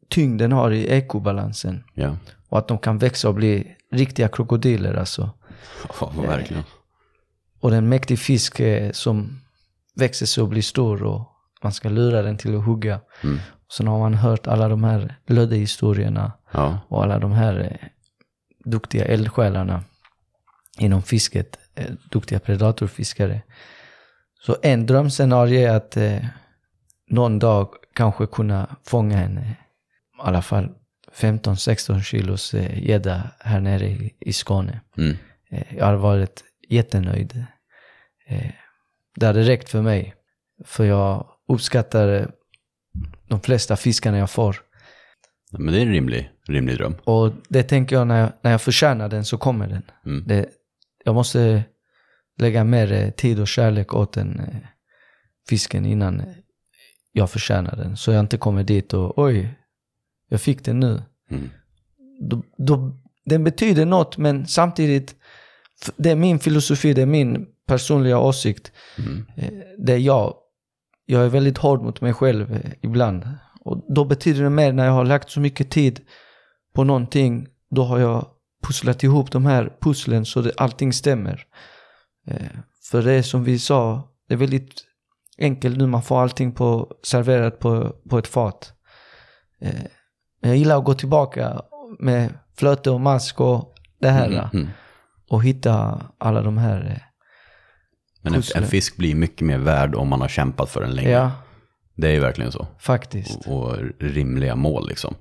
tyngd 0.10 0.40
den 0.40 0.52
har 0.52 0.72
i 0.72 0.88
ekobalansen. 0.88 1.84
ja. 1.94 2.18
Och 2.50 2.58
att 2.58 2.68
de 2.68 2.78
kan 2.78 2.98
växa 2.98 3.30
och 3.30 3.36
bli 3.36 3.76
riktiga 3.92 4.28
krokodiler 4.28 4.94
alltså. 4.94 5.30
ja 6.00 6.12
verkligen. 6.28 6.64
Och 7.60 7.70
det 7.70 7.76
är 7.76 7.78
en 7.78 7.90
mäktig 7.90 8.20
fisk 8.20 8.60
eh, 8.60 8.92
som 8.92 9.42
växer 9.96 10.26
sig 10.26 10.42
och 10.42 10.50
blir 10.50 10.62
stor 10.62 11.04
och 11.04 11.35
man 11.66 11.72
ska 11.72 11.90
lura 11.90 12.22
den 12.22 12.38
till 12.38 12.58
att 12.58 12.66
hugga. 12.66 13.02
Mm. 13.24 13.40
Sen 13.78 13.88
har 13.88 14.00
man 14.00 14.14
hört 14.14 14.48
alla 14.48 14.68
de 14.68 14.84
här 14.84 15.16
Lödde-historierna 15.28 16.32
Ja, 16.52 16.80
och 16.88 17.04
alla 17.04 17.20
de 17.20 17.32
här 17.32 17.60
eh, 17.82 17.88
duktiga 18.66 19.06
eldsjälarna 19.06 19.84
inom 20.80 21.02
fisket, 21.04 21.60
eh, 21.76 21.92
duktiga 22.12 22.40
predatorfiskare. 22.40 23.42
Så 24.40 24.56
en 24.64 24.86
drömscenario 24.86 25.60
är 25.60 25.76
att 25.76 25.98
eh, 25.98 26.26
någon 27.10 27.40
dag 27.40 27.70
kanske 27.94 28.28
kunna 28.28 28.76
fånga 28.84 29.24
en, 29.24 29.38
i 29.40 29.56
alla 30.20 30.42
fall 30.42 30.70
15-16 31.14 32.02
kilos 32.02 32.54
eh, 32.54 32.84
gädda 32.90 33.24
här 33.40 33.60
nere 33.60 33.86
i, 33.86 34.16
i 34.20 34.34
Skåne. 34.34 34.82
mm. 34.98 35.18
Eh, 35.52 35.76
Jag 35.78 35.86
har 35.86 35.96
varit 35.96 36.44
jättenöjd. 36.70 37.46
Eh, 38.28 38.52
Det 39.16 39.26
hade 39.26 39.42
räckt 39.44 39.70
för 39.70 39.82
mig. 39.82 40.14
För 40.66 40.86
jag 40.86 41.28
uppskattar 41.48 42.14
eh, 42.14 42.28
de 43.28 43.42
flesta 43.42 43.76
fiskarna 43.76 44.18
jag 44.18 44.30
får. 44.30 44.56
men 45.52 45.74
det 45.74 45.80
är 45.80 45.82
en 45.82 45.92
rimlig, 45.92 46.32
rimlig 46.48 46.78
dröm. 46.78 46.96
Och 47.04 47.34
det 47.50 47.64
tänker 47.64 47.96
jag 47.96 48.08
när 48.08 48.22
jag, 48.22 48.32
när 48.42 48.52
jag 48.52 48.62
förtjänar 48.62 49.10
den 49.10 49.26
så 49.26 49.38
kommer 49.38 49.68
den. 49.68 49.84
Mm. 50.06 50.24
Det, 50.28 50.50
jag 51.04 51.16
måste 51.16 51.64
lägga 52.38 52.64
mer 52.64 52.92
eh, 52.92 53.10
tid 53.10 53.40
och 53.40 53.48
kärlek 53.48 53.94
åt 53.94 54.14
den 54.14 54.40
eh, 54.40 54.56
fisken 55.50 55.86
innan 55.86 56.24
jag 57.12 57.30
förtjänar 57.30 57.76
den. 57.76 57.98
Så 57.98 58.12
jag 58.12 58.20
inte 58.20 58.38
kommer 58.38 58.64
dit 58.64 58.94
och 58.94 59.20
oj, 59.20 59.60
jag 60.30 60.42
fick 60.42 60.66
den 60.66 60.80
nu. 60.80 61.02
Mm. 61.32 61.50
Då, 62.22 62.44
då, 62.58 63.00
den 63.26 63.44
betyder 63.44 63.86
något 63.86 64.18
men 64.18 64.48
samtidigt, 64.48 65.16
det 65.98 66.12
är 66.12 66.16
min 66.16 66.40
filosofi, 66.40 66.94
det 66.94 67.02
är 67.02 67.06
min 67.06 67.48
personliga 67.68 68.20
åsikt. 68.20 68.72
Mm. 68.98 69.26
Det 69.78 69.94
är 69.94 69.98
jag. 69.98 70.36
Jag 71.06 71.26
är 71.26 71.30
väldigt 71.30 71.58
hård 71.58 71.82
mot 71.82 72.02
mig 72.02 72.14
själv 72.14 72.54
eh, 72.54 72.72
ibland. 72.82 73.30
Och 73.62 73.94
då 73.96 74.06
betyder 74.06 74.44
det 74.44 74.50
mer 74.50 74.74
när 74.74 74.86
jag 74.86 74.92
har 74.92 75.06
lagt 75.06 75.30
så 75.30 75.40
mycket 75.40 75.70
tid 75.72 76.02
på 76.76 76.84
någonting. 76.84 77.48
Då 77.70 77.84
har 77.84 78.00
jag 78.00 78.28
pusslat 78.64 79.04
ihop 79.04 79.32
de 79.32 79.46
här 79.46 79.74
pusslen 79.82 80.26
så 80.26 80.42
det, 80.42 80.52
allting 80.58 80.94
stämmer. 80.94 81.46
Eh, 82.28 82.48
För 82.92 83.02
det 83.04 83.12
är 83.12 83.22
som 83.22 83.44
vi 83.44 83.60
sa, 83.60 84.10
det 84.28 84.34
är 84.34 84.38
väldigt 84.38 84.74
enkelt 85.40 85.78
nu. 85.78 85.88
Man 85.88 86.04
får 86.04 86.22
allting 86.22 86.52
på, 86.52 86.92
serverat 87.04 87.60
på, 87.60 87.96
på 88.10 88.18
ett 88.18 88.28
fat. 88.28 88.74
Eh, 89.62 89.86
Jag 90.42 90.58
gillar 90.58 90.78
att 90.78 90.84
gå 90.86 90.94
tillbaka 90.94 91.62
med 92.00 92.34
flöte 92.58 92.92
och 92.92 93.02
mask 93.02 93.42
och 93.42 93.74
det 94.00 94.10
här. 94.10 94.28
Mm. 94.28 94.46
Mm. 94.54 94.68
Och 95.30 95.44
hitta 95.44 96.02
alla 96.18 96.42
de 96.42 96.58
här. 96.58 97.06
Men 98.26 98.34
en, 98.34 98.44
en 98.56 98.64
fisk 98.68 98.98
blir 98.98 99.16
mycket 99.16 99.48
mer 99.48 99.58
värd 99.58 99.96
om 99.96 100.08
man 100.08 100.22
har 100.22 100.28
kämpat 100.28 100.70
för 100.70 100.82
den 100.82 100.92
länge. 100.96 101.10
Ja, 101.10 101.32
Det 101.96 102.08
är 102.08 102.12
ju 102.12 102.20
verkligen 102.20 102.52
så. 102.52 102.68
faktiskt. 102.80 103.48
Och, 103.48 103.64
och 103.64 103.76
rimliga 104.00 104.56
mål 104.56 104.88
liksom. 104.88 105.16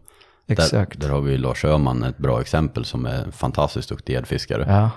Exakt. 0.49 1.01
Där, 1.01 1.09
där 1.09 1.15
har 1.15 1.21
vi 1.21 1.39
Lars 1.39 1.65
Öhman, 1.65 2.03
ett 2.03 2.19
bra 2.19 2.41
exempel, 2.41 2.85
som 2.85 3.07
är 3.07 3.25
en 3.25 3.33
fantastiskt 3.33 3.89
duktig 3.89 4.13
gäddfiskare. 4.13 4.65
Ja, 4.69 4.91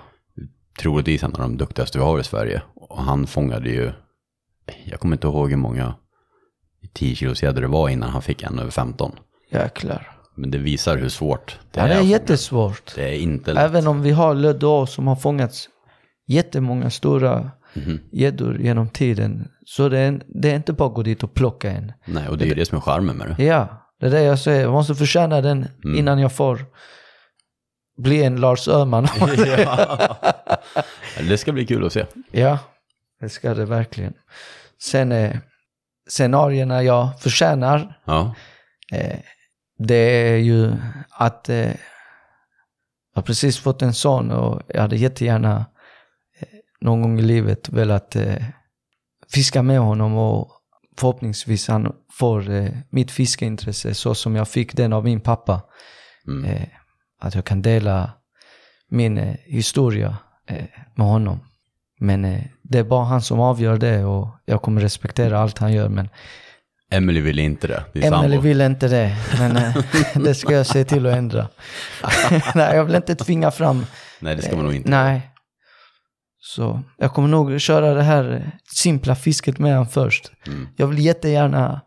Troligtvis 0.82 1.24
en 1.24 1.34
av 1.34 1.40
de 1.42 1.58
duktigaste 1.58 1.98
vi 1.98 2.04
har 2.04 2.20
i 2.20 2.24
Sverige. 2.24 2.62
Och 2.76 3.04
han 3.04 3.28
fångade 3.28 3.70
ju, 3.70 3.92
jag 4.86 5.00
kommer 5.00 5.16
inte 5.16 5.28
ihåg 5.28 5.50
hur 5.50 5.58
många, 5.58 5.96
10 6.94 7.16
kilos 7.16 7.44
gäddor 7.44 7.62
det 7.62 7.68
var 7.68 7.90
innan 7.90 8.10
han 8.10 8.22
fick 8.22 8.44
en 8.44 8.60
över 8.60 8.72
15. 8.72 9.12
Jäklar. 9.52 10.12
Men 10.36 10.52
det 10.52 10.58
visar 10.58 10.98
hur 10.98 11.10
svårt 11.10 11.60
det 11.72 11.80
Ja, 11.80 11.86
det 11.88 11.92
är 11.92 11.94
att 11.96 12.00
fånga. 12.00 12.12
jättesvårt. 12.12 12.92
Det 12.96 13.10
är 13.10 13.20
inte 13.20 13.54
lätt. 13.54 13.64
Även 13.64 13.88
om 13.88 14.02
vi 14.02 14.12
har 14.12 14.34
löddår 14.34 14.86
som 14.86 15.08
har 15.08 15.16
fångats 15.16 15.70
jättemånga 16.28 16.90
stora 16.90 17.52
Mhm. 17.74 18.00
gäddor 18.12 18.62
genom 18.62 18.90
tiden. 18.90 19.52
Så 19.66 19.90
det 19.90 20.00
är, 20.00 20.22
det 20.28 20.52
är 20.52 20.56
inte 20.56 20.74
bara 20.74 20.90
att 20.90 20.96
gå 20.96 21.04
dit 21.04 21.24
och 21.24 21.34
plocka 21.34 21.72
en. 21.72 21.94
Nej, 22.06 22.28
och 22.28 22.38
det 22.38 22.46
är 22.46 22.50
ju 22.50 22.54
det 22.56 22.66
som 22.66 22.78
är 22.78 22.82
charmen 22.82 23.18
med 23.18 23.36
det. 23.38 23.44
Ja, 23.44 23.90
det 24.00 24.06
är 24.06 24.12
det 24.12 24.22
jag 24.22 24.40
säger. 24.40 24.62
Jag 24.62 24.72
måste 24.72 24.96
förtjäna 24.96 25.42
den 25.42 25.68
Mm. 25.84 26.00
innan 26.00 26.20
jag 26.20 26.32
får 26.36 26.66
bli 27.98 28.24
en 28.24 28.36
Lars 28.36 28.68
Öhman. 28.68 29.08
ja. 29.58 30.18
Det 31.30 31.38
ska 31.38 31.52
bli 31.52 31.66
kul 31.66 31.86
att 31.86 31.94
se. 31.94 32.06
ja, 32.32 32.60
det 33.20 33.30
ska 33.30 33.54
det 33.54 33.66
verkligen. 33.66 34.14
Sen 34.82 35.12
är 35.12 35.40
scenarierna 36.10 36.84
jag 36.84 37.22
förtjänar. 37.22 38.00
Ja. 38.06 38.36
Eh, 38.92 39.18
det 39.80 39.96
är 39.96 40.38
ju 40.38 40.72
att 41.10 41.50
eh, 41.50 41.58
jag 41.66 41.74
har 43.16 43.22
precis 43.22 43.60
fått 43.60 43.82
en 43.82 43.94
son 43.94 44.32
och 44.32 44.62
jag 44.68 44.82
hade 44.82 44.96
jättegärna 44.96 45.56
eh, 45.56 45.64
någon 46.82 47.02
gång 47.02 47.20
i 47.20 47.22
livet 47.22 47.70
velat 47.70 48.16
eh, 48.16 48.44
fiska 49.34 49.64
med 49.64 49.80
honom 49.80 50.18
och 50.18 50.52
förhoppningsvis 50.98 51.68
han 51.68 51.94
får 52.12 52.50
eh, 52.50 52.70
mitt 52.90 53.12
fiskeintresse 53.12 53.94
så 53.94 54.16
som 54.16 54.36
jag 54.36 54.48
fick 54.48 54.74
den 54.74 54.94
av 54.94 55.04
min 55.04 55.20
pappa. 55.20 55.62
Mm. 56.28 56.46
Eh, 56.46 56.68
att 57.22 57.36
jag 57.36 57.46
kan 57.46 57.62
dela 57.62 58.12
min 58.90 59.18
eh, 59.18 59.36
historia 59.46 60.18
eh, 60.50 60.66
med 60.96 61.08
honom. 61.08 61.40
Men 62.00 62.26
eh, 62.26 62.42
det 62.64 62.80
är 62.80 62.84
bara 62.84 63.06
han 63.06 63.22
som 63.22 63.40
avgör 63.40 63.78
det 63.78 64.04
och 64.04 64.28
jag 64.46 64.62
kommer 64.62 64.82
respektera 64.82 65.40
allt 65.40 65.58
han 65.58 65.74
gör. 65.74 65.90
Men 65.90 66.10
Emily 66.92 67.22
vill 67.22 67.40
inte 67.40 67.68
det. 67.68 67.84
Emelie 67.94 68.10
sambo. 68.10 68.40
vill 68.40 68.62
inte 68.62 68.88
det, 68.88 69.16
men 69.40 69.58
eh, 69.58 69.78
det 70.24 70.36
ska 70.36 70.54
jag 70.54 70.66
se 70.66 70.84
till 70.84 71.06
att 71.06 71.16
ändra. 71.16 71.48
Nej, 72.56 72.76
jag 72.76 72.86
vill 72.86 72.96
inte 72.96 73.16
tvinga 73.16 73.52
fram. 73.52 73.86
Nej, 74.20 74.36
det 74.36 74.42
ska 74.42 74.56
man 74.56 74.66
nog 74.66 74.74
inte. 74.74 74.90
Nej. 74.90 75.30
Så 76.56 76.84
jag 76.98 77.14
kommer 77.14 77.28
nog 77.28 77.62
köra 77.62 77.94
det 77.94 78.04
här 78.04 78.52
simpla 78.76 79.16
fisket 79.16 79.60
med 79.60 79.72
honom 79.72 79.88
först. 79.88 80.32
Mm. 80.48 80.68
Jag 80.76 80.88
vill 80.88 81.00
jättegärna 81.00 81.82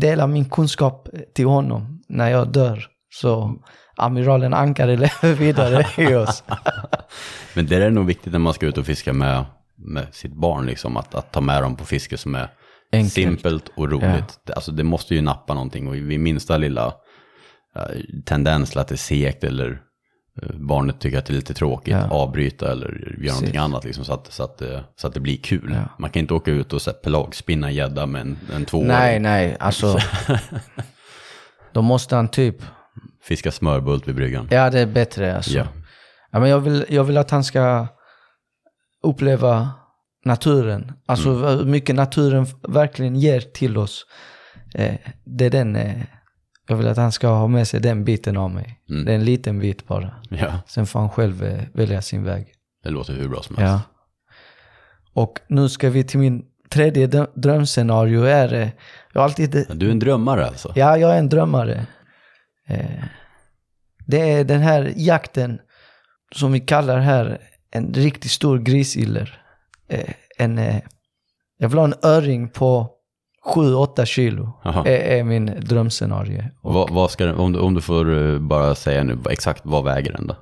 dela 0.00 0.26
min 0.26 0.50
kunskap 0.50 1.08
till 1.34 1.46
honom 1.46 2.02
när 2.08 2.30
jag 2.30 2.52
dör. 2.52 2.86
Så 3.14 3.56
amiralen 3.96 4.54
Ankare 4.54 4.96
lever 4.96 5.34
vidare 5.38 5.86
i 6.10 6.14
oss. 6.14 6.44
Men 7.54 7.66
det 7.66 7.76
är 7.76 7.90
nog 7.90 8.06
viktigt 8.06 8.32
när 8.32 8.38
man 8.38 8.54
ska 8.54 8.66
ut 8.66 8.78
och 8.78 8.86
fiska 8.86 9.12
med, 9.12 9.44
med 9.76 10.14
sitt 10.14 10.34
barn, 10.34 10.66
liksom, 10.66 10.96
att, 10.96 11.14
att 11.14 11.32
ta 11.32 11.40
med 11.40 11.62
dem 11.62 11.76
på 11.76 11.84
fiske 11.84 12.16
som 12.16 12.34
är 12.34 12.48
Enkelt. 12.92 13.12
simpelt 13.12 13.70
och 13.76 13.90
roligt. 13.90 14.40
Det, 14.46 14.52
alltså, 14.52 14.72
det 14.72 14.84
måste 14.84 15.14
ju 15.14 15.22
nappa 15.22 15.54
någonting 15.54 15.88
och 15.88 15.94
vid 15.94 16.20
minsta 16.20 16.56
lilla 16.56 16.86
eh, 17.76 17.82
tendens 18.26 18.70
till 18.70 18.78
att 18.78 18.88
det 18.88 18.94
är 18.94 18.96
segt 18.96 19.44
eller 19.44 19.80
barnet 20.54 21.00
tycker 21.00 21.18
att 21.18 21.26
det 21.26 21.32
är 21.32 21.34
lite 21.36 21.54
tråkigt, 21.54 21.92
Ja. 21.94 22.08
avbryta 22.10 22.72
eller 22.72 22.88
göra 22.88 23.16
Precis. 23.16 23.30
någonting 23.40 23.56
annat 23.56 23.84
liksom, 23.84 24.04
så, 24.04 24.12
att, 24.14 24.32
så, 24.32 24.42
att, 24.42 24.58
det- 24.58 24.84
så 24.96 25.06
att 25.06 25.14
det 25.14 25.20
blir 25.20 25.36
kul. 25.36 25.70
Ja. 25.74 25.94
Man 25.98 26.10
kan 26.10 26.20
inte 26.20 26.34
åka 26.34 26.50
ut 26.50 26.72
och 26.72 26.82
så 26.82 26.90
här 26.90 26.98
pelagspinna 26.98 27.66
en 27.66 27.74
gädda 27.74 28.06
med 28.06 28.20
en, 28.20 28.38
en 28.54 28.64
tvååring. 28.64 28.88
Nej, 28.88 29.18
nej, 29.20 29.56
alltså. 29.60 29.98
Då 31.72 31.82
måste 31.82 32.16
han 32.16 32.28
typ, 32.28 32.56
Fiska 33.22 33.52
smörbult 33.52 34.08
vid 34.08 34.14
bryggan. 34.14 34.48
ja 34.50 34.70
det 34.70 34.80
är 34.80 34.86
bättre 34.86 35.36
alltså. 35.36 35.50
Ja. 35.52 35.64
Ja, 36.30 36.40
men 36.40 36.50
jag, 36.50 36.60
vill, 36.60 36.84
jag 36.88 37.04
vill 37.04 37.16
att 37.18 37.30
han 37.30 37.44
ska 37.44 37.86
uppleva 39.02 39.70
naturen. 40.24 40.92
Alltså 41.06 41.28
Mm. 41.28 41.58
hur 41.58 41.64
mycket 41.64 41.94
naturen 41.94 42.46
verkligen 42.68 43.16
ger 43.16 43.40
till 43.40 43.78
oss. 43.78 44.06
Eh, 44.74 44.94
det 45.24 45.44
är 45.46 45.50
den, 45.50 45.76
eh, 45.76 46.02
jag 46.66 46.76
vill 46.76 46.88
att 46.88 46.96
han 46.96 47.12
ska 47.12 47.28
ha 47.28 47.46
med 47.48 47.68
sig 47.68 47.80
den 47.80 48.04
biten 48.04 48.36
av 48.36 48.50
mig. 48.50 48.80
Mm. 48.90 49.04
Det 49.04 49.10
är 49.12 49.14
en 49.16 49.24
liten 49.24 49.58
bit 49.58 49.86
bara. 49.86 50.14
ja, 50.28 50.60
Sen 50.66 50.86
får 50.86 51.00
han 51.00 51.10
själv 51.10 51.44
eh, 51.44 51.62
välja 51.72 52.02
sin 52.02 52.24
väg. 52.24 52.46
det 52.82 52.90
låter 52.90 53.12
hur 53.12 53.28
bra 53.28 53.42
som 53.42 53.56
helst. 53.56 53.70
Ja. 53.72 53.80
Och 55.22 55.40
nu 55.48 55.68
ska 55.68 55.90
vi 55.90 56.04
till 56.04 56.18
min 56.18 56.44
tredje 56.70 57.06
drö- 57.06 57.30
drömscenario. 57.34 58.22
Är, 58.22 58.52
eh, 58.54 58.68
jag 59.12 59.24
alltid, 59.24 59.66
Du 59.74 59.86
är 59.86 59.90
en 59.90 59.98
drömmare 59.98 60.46
alltså? 60.46 60.72
Ja, 60.76 60.96
jag 60.96 61.14
är 61.14 61.18
en 61.18 61.28
drömmare. 61.28 61.86
Eh, 62.68 63.04
det 64.06 64.30
är 64.32 64.44
den 64.44 64.60
här 64.60 64.92
jakten 64.96 65.58
som 66.34 66.52
vi 66.52 66.60
kallar 66.60 66.98
här 66.98 67.38
en 67.70 67.94
riktigt 67.94 68.30
stor 68.30 68.58
grisiller. 68.58 69.40
En, 70.38 70.58
jag 71.58 71.68
vill 71.68 71.78
ha 71.78 71.84
en 71.84 71.94
öring 72.02 72.48
på 72.48 72.90
7-8 73.44 74.04
kilo. 74.04 74.52
Är, 74.64 74.86
är 74.86 75.24
min 75.24 75.46
drömscenario. 75.60 76.44
Vad, 76.62 76.90
vad 76.90 77.10
ska 77.10 77.26
den, 77.26 77.34
om, 77.34 77.52
du, 77.52 77.58
om 77.58 77.74
du 77.74 77.80
får 77.80 78.32
eh, 78.32 78.38
bara 78.38 78.74
säga 78.74 79.04
nu, 79.04 79.18
exakt 79.30 79.62
vad 79.64 79.84
väger 79.84 80.12
den 80.12 80.26
då? 80.26 80.36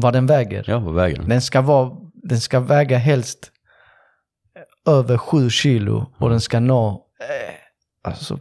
vad 0.00 0.12
den 0.12 0.26
väger. 0.26 0.64
Ja, 0.66 0.78
vad 0.78 0.94
väger 0.94 1.16
den? 1.16 1.28
Den, 1.28 1.42
ska 1.42 1.60
vara, 1.60 1.90
den 2.14 2.40
ska 2.40 2.60
väga 2.60 2.98
helst 2.98 3.52
över 4.86 5.18
7 5.18 5.50
kilo 5.50 6.06
och 6.18 6.30
den 6.30 6.40
ska 6.40 6.60
nå 6.60 7.06
eh, 7.20 7.54
alltså 8.10 8.38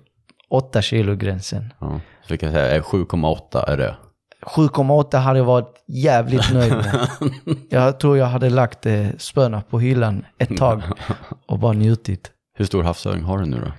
8 0.50 0.82
kilo 0.82 1.16
gränsen. 1.16 1.74
Ja. 1.80 2.00
Så 2.28 2.34
vi 2.34 2.38
kan 2.38 2.52
säga 2.52 2.76
eh, 2.76 2.84
7,8 2.84 3.70
är 3.70 3.78
det. 3.78 3.98
7,8 4.42 5.18
hade 5.18 5.40
jag 5.40 5.46
varit 5.46 5.84
jävligt 5.88 6.54
nöjd 6.54 6.74
med. 6.74 7.08
Jag 7.70 8.00
tror 8.00 8.18
jag 8.18 8.26
hade 8.26 8.50
lagt 8.50 8.86
eh, 8.86 9.08
spöna 9.18 9.62
på 9.62 9.80
hyllan 9.80 10.26
ett 10.38 10.58
tag 10.58 10.82
och 11.48 11.60
bara 11.60 11.74
njutit. 11.74 12.32
Hur 12.58 12.66
stor 12.66 12.84
havsöring 12.84 13.24
har 13.24 13.38
du 13.38 13.46
nu 13.46 13.58
då? 13.60 13.72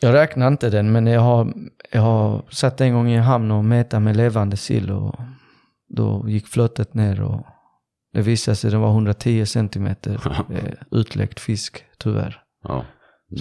Jag 0.00 0.14
räknar 0.14 0.48
inte 0.48 0.70
den, 0.70 0.92
men 0.92 1.06
jag 1.06 1.20
har, 1.20 1.52
jag 1.92 2.00
har 2.02 2.44
satt 2.50 2.80
en 2.80 2.92
gång 2.94 3.08
i 3.08 3.14
en 3.14 3.22
hamn 3.22 3.50
och 3.50 3.64
mäta 3.64 4.00
med 4.00 4.16
levande 4.16 4.56
sill 4.56 4.90
och 4.90 5.14
då 5.88 6.24
gick 6.28 6.46
flötet 6.46 6.94
ner 6.94 7.22
och 7.22 7.46
det 8.12 8.22
visade 8.22 8.54
sig 8.56 8.68
att 8.68 8.72
den 8.72 8.80
var 8.80 8.90
110 8.90 9.46
centimeter 9.46 10.12
eh, 10.50 10.72
utläckt 10.90 11.40
fisk, 11.40 11.84
tyvärr. 11.98 12.40
Ja. 12.64 12.84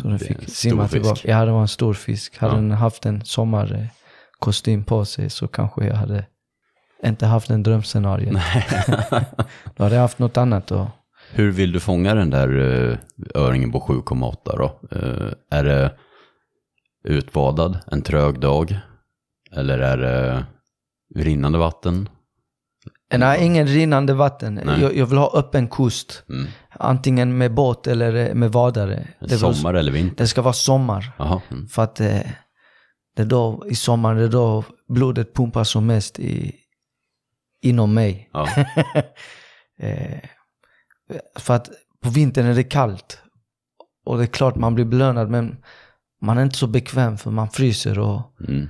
Så 0.02 0.08
den 0.08 0.20
fick 0.20 0.50
simma 0.50 0.84
fisk. 0.84 0.92
tillbaka. 0.92 1.22
Ja, 1.32 1.46
det 1.46 1.52
var 1.52 1.62
en 1.62 1.68
stor 1.68 1.94
fisk. 1.94 2.38
Hade 2.38 2.54
Ja. 2.54 2.56
den 2.58 2.72
haft 2.72 3.06
en 3.06 3.26
sommarkostym 3.26 4.84
på 4.84 5.06
sig 5.06 5.30
så 5.30 5.48
kanske 5.48 5.86
jag 5.86 5.96
hade 5.96 6.26
inte 7.04 7.26
haft 7.26 7.50
en 7.50 7.64
drömscenario. 7.64 8.32
Då 9.76 9.84
hade 9.84 9.96
jag 9.96 10.02
haft 10.02 10.20
något 10.20 10.38
annat 10.38 10.68
då. 10.68 10.92
Hur 11.32 11.52
vill 11.52 11.72
du 11.72 11.80
fånga 11.80 12.14
den 12.16 12.30
där 12.30 12.58
eh, 12.60 12.98
öringen 13.36 13.72
på 13.72 13.80
7,8 13.80 14.58
då? 14.58 14.80
Eh, 14.92 15.34
är 15.60 15.64
det 15.64 15.98
utbadad, 17.04 17.80
en 17.92 18.02
trög 18.02 18.40
dag? 18.40 18.80
Eller 19.52 19.80
är 19.80 19.98
det 19.98 20.46
rinnande 21.16 21.58
vatten? 21.58 22.10
Nej, 23.18 23.46
ingen 23.46 23.68
rinnande 23.68 24.14
vatten. 24.14 24.62
Jag, 24.82 24.96
jag 24.96 25.06
vill 25.06 25.18
ha 25.18 25.32
öppen 25.40 25.68
kust. 25.68 26.24
Mm. 26.30 26.48
Antingen 26.70 27.38
med 27.38 27.54
båt 27.54 27.88
eller 27.88 28.16
eh, 28.30 28.34
med 28.34 28.52
vadare. 28.52 29.08
Det, 29.20 29.28
vill- 29.30 29.40
Sommar 29.40 29.74
eller 29.74 29.92
vinter? 29.92 30.16
det 30.18 30.28
ska 30.28 30.42
vara 30.42 30.54
sommar. 30.54 31.12
Mm. 31.52 31.68
För 31.68 31.84
att 31.84 32.00
eh, 32.00 32.20
det 33.16 33.22
är 33.22 33.26
då, 33.26 33.64
i 33.70 33.76
sommar, 33.76 34.16
det 34.16 34.24
är 34.24 34.28
då 34.28 34.64
blodet 34.88 35.34
pumpar 35.34 35.64
som 35.64 35.86
mest 35.86 36.20
i, 36.20 36.56
inom 37.62 37.94
mig. 37.94 38.30
Ja. 38.34 38.48
Eh, 39.80 40.20
för 41.36 41.54
att 41.54 41.70
på 42.04 42.10
vintern 42.10 42.46
är 42.46 42.56
det 42.56 42.64
kallt. 42.64 43.22
Och 44.06 44.18
det 44.18 44.24
är 44.24 44.28
klart 44.28 44.56
man 44.56 44.76
blir 44.76 44.86
belönad 44.86 45.30
men 45.30 45.58
man 46.22 46.38
är 46.38 46.44
inte 46.44 46.58
så 46.58 46.68
bekväm 46.68 47.18
för 47.18 47.32
man 47.32 47.50
fryser 47.50 48.00
och 48.00 48.22
Mm. 48.48 48.70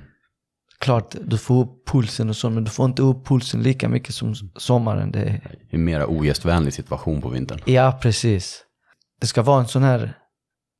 klart 0.78 1.14
du 1.24 1.38
får 1.38 1.60
upp 1.64 1.86
pulsen 1.88 2.28
och 2.28 2.36
så 2.36 2.50
men 2.50 2.64
du 2.64 2.70
får 2.70 2.86
inte 2.86 3.02
upp 3.02 3.26
pulsen 3.26 3.62
lika 3.62 3.88
mycket 3.88 4.14
som 4.14 4.34
sommaren. 4.56 5.10
Det 5.12 5.20
är, 5.22 5.56
En 5.70 5.84
mera 5.84 6.06
ogästvänlig 6.06 6.72
situation 6.74 7.20
på 7.22 7.28
vintern. 7.28 7.60
ja, 7.66 7.98
precis. 8.02 8.64
Det 9.20 9.26
ska 9.26 9.42
vara 9.42 9.60
en 9.60 9.68
sån 9.68 9.82
här 9.82 10.14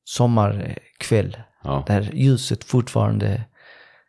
sommarkväll 0.05 1.37
Ja. 1.65 1.85
där 1.87 2.11
ljuset 2.15 2.65
fortfarande 2.65 3.45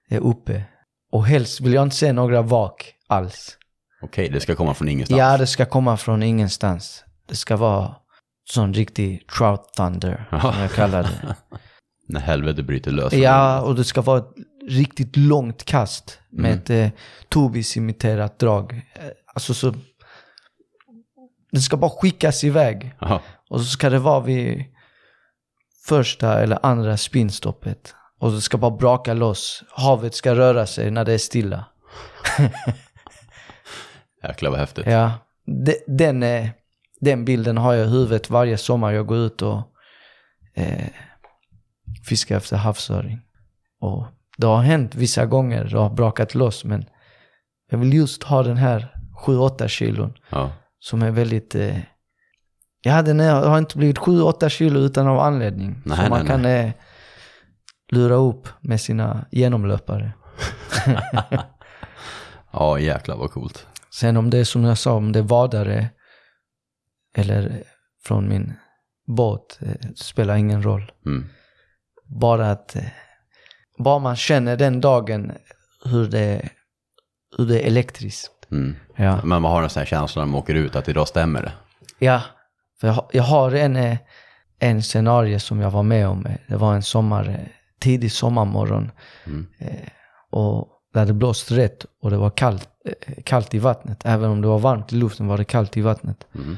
är 0.10 0.20
uppe. 0.20 0.64
Och 1.12 1.26
helst 1.26 1.62
vill 1.62 1.74
jag 1.74 1.84
inte 1.84 1.96
se 1.96 2.14
några 2.14 2.42
vak 2.42 2.94
alls. 3.08 3.58
Okej, 4.02 4.30
det 4.30 4.40
ska 4.40 4.56
komma 4.56 4.74
från 4.74 4.90
ingenstans. 4.90 5.20
Ja, 5.20 5.38
det 5.38 5.48
ska 5.48 5.66
komma 5.66 5.98
från 5.98 6.24
ingenstans. 6.24 7.04
Det 7.30 7.36
ska 7.36 7.56
vara 7.58 7.96
sån 8.50 8.74
riktig 8.74 9.28
trout 9.28 9.74
thunder, 9.78 10.28
som 10.42 10.60
jag 10.62 10.72
kallar 10.72 11.04
det. 11.04 11.36
När 12.08 12.20
helvetet 12.20 12.66
bryter 12.66 12.92
lös. 12.92 13.14
Ja, 13.14 13.62
och 13.62 13.76
det 13.76 13.84
ska 13.84 14.02
vara 14.02 14.18
ett 14.20 14.34
riktigt 14.70 15.18
långt 15.18 15.66
kast 15.66 16.20
med 16.30 16.46
Mm. 16.52 16.60
ett 16.60 16.70
eh, 16.70 17.00
Tobis-imiterat 17.30 18.40
drag. 18.40 18.74
Eh, 18.74 19.08
Alltså 19.34 19.54
så... 19.54 19.74
Det 21.52 21.60
ska 21.60 21.78
bara 21.78 21.92
skickas 21.92 22.44
iväg. 22.44 22.96
Ja. 23.00 23.22
Och 23.50 23.60
så 23.62 23.66
ska 23.66 23.90
det 23.90 24.00
vara 24.00 24.20
vid 24.20 24.66
första 25.88 26.42
eller 26.42 26.60
andra 26.66 26.98
spinstoppet. 26.98 27.96
Och 28.20 28.32
det 28.32 28.42
ska 28.42 28.58
bara 28.58 28.72
braka 28.78 29.14
loss. 29.14 29.64
Havet 29.72 30.16
ska 30.16 30.36
röra 30.36 30.66
sig 30.66 30.92
när 30.92 31.06
det 31.06 31.14
är 31.14 31.18
stilla. 31.18 31.66
Jäklar 34.24 34.50
vad 34.52 34.60
häftigt. 34.60 34.86
Ja, 34.88 35.12
de, 35.46 35.76
den, 35.88 36.24
eh, 36.24 36.48
den 37.00 37.26
bilden 37.26 37.58
har 37.58 37.74
jag 37.74 37.88
i 37.88 37.90
huvudet 37.90 38.30
varje 38.30 38.58
sommar 38.58 38.92
jag 38.92 39.06
går 39.06 39.18
ut 39.18 39.42
och 39.42 39.62
eh, 40.56 40.88
fiska 42.06 42.38
efter 42.38 42.58
havsöring. 42.58 43.20
Och 43.82 44.06
det 44.38 44.48
har 44.48 44.62
hänt 44.62 44.96
vissa 44.96 45.26
gånger, 45.26 45.64
det 45.64 45.78
har 45.78 45.90
brakat 45.90 46.36
loss, 46.36 46.64
men 46.64 46.86
jag 47.72 47.78
vill 47.78 47.94
just 47.94 48.24
ha 48.24 48.44
den 48.44 48.58
här 48.58 48.96
7-8 49.26 49.68
kilon 49.68 50.14
Ja. 50.30 50.52
som 50.80 51.02
är 51.02 51.12
väldigt... 51.12 51.56
Eh, 51.56 51.78
ja, 52.82 53.02
den 53.02 53.20
är, 53.20 53.34
har 53.34 53.58
inte 53.58 53.78
blivit 53.78 53.98
7-8 53.98 54.50
kilo 54.50 54.80
utan 54.80 55.08
av 55.08 55.20
anledning. 55.20 55.82
Nej, 55.86 55.98
så 55.98 56.10
man 56.10 56.20
nej, 56.20 56.28
kan 56.28 56.46
eh, 56.46 56.72
lura 57.92 58.16
upp 58.16 58.48
med 58.62 58.82
sina 58.82 59.26
genomlöpare. 59.32 60.12
ja, 62.52 62.80
jäklar 62.80 63.16
vad 63.18 63.32
coolt. 63.32 63.68
Sen 63.94 64.18
om 64.18 64.30
det 64.30 64.38
är 64.38 64.44
som 64.44 64.64
jag 64.64 64.78
sa, 64.78 64.94
om 64.94 65.12
det 65.12 65.20
är 65.20 65.24
vadare 65.24 65.90
eller 67.16 67.64
från 68.04 68.30
min 68.30 68.54
båt, 69.08 69.60
eh, 69.62 69.90
spelar 69.96 70.36
ingen 70.36 70.64
roll. 70.64 70.92
Mm. 71.06 71.26
Bara 72.06 72.52
att 72.52 72.76
eh, 72.76 72.84
bara 73.78 74.00
man 74.00 74.16
känner 74.16 74.58
den 74.58 74.82
dagen 74.82 75.32
hur 75.86 76.08
det, 76.08 76.50
hur 77.38 77.46
det 77.46 77.60
är 77.64 77.68
elektriskt. 77.68 78.32
Mm. 78.52 78.76
Ja, 78.96 79.20
Men 79.24 79.42
man 79.42 79.52
har 79.52 79.64
en 79.64 79.70
sån 79.70 79.80
här 79.82 79.86
känsla 79.86 80.22
när 80.22 80.32
man 80.32 80.40
åker 80.40 80.56
ut 80.56 80.76
att 80.76 80.90
idag 80.90 81.08
stämmer 81.08 81.42
det. 81.42 81.52
ja 82.00 82.22
för 82.80 82.88
jag, 82.88 82.94
har- 82.96 83.10
jag 83.14 83.24
har 83.24 83.52
en, 83.52 83.76
eh, 83.76 83.98
en 84.60 84.84
scenario 84.84 85.40
som 85.40 85.60
jag 85.60 85.72
var 85.72 85.84
med 85.84 86.08
om. 86.08 86.28
Det 86.48 86.56
var 86.56 86.74
en 86.76 86.84
sommar, 86.84 87.48
tidig 87.80 88.12
sommarmorgon. 88.12 88.92
Mm. 89.26 89.48
Och 90.32 90.68
det 90.94 91.00
hade 91.00 91.14
blåst 91.14 91.52
rätt 91.52 91.86
och 92.02 92.10
det 92.12 92.18
var 92.18 92.30
kallt, 92.30 92.70
kallt 93.26 93.54
i 93.54 93.60
vattnet. 93.60 94.02
Även 94.06 94.30
om 94.30 94.42
det 94.42 94.48
var 94.48 94.60
varmt 94.60 94.94
i 94.94 94.96
luften 94.96 95.28
var 95.28 95.38
det 95.38 95.44
kallt 95.46 95.78
i 95.78 95.82
vattnet. 95.82 96.28
Mm. 96.36 96.58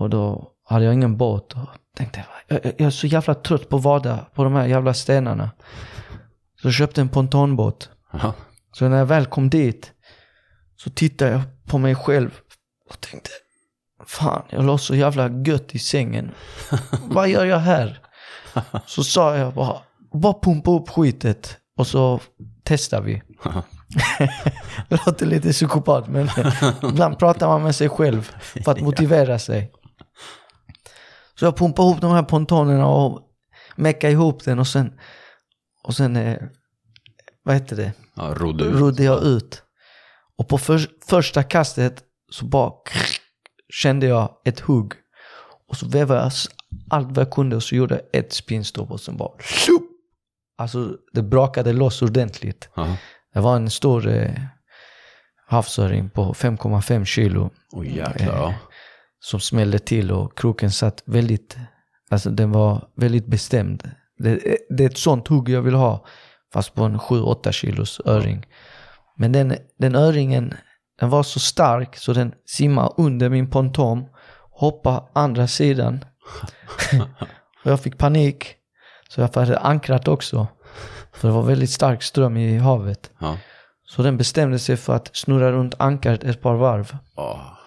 Och 0.00 0.10
då 0.10 0.52
hade 0.64 0.84
jag 0.84 0.94
ingen 0.94 1.16
båt 1.16 1.52
och 1.52 1.68
tänkte 1.96 2.24
jag, 2.48 2.60
jag 2.64 2.80
är 2.80 2.90
så 2.90 3.06
jävla 3.06 3.34
trött 3.34 3.68
på 3.68 3.78
vada 3.78 4.26
på 4.34 4.44
de 4.44 4.54
här 4.54 4.66
jävla 4.66 4.94
stenarna. 4.94 5.50
Så 6.62 6.66
jag 6.66 6.74
köpte 6.74 7.00
en 7.00 7.08
pontonbåt. 7.08 7.90
Ja. 8.12 8.34
Så 8.72 8.88
när 8.88 8.98
jag 8.98 9.06
väl 9.06 9.26
kom 9.26 9.50
dit 9.50 9.92
så 10.76 10.90
tittade 10.90 11.30
jag 11.30 11.40
på 11.66 11.78
mig 11.78 11.94
själv 11.94 12.30
och 12.90 13.00
tänkte 13.00 13.30
Fan, 14.06 14.42
jag 14.50 14.64
låg 14.64 14.80
så 14.80 14.94
jävla 14.94 15.28
gött 15.28 15.74
i 15.74 15.78
sängen. 15.78 16.30
Vad 17.08 17.28
gör 17.28 17.44
jag 17.44 17.58
här? 17.58 17.98
Så 18.86 19.04
sa 19.04 19.36
jag 19.36 19.54
bara, 19.54 19.76
bara 20.12 20.34
pumpa 20.42 20.70
upp 20.70 20.88
skitet 20.88 21.56
och 21.76 21.86
så 21.86 22.20
testar 22.64 23.00
vi. 23.00 23.22
Det 24.88 24.98
låter 25.06 25.26
lite 25.26 25.52
psykopat 25.52 26.08
men 26.08 26.28
ibland 26.82 27.18
pratar 27.18 27.46
man 27.46 27.62
med 27.62 27.74
sig 27.74 27.88
själv 27.88 28.30
för 28.64 28.70
att 28.70 28.80
motivera 28.80 29.38
sig. 29.38 29.72
Så 31.40 31.46
jag 31.46 31.56
pumpade 31.56 31.88
ihop 31.88 32.00
de 32.00 32.12
här 32.12 32.22
pontonerna 32.22 32.86
och 32.86 33.20
meckade 33.76 34.12
ihop 34.12 34.44
den 34.44 34.58
och 34.58 34.66
sen, 34.66 34.92
och 35.82 35.94
sen 35.94 36.16
eh, 36.16 36.38
vad 37.42 37.54
heter 37.54 37.76
det? 37.76 37.92
Ja, 38.14 38.34
rodde 38.36 38.64
ut. 38.64 38.74
rodde 38.74 39.02
jag 39.04 39.22
ut. 39.22 39.62
Och 40.38 40.48
på 40.48 40.58
för, 40.58 40.80
första 41.06 41.42
kastet 41.42 42.04
så 42.30 42.44
bara 42.44 42.72
kände 43.72 44.06
jag 44.06 44.30
ett 44.44 44.60
hugg. 44.60 44.92
Och 45.68 45.76
så 45.76 45.88
vevade 45.88 46.20
jag 46.20 46.32
allt 46.90 47.08
vad 47.08 47.18
jag 47.18 47.32
kunde 47.32 47.56
och 47.56 47.62
så 47.62 47.74
gjorde 47.74 47.94
jag 47.94 48.20
ett 48.20 48.32
spinstopp 48.32 48.90
och 48.90 49.00
sen 49.00 49.16
bara 49.16 49.42
tjup! 49.42 49.82
Alltså 50.58 50.96
det 51.12 51.22
brakade 51.22 51.72
loss 51.72 52.02
ordentligt. 52.02 52.68
Ja. 52.74 52.96
Det 53.34 53.40
var 53.40 53.56
en 53.56 53.70
stor 53.70 54.08
eh, 54.08 54.40
havsöring 55.46 56.10
på 56.10 56.34
5,5 56.34 57.04
kilo 57.04 57.50
Oj 57.72 57.96
jäklar, 57.96 58.36
ja. 58.36 58.54
Som 59.20 59.40
smällde 59.40 59.78
till 59.78 60.12
och 60.12 60.38
kroken 60.38 60.70
satt 60.70 61.02
väldigt, 61.06 61.56
alltså 62.10 62.30
den 62.30 62.52
var 62.52 62.88
väldigt 62.96 63.26
bestämd. 63.26 63.90
Det, 64.18 64.58
det 64.68 64.84
är 64.84 64.90
ett 64.90 64.98
sånt 64.98 65.28
hugg 65.28 65.48
jag 65.48 65.62
vill 65.62 65.74
ha, 65.74 66.06
fast 66.52 66.74
på 66.74 66.84
en 66.84 66.98
7-8 66.98 67.52
kilos 67.52 68.00
öring. 68.04 68.46
Men 69.16 69.32
den, 69.32 69.56
den 69.78 69.94
öringen, 69.94 70.54
den 71.00 71.10
var 71.10 71.22
så 71.22 71.40
stark 71.40 71.96
så 71.96 72.12
den 72.12 72.32
simmade 72.46 72.94
under 72.96 73.28
min 73.28 73.50
ponton, 73.50 74.04
hoppade 74.50 75.02
andra 75.12 75.46
sidan. 75.46 76.04
och 77.64 77.70
jag 77.70 77.80
fick 77.80 77.98
panik, 77.98 78.54
så 79.08 79.20
jag 79.20 79.34
hade 79.34 79.58
ankrat 79.58 80.08
också. 80.08 80.46
För 81.12 81.28
det 81.28 81.34
var 81.34 81.42
väldigt 81.42 81.70
stark 81.70 82.02
ström 82.02 82.36
i 82.36 82.58
havet. 82.58 83.10
Ja. 83.18 83.38
Så 83.86 84.02
den 84.02 84.16
bestämde 84.16 84.58
sig 84.58 84.76
för 84.76 84.96
att 84.96 85.16
snurra 85.16 85.52
runt 85.52 85.74
ankaret 85.78 86.24
ett 86.24 86.42
par 86.42 86.54
varv. 86.54 86.96
Åh. 87.16 87.59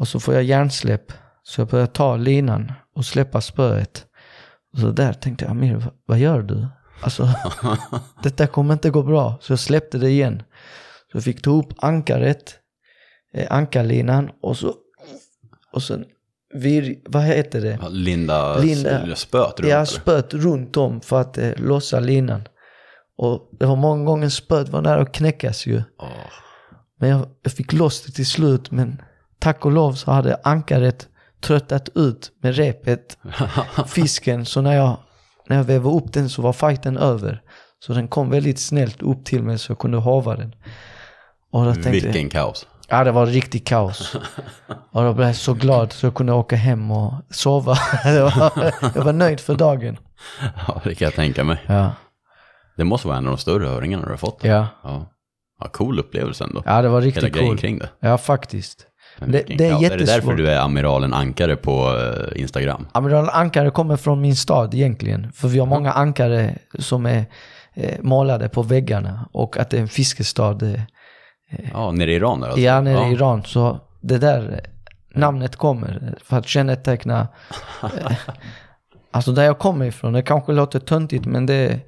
Och 0.00 0.08
så 0.08 0.20
får 0.20 0.34
jag 0.34 0.42
hjärnsläpp. 0.42 1.12
Så 1.42 1.60
jag 1.60 1.68
börjar 1.68 1.86
ta 1.86 2.16
linan 2.16 2.72
och 2.94 3.04
släppa 3.04 3.40
spöet. 3.40 4.06
Och 4.72 4.78
så 4.78 4.90
där 4.90 5.12
tänkte 5.12 5.44
jag, 5.44 5.50
Amir, 5.50 5.86
vad- 6.06 6.18
gör 6.18 6.42
du? 6.42 6.66
Alltså, 7.00 7.28
detta 8.22 8.46
kommer 8.46 8.72
inte 8.74 8.90
gå 8.90 9.02
bra. 9.02 9.38
Så 9.40 9.52
jag 9.52 9.58
släppte 9.58 9.98
det 9.98 10.10
igen. 10.10 10.42
Så 11.12 11.16
jag 11.16 11.24
fick 11.24 11.42
ta 11.42 11.50
upp 11.50 11.68
ankaret, 11.78 12.54
eh, 13.34 13.46
ankarlinan 13.50 14.30
och 14.42 14.56
så, 14.56 14.74
och 15.72 15.82
sen, 15.82 16.04
vir, 16.54 16.98
vad 17.04 17.22
heter 17.22 17.60
det? 17.60 17.78
Ja, 17.82 17.88
Linda, 17.88 18.58
Linda. 18.58 19.16
spöt 19.16 19.60
runt 19.60 19.70
Jag 19.70 19.76
eller? 19.76 19.84
spöt 19.84 20.34
runt 20.34 20.76
om 20.76 21.00
för 21.00 21.20
att 21.20 21.38
eh, 21.38 21.50
lossa 21.56 22.00
linan. 22.00 22.42
Och 23.16 23.48
det 23.58 23.66
var 23.66 23.76
många 23.76 24.04
gånger 24.04 24.28
spöet 24.28 24.68
var 24.68 24.82
nära 24.82 25.00
att 25.02 25.12
knäckas 25.12 25.66
ju. 25.66 25.82
Åh. 25.98 26.08
Men 27.00 27.08
jag, 27.08 27.26
jag 27.42 27.52
fick 27.52 27.72
loss 27.72 28.02
det 28.06 28.12
till 28.12 28.26
slut. 28.26 28.70
Men 28.70 29.02
tack 29.40 29.64
och 29.64 29.72
lov 29.72 29.92
så 29.92 30.10
hade 30.10 30.40
ankaret 30.44 31.08
tröttat 31.40 31.88
ut 31.94 32.30
med 32.42 32.56
repet, 32.56 33.18
fisken. 33.86 34.46
Så 34.46 34.60
när 34.60 34.76
jag, 34.76 34.96
när 35.48 35.56
jag 35.56 35.64
vävde 35.64 35.88
upp 35.88 36.12
den 36.12 36.28
så 36.28 36.42
var 36.42 36.52
fighten 36.52 36.96
över. 36.96 37.42
Så 37.78 37.92
den 37.92 38.08
kom 38.08 38.30
väldigt 38.30 38.60
snällt 38.60 39.02
upp 39.02 39.24
till 39.24 39.42
mig 39.42 39.58
så 39.58 39.70
jag 39.72 39.78
kunde 39.78 40.00
hava 40.00 40.36
den. 40.36 40.54
Och 41.52 41.64
då 41.64 41.72
tänkte 41.72 41.90
Vilken 41.90 42.28
kaos. 42.28 42.66
ja 42.88 43.04
det 43.04 43.12
var 43.12 43.26
riktigt 43.26 43.66
kaos. 43.68 44.16
Och 44.92 45.02
då 45.04 45.12
blev 45.14 45.26
jag 45.26 45.36
så 45.36 45.54
glad 45.54 45.92
så 45.92 46.06
jag 46.06 46.14
kunde 46.14 46.32
åka 46.32 46.56
hem 46.56 46.90
och 46.90 47.12
sova. 47.30 47.76
jag, 48.04 48.22
var, 48.36 48.72
jag 48.94 49.04
var 49.04 49.12
nöjd 49.12 49.40
för 49.40 49.54
dagen. 49.54 49.96
Ja, 50.68 50.80
det 50.84 50.94
kan 50.94 51.04
jag 51.06 51.14
tänka 51.14 51.44
mig. 51.44 51.58
Ja, 51.66 51.92
Det 52.76 52.84
måste 52.84 53.08
vara 53.08 53.18
en 53.18 53.26
av 53.26 53.30
de 53.32 53.38
större 53.38 53.68
öringarna 53.68 54.04
du 54.04 54.10
har 54.10 54.16
fått. 54.16 54.44
ja. 54.44 54.66
Ja, 54.82 55.06
ja 55.60 55.68
cool 55.68 55.98
upplevelse 55.98 56.44
ändå. 56.44 56.62
ja 56.66 56.82
det 56.82 56.88
var 56.88 57.00
Hela 57.00 57.06
riktigt 57.14 57.32
grejen 57.34 57.48
coolt. 57.48 57.60
kring 57.60 57.78
det. 57.78 57.88
Ja, 58.00 58.18
faktiskt. 58.18 58.86
Det- 59.26 59.44
det 59.58 59.66
är. 59.66 59.84
Är 59.92 59.98
det 59.98 60.04
därför 60.04 60.34
du 60.34 60.50
är 60.50 60.60
amiralen 60.60 61.14
Ankare 61.14 61.56
på 61.56 61.96
eh, 61.96 62.40
Instagram? 62.40 62.86
Amiral 62.92 63.28
Ankare 63.28 63.70
kommer 63.70 63.96
från 63.96 64.20
min 64.20 64.36
stad 64.36 64.74
egentligen. 64.74 65.32
För 65.32 65.48
vi 65.48 65.58
har 65.58 65.66
många 65.66 65.92
ankare 65.92 66.58
som 66.78 67.06
är 67.06 67.24
eh, 67.74 67.94
målade 68.02 68.48
på 68.48 68.62
väggarna. 68.62 69.28
Och 69.32 69.56
att 69.56 69.70
det 69.70 69.76
är 69.76 69.80
en 69.80 69.88
fiskestad. 69.88 70.62
Eh, 70.62 70.80
Ja, 71.72 71.90
nere 71.92 72.12
i 72.12 72.14
Iran 72.14 72.40
där 72.40 72.46
alltså? 72.46 72.60
ja, 72.60 72.80
nere 72.80 72.94
ja. 72.94 73.08
i 73.08 73.12
Iran. 73.12 73.42
Så 73.44 73.80
det 74.00 74.18
där 74.18 74.52
eh, 74.52 75.20
namnet 75.20 75.56
kommer. 75.56 76.14
För 76.24 76.36
att 76.38 76.48
känneteckna. 76.48 77.28
Alltså 79.12 79.32
där 79.32 79.42
jag 79.44 79.58
kommer 79.58 79.84
ifrån. 79.86 80.12
Det 80.12 80.22
kanske 80.22 80.52
låter 80.52 80.78
töntigt 80.80 81.24
men 81.26 81.46
det, 81.46 81.80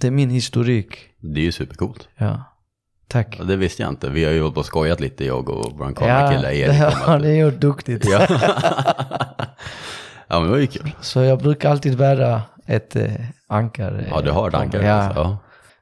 det 0.00 0.06
är 0.06 0.10
min 0.10 0.30
historik. 0.30 0.96
Det 1.20 1.40
är 1.40 1.44
ju 1.44 1.52
supercoolt. 1.52 2.08
Ja. 2.16 2.57
Tack. 3.08 3.36
Ja, 3.38 3.44
det 3.44 3.56
visste 3.56 3.82
jag 3.82 3.88
inte. 3.88 4.08
Vi 4.10 4.24
har 4.24 4.32
ju 4.32 4.40
hållit 4.40 4.54
på 4.54 4.60
och 4.60 4.66
skojat 4.66 5.00
lite, 5.00 5.24
jag 5.24 5.48
och 5.48 5.72
vår 5.78 5.86
Ja, 5.88 5.94
kamerakille 5.94 6.48
det 6.48 6.56
Erik. 6.56 6.82
om 6.94 7.00
har 7.08 7.16
att- 7.16 7.22
ni 7.22 7.38
gjort 7.38 7.60
duktigt. 7.60 8.04
Ja. 8.08 8.26
ja, 10.28 10.40
men 10.40 10.42
det 10.42 10.48
var 10.50 10.58
ju 10.58 10.66
kul. 10.66 10.90
Så 11.00 11.20
jag 11.20 11.38
brukar 11.38 11.70
alltid 11.70 11.98
bära 11.98 12.42
ett 12.66 12.96
eh, 12.96 13.12
ankare. 13.46 14.06
Ja, 14.10 14.20
du 14.20 14.30
har 14.30 14.48
ett 14.48 14.54
ankare. 14.54 14.86
Ja. 14.86 14.92
Alltså. 14.94 15.20
Ja. 15.20 15.38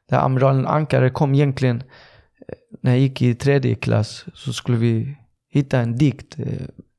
Där 0.08 0.18
amiralen 0.18 0.66
Ankare 0.66 1.10
kom 1.10 1.34
egentligen, 1.34 1.76
eh, 2.48 2.54
när 2.82 2.90
jag 2.90 3.00
gick 3.00 3.22
i 3.22 3.34
tredje 3.34 3.74
klass 3.74 4.24
så 4.34 4.52
skulle 4.52 4.78
vi 4.78 5.16
hitta 5.50 5.78
en 5.80 5.96
dikt 5.96 6.38
eh, 6.38 6.46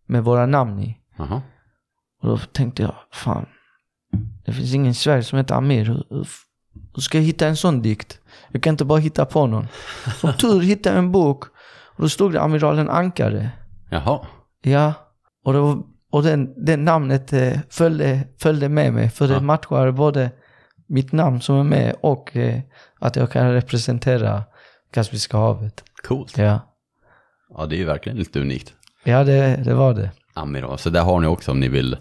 med 0.07 0.23
våra 0.23 0.45
namn 0.45 0.79
i. 0.79 0.97
Jaha. 1.17 1.41
Och 2.21 2.29
då 2.29 2.37
tänkte 2.37 2.81
jag, 2.83 2.95
fan, 3.13 3.45
det 4.45 4.53
finns 4.53 4.73
ingen 4.73 4.91
i 4.91 4.95
Sverige 4.95 5.23
som 5.23 5.37
heter 5.37 5.55
Amir. 5.55 6.03
Hur 6.95 7.01
ska 7.01 7.17
jag 7.17 7.25
hitta 7.25 7.47
en 7.47 7.55
sån 7.57 7.81
dikt? 7.81 8.19
Jag 8.51 8.63
kan 8.63 8.73
inte 8.73 8.85
bara 8.85 8.99
hitta 8.99 9.25
på 9.25 9.47
någon. 9.47 9.67
Som 10.17 10.33
tur 10.33 10.61
hittade 10.61 10.95
jag 10.95 11.03
en 11.03 11.11
bok 11.11 11.43
och 11.69 12.01
då 12.03 12.09
stod 12.09 12.33
det 12.33 12.41
amiralen 12.41 12.89
Ankare. 12.89 13.49
Jaha. 13.89 14.19
Ja, 14.61 14.93
och, 15.45 15.53
det 15.53 15.59
var, 15.59 15.77
och 16.11 16.23
den, 16.23 16.65
det 16.65 16.77
namnet 16.77 17.33
eh, 17.33 17.59
följde, 17.69 18.19
följde 18.39 18.69
med 18.69 18.93
mig. 18.93 19.09
För 19.09 19.27
det 19.27 19.33
Ja. 19.33 19.39
matchar 19.39 19.91
både 19.91 20.31
mitt 20.87 21.11
namn 21.11 21.41
som 21.41 21.55
är 21.55 21.63
med 21.63 21.95
och 22.01 22.35
eh, 22.37 22.59
att 22.99 23.15
jag 23.15 23.31
kan 23.31 23.51
representera 23.53 24.43
Kaspiska 24.93 25.37
havet. 25.37 25.83
Coolt. 26.07 26.37
Ja, 26.37 26.59
Ja, 27.57 27.65
det 27.65 27.75
är 27.75 27.77
ju 27.77 27.85
verkligen 27.85 28.17
lite 28.17 28.39
unikt. 28.39 28.73
ja 29.03 29.23
det, 29.23 29.55
det 29.65 29.73
var 29.73 29.93
det. 29.93 30.11
Amiral. 30.33 30.77
Så 30.77 30.89
där 30.89 31.01
har 31.03 31.19
ni 31.19 31.27
också 31.27 31.51
om 31.51 31.59
ni 31.59 31.67
vill 31.67 31.97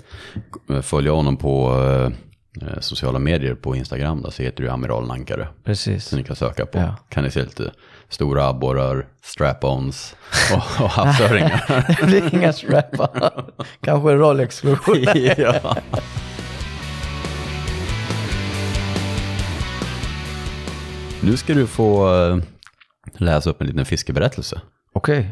eh, 0.70 0.80
följa 0.80 1.12
honom 1.12 1.36
på 1.36 1.82
eh, 1.84 2.11
Eh, 2.62 2.80
sociala 2.80 3.18
medier 3.18 3.54
på 3.54 3.76
Instagram 3.76 4.22
där 4.22 4.30
så 4.30 4.42
heter 4.42 4.62
du 4.62 4.70
Amiral 4.70 5.07
Nankare. 5.07 5.48
Precis. 5.64 6.04
Som 6.04 6.18
ni 6.18 6.24
kan 6.24 6.36
söka 6.36 6.66
på. 6.66 6.78
Ja. 6.78 6.96
Kan 7.09 7.24
ni 7.24 7.30
se 7.30 7.42
lite 7.42 7.72
stora 8.09 8.48
abborrar, 8.48 9.07
strap-ons 9.22 10.16
och, 10.52 10.84
och 10.84 10.90
havsöringar. 10.90 11.84
det 12.00 12.07
blir 12.07 12.34
inga 12.34 12.52
strap-ons. 12.52 13.52
Kanske 13.80 14.09
Rolex-skjortor. 14.09 14.96
ja. 15.38 15.76
Nu 21.22 21.36
ska 21.36 21.54
du 21.54 21.66
få 21.66 22.14
eh, 22.14 22.38
läsa 23.16 23.50
upp 23.50 23.61
en 23.61 23.66
liten 23.66 23.84
fiskeberättelse. 23.86 24.61
Okej, 24.92 25.18
okay. 25.18 25.30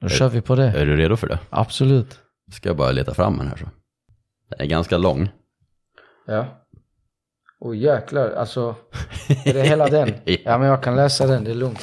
då 0.00 0.06
är, 0.06 0.10
kör 0.10 0.28
vi 0.28 0.40
på 0.40 0.54
det. 0.54 0.68
Är 0.68 0.86
du 0.86 0.96
redo 0.96 1.16
för 1.16 1.28
det? 1.28 1.38
Absolut. 1.50 2.18
Ska 2.52 2.68
jag 2.68 2.76
bara 2.76 2.92
leta 2.92 3.14
fram 3.14 3.38
den 3.38 3.48
här 3.48 3.56
så. 3.56 3.64
Den 4.50 4.60
är 4.60 4.66
ganska 4.66 4.98
lång. 4.98 5.28
Ja. 6.28 6.46
Åh 7.60 7.76
jäklar, 7.76 8.30
alltså. 8.30 8.74
Är 9.44 9.54
det 9.54 9.62
hela 9.62 9.86
den? 9.86 10.08
Ja 10.44 10.58
men 10.58 10.68
jag 10.68 10.82
kan 10.82 10.96
läsa 10.96 11.26
den, 11.26 11.44
det 11.44 11.50
är 11.50 11.54
lugnt. 11.54 11.80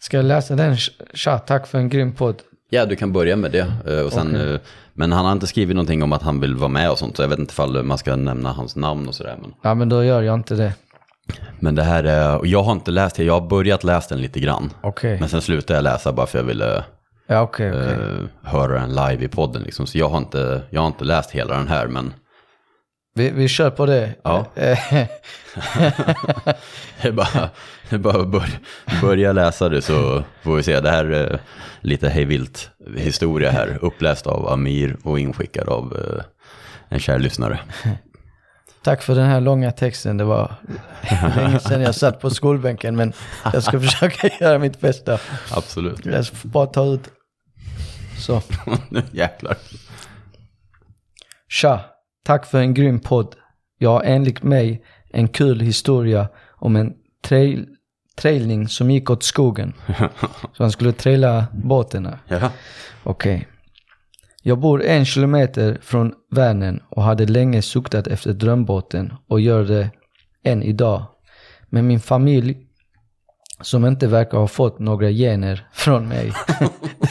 Ska 0.00 0.16
jag 0.16 0.24
läsa 0.26 0.56
den? 0.56 0.76
Tja, 1.14 1.38
tack 1.38 1.66
för 1.66 1.78
en 1.78 1.88
grym 1.88 2.12
podd. 2.14 2.42
Ja, 2.70 2.86
du 2.86 2.96
kan 2.96 3.12
börja 3.12 3.36
med 3.36 3.52
det. 3.52 3.72
eh, 3.86 4.00
Och 4.00 4.12
sen, 4.12 4.28
Okej. 4.30 4.54
eh, 4.54 4.60
Men 4.92 5.12
han 5.12 5.24
har 5.24 5.32
inte 5.32 5.46
skrivit 5.46 5.76
någonting 5.76 6.02
om 6.02 6.12
att 6.12 6.22
han 6.22 6.40
vill 6.40 6.54
vara 6.56 6.68
med 6.68 6.90
och 6.90 6.98
sånt, 6.98 7.16
så 7.16 7.22
jag 7.22 7.28
vet 7.28 7.38
inte 7.38 7.52
ifall 7.52 7.82
man 7.82 7.98
ska 7.98 8.16
nämna 8.16 8.52
hans 8.52 8.76
namn 8.76 9.08
och 9.08 9.14
sådär. 9.14 9.36
Men, 9.40 9.54
Ja 9.62 9.74
men 9.74 9.88
då 9.88 10.04
gör 10.04 10.22
jag 10.22 10.34
inte 10.34 10.54
det. 10.54 10.72
men 11.60 11.74
det 11.74 11.82
här 11.82 12.04
är, 12.04 12.38
och 12.38 12.46
jag 12.46 12.62
har 12.62 12.72
inte 12.72 12.90
läst 12.90 13.16
det, 13.16 13.24
jag 13.24 13.40
har 13.40 13.48
börjat 13.48 13.84
läsa 13.84 14.14
den 14.14 14.22
lite 14.22 14.40
grann. 14.40 14.72
Okej. 14.82 15.20
Men 15.20 15.28
sen 15.28 15.42
slutade 15.42 15.76
jag 15.76 15.82
läsa 15.84 16.12
bara 16.12 16.26
för 16.26 16.38
jag 16.38 16.44
ville 16.44 16.84
Ja 17.26 17.40
okej, 17.40 17.70
okej. 17.70 17.92
eh, 17.92 18.50
höra 18.50 18.80
den 18.80 18.90
live 18.94 19.24
i 19.24 19.28
podden. 19.28 19.62
Liksom. 19.62 19.86
Så 19.86 19.98
jag 19.98 20.08
har, 20.08 20.18
inte, 20.18 20.62
jag 20.70 20.80
har 20.80 20.86
inte 20.86 21.04
läst 21.04 21.30
hela 21.30 21.56
den 21.56 21.68
här, 21.68 21.86
men 21.86 22.14
Vi, 23.14 23.30
vi 23.30 23.48
kör 23.48 23.70
på 23.70 23.86
det. 23.86 24.14
Ja. 24.22 24.46
Det 27.02 27.08
är 27.08 27.12
bara, 27.12 27.50
det 27.88 27.96
är 27.96 27.98
bara 27.98 28.20
att 28.20 28.28
börja, 28.28 28.46
börja 29.00 29.32
läsa 29.32 29.68
det 29.68 29.82
så 29.82 30.22
får 30.42 30.56
vi 30.56 30.62
se. 30.62 30.80
Det 30.80 30.90
här 30.90 31.04
är 31.04 31.40
lite 31.80 32.08
hejvilt 32.08 32.70
historia 32.96 33.50
här, 33.50 33.78
uppläst 33.82 34.26
av 34.26 34.48
Amir 34.48 34.96
och 35.02 35.18
inskickad 35.20 35.68
av 35.68 35.96
eh, 35.96 36.24
en 36.88 36.98
kär 37.00 37.18
lyssnare. 37.18 37.58
Tack 38.82 39.02
för 39.02 39.14
den 39.14 39.26
här 39.26 39.40
långa 39.40 39.72
texten. 39.72 40.16
Det 40.16 40.24
var 40.24 40.54
länge 41.36 41.58
sedan 41.60 41.80
jag 41.80 41.94
satt 41.94 42.20
på 42.20 42.30
skolbänken 42.30 42.96
men 42.96 43.12
jag 43.52 43.62
ska 43.62 43.80
försöka 43.80 44.28
göra 44.40 44.58
mitt 44.58 44.80
bästa. 44.80 45.18
Absolut. 45.50 46.06
Jag 46.06 46.24
ska 46.26 46.36
bara 46.42 46.66
ta 46.66 46.84
ut. 46.84 47.00
Så. 48.26 48.42
Nu 48.88 49.02
jäklar. 49.12 49.56
Tja, 51.48 51.80
tack 52.24 52.46
för 52.46 52.58
en 52.58 52.74
grym 52.74 53.00
podd. 53.00 53.34
Jag 53.78 53.90
har 53.90 54.02
enligt 54.02 54.42
mig 54.42 54.84
en 55.10 55.28
kul 55.28 55.60
historia 55.60 56.28
om 56.56 56.76
en 56.76 56.94
trail, 57.22 57.66
trailning 58.16 58.68
som 58.68 58.90
gick 58.90 59.10
åt 59.10 59.22
skogen. 59.22 59.72
Så 60.52 60.62
han 60.62 60.70
skulle 60.70 60.92
traila 60.92 61.46
båten. 61.52 62.08
Ja. 62.28 62.50
Okej. 63.02 63.48
Jag 64.42 64.58
bor 64.58 64.82
en 64.82 65.04
kilometer 65.04 65.78
från 65.82 66.12
Vänern 66.30 66.82
och 66.88 67.02
hade 67.02 67.26
länge 67.26 67.62
suktat 67.62 68.06
efter 68.06 68.32
drömbåten 68.32 69.12
och 69.28 69.40
gör 69.40 69.64
det 69.64 69.90
än 70.44 70.62
idag. 70.62 71.04
Men 71.68 71.86
min 71.86 72.00
familj, 72.00 72.65
som 73.60 73.86
inte 73.86 74.06
verkar 74.06 74.38
ha 74.38 74.48
fått 74.48 74.78
några 74.78 75.10
gener 75.10 75.68
från 75.72 76.08
mig, 76.08 76.32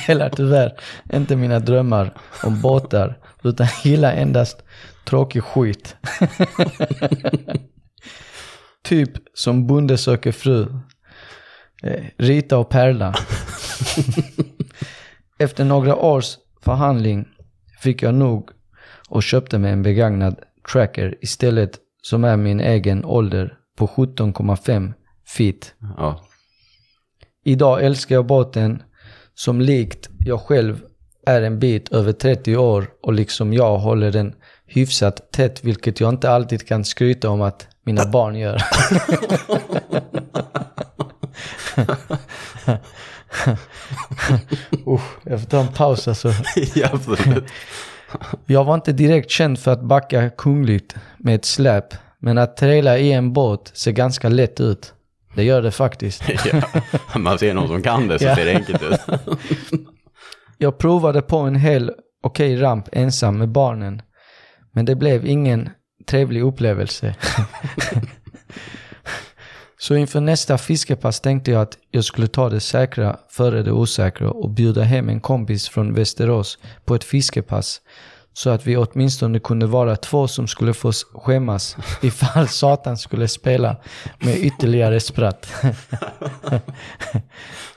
delar 0.08 0.30
tyvärr 0.30 0.74
inte 1.14 1.36
mina 1.36 1.60
drömmar 1.60 2.14
om 2.44 2.62
båtar 2.62 3.18
utan 3.44 3.68
gillar 3.84 4.14
endast 4.14 4.64
tråkig 5.06 5.44
skit. 5.44 5.96
typ 8.84 9.12
som 9.34 9.68
Bonde 9.68 9.98
söker 9.98 10.32
fru, 10.32 10.68
eh, 11.84 12.04
Rita 12.18 12.58
och 12.58 12.70
Perla. 12.70 13.16
Efter 15.40 15.66
några 15.66 15.96
års 15.96 16.38
förhandling 16.62 17.28
fick 17.80 18.02
jag 18.02 18.14
nog 18.14 18.50
och 19.10 19.24
köpte 19.24 19.58
mig 19.58 19.72
en 19.72 19.84
begagnad 19.84 20.40
tracker 20.72 21.16
istället 21.22 21.80
som 22.02 22.24
är 22.24 22.38
min 22.38 22.60
egen 22.60 23.06
ålder 23.06 23.58
på 23.78 23.88
17,5 23.88 24.94
feet. 25.38 25.76
ja. 25.98 26.22
Idag 27.48 27.84
älskar 27.86 28.16
jag 28.16 28.26
båten 28.26 28.84
som 29.36 29.62
likt 29.62 30.10
jag 30.20 30.42
själv 30.42 30.82
är 31.26 31.42
en 31.42 31.60
bit 31.60 31.90
över 31.90 32.12
30 32.12 32.58
år 32.58 32.88
och 33.02 33.14
liksom 33.14 33.54
jag 33.54 33.78
håller 33.78 34.12
den 34.12 34.34
hyfsat 34.66 35.32
tätt 35.32 35.64
vilket 35.64 36.00
jag 36.00 36.10
inte 36.10 36.30
alltid 36.30 36.68
kan 36.68 36.86
skryta 36.86 37.30
om 37.30 37.42
att 37.42 37.68
mina 37.84 38.06
barn 38.06 38.36
gör. 38.36 38.56
Usch, 44.88 45.18
jag 45.24 45.40
får 45.40 45.48
ta 45.48 45.60
en 45.60 45.68
paus 45.68 46.08
alltså. 46.08 46.34
Jag 48.46 48.64
var 48.64 48.76
inte 48.76 48.92
direkt 48.92 49.30
känd 49.30 49.60
för 49.60 49.72
att 49.72 49.82
backa 49.82 50.30
kungligt 50.30 50.96
med 51.18 51.36
ett 51.36 51.46
släp, 51.46 51.94
men 52.20 52.38
att 52.38 52.58
traila 52.58 52.98
i 52.98 53.12
en 53.12 53.34
båt 53.34 53.72
ser 53.74 53.92
ganska 53.92 54.30
lätt 54.30 54.60
ut. 54.62 54.94
Det 55.36 55.44
gör 55.44 55.62
det 55.62 55.72
faktiskt. 55.72 56.24
ja. 56.54 56.62
Man 57.20 57.40
ser 57.40 57.54
någon 57.54 57.68
som 57.68 57.82
kan 57.82 58.08
det 58.08 58.20
så 58.20 58.26
Ja. 58.26 58.36
ser 58.36 58.46
det 58.46 58.56
enkelt 58.56 58.84
ut. 58.84 59.00
Jag 60.58 60.78
provade 60.78 61.22
på 61.22 61.38
en 61.38 61.56
hel 61.56 61.92
okej 62.24 62.62
ramp 62.62 62.90
ensam 62.92 63.38
med 63.38 63.50
barnen, 63.50 64.02
men 64.74 64.86
det 64.86 64.96
blev 64.96 65.26
ingen 65.26 65.70
trevlig 66.08 66.42
upplevelse. 66.44 67.16
Så 69.78 69.96
inför 69.96 70.22
nästa 70.22 70.58
fiskepass 70.58 71.20
tänkte 71.22 71.52
jag 71.52 71.62
att 71.62 71.78
jag 71.92 72.04
skulle 72.04 72.28
ta 72.28 72.50
det 72.50 72.60
säkra 72.60 73.18
före 73.30 73.64
det 73.64 73.72
osäkra 73.72 74.30
och 74.30 74.50
bjuda 74.50 74.82
hem 74.84 75.10
en 75.10 75.20
kompis 75.22 75.70
från 75.70 75.94
Västerås 75.94 76.58
på 76.86 76.96
ett 76.96 77.04
fiskepass. 77.04 77.82
Så 78.38 78.50
att 78.50 78.68
vi 78.68 78.78
åtminstone 78.78 79.40
kunde 79.40 79.66
vara 79.66 79.96
två 79.96 80.28
som 80.28 80.48
skulle 80.48 80.74
få 80.74 80.92
skämmas 80.92 81.78
ifall 82.02 82.48
Satan 82.48 82.98
skulle 82.98 83.28
spela 83.28 83.76
med 84.20 84.38
ytterligare 84.38 85.00
spratt. 85.00 85.54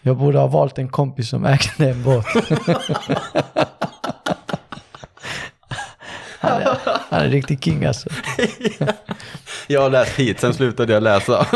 Jag 0.02 0.16
borde 0.16 0.38
ha 0.38 0.46
valt 0.46 0.78
en 0.78 0.88
kompis 0.88 1.28
som 1.28 1.44
ägde 1.44 1.90
en 1.90 2.02
båt. 2.02 2.26
Han 6.40 6.62
är, 6.62 6.78
han 6.84 7.20
är 7.20 7.28
riktig 7.28 7.64
king 7.64 7.84
alltså. 7.84 8.08
Jag 9.66 9.80
har 9.80 9.90
läst 9.90 10.18
hit, 10.18 10.40
sen 10.40 10.54
slutade 10.54 10.92
jag 10.92 11.02
läsa. 11.02 11.46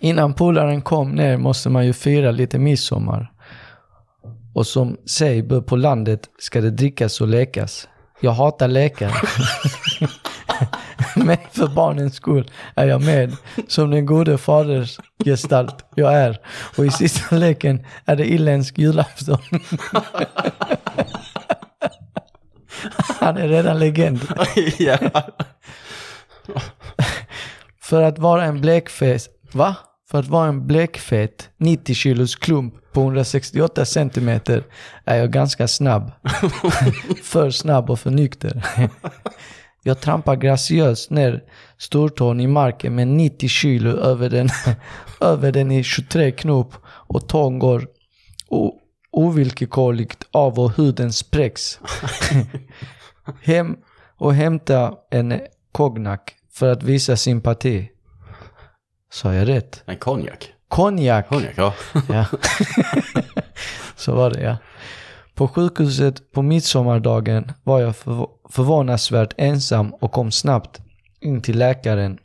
Innan 0.00 0.34
polaren 0.34 0.82
kom 0.82 1.10
ner 1.10 1.36
måste 1.36 1.68
man 1.68 1.86
ju 1.86 1.92
fira 1.92 2.30
lite 2.30 2.58
midsommar. 2.58 3.32
Och 4.54 4.66
som 4.66 4.96
sig 5.06 5.42
bör 5.42 5.60
på 5.60 5.76
landet 5.76 6.20
ska 6.38 6.60
det 6.60 6.70
drickas 6.70 7.20
och 7.20 7.28
lekas. 7.28 7.88
Jag 8.20 8.32
hatar 8.32 8.68
lekar. 8.68 9.12
Men 11.24 11.38
för 11.52 11.66
barnens 11.66 12.14
skull 12.14 12.50
är 12.74 12.86
jag 12.86 13.04
med 13.04 13.36
som 13.68 13.90
den 13.90 14.06
gode 14.06 14.38
faders 14.38 15.00
gestalt 15.24 15.84
jag 15.94 16.14
är. 16.14 16.40
Och 16.76 16.86
i 16.86 16.90
sista 16.90 17.36
leken 17.36 17.86
är 18.04 18.16
det 18.16 18.32
irländsk 18.32 18.78
julafton. 18.78 19.38
Han 23.20 23.36
är 23.36 23.48
redan 23.48 23.78
legend. 23.78 24.20
För 27.80 28.02
att 28.02 28.18
vara 28.18 28.44
en 28.44 28.60
blekfet, 28.60 29.28
va? 29.52 29.76
För 30.10 30.18
att 30.18 30.28
vara 30.28 30.48
en 30.48 30.66
blekfet 30.66 31.50
90 31.56 31.94
kilos 31.94 32.36
klump 32.36 32.74
på 32.92 33.00
168 33.00 33.84
centimeter 33.84 34.64
är 35.04 35.16
jag 35.16 35.32
ganska 35.32 35.68
snabb. 35.68 36.12
för 37.22 37.50
snabb 37.50 37.90
och 37.90 38.00
för 38.00 38.10
nykter. 38.10 38.66
jag 39.82 40.00
trampar 40.00 40.36
graciöst 40.36 41.10
ner 41.10 41.42
stortån 41.78 42.40
i 42.40 42.46
marken 42.46 42.94
med 42.94 43.08
90 43.08 43.48
kilo 43.48 43.90
över 43.90 44.30
den, 44.30 44.48
över 45.20 45.52
den 45.52 45.70
i 45.70 45.84
23 45.84 46.30
knop 46.30 46.74
och 46.86 47.28
tån 47.28 47.58
går 47.58 47.88
ovillkorligt 49.10 50.26
av 50.30 50.58
och 50.58 50.76
huden 50.76 51.12
spräcks. 51.12 51.80
Hem 53.42 53.76
och 54.16 54.34
hämta 54.34 54.94
en 55.10 55.40
kognak 55.72 56.34
för 56.52 56.72
att 56.72 56.82
visa 56.82 57.16
sympati. 57.16 57.90
Sa 59.12 59.34
jag 59.34 59.48
rätt? 59.48 59.82
En 59.86 59.96
konjak. 59.96 60.52
Konjak. 60.68 61.28
Konjak, 61.28 61.52
ja. 61.56 61.74
Ja. 62.08 62.24
Så 63.96 64.14
var 64.14 64.30
det 64.30 64.40
ja. 64.40 64.56
På 65.34 65.48
sjukhuset 65.48 66.32
på 66.32 66.42
midsommardagen 66.42 67.52
var 67.62 67.80
jag 67.80 67.92
förv- 67.94 68.28
förvånansvärt 68.50 69.34
ensam 69.36 69.94
och 69.94 70.12
kom 70.12 70.30
snabbt 70.30 70.80
in 71.20 71.42
till 71.42 71.58
läkaren 71.58 72.18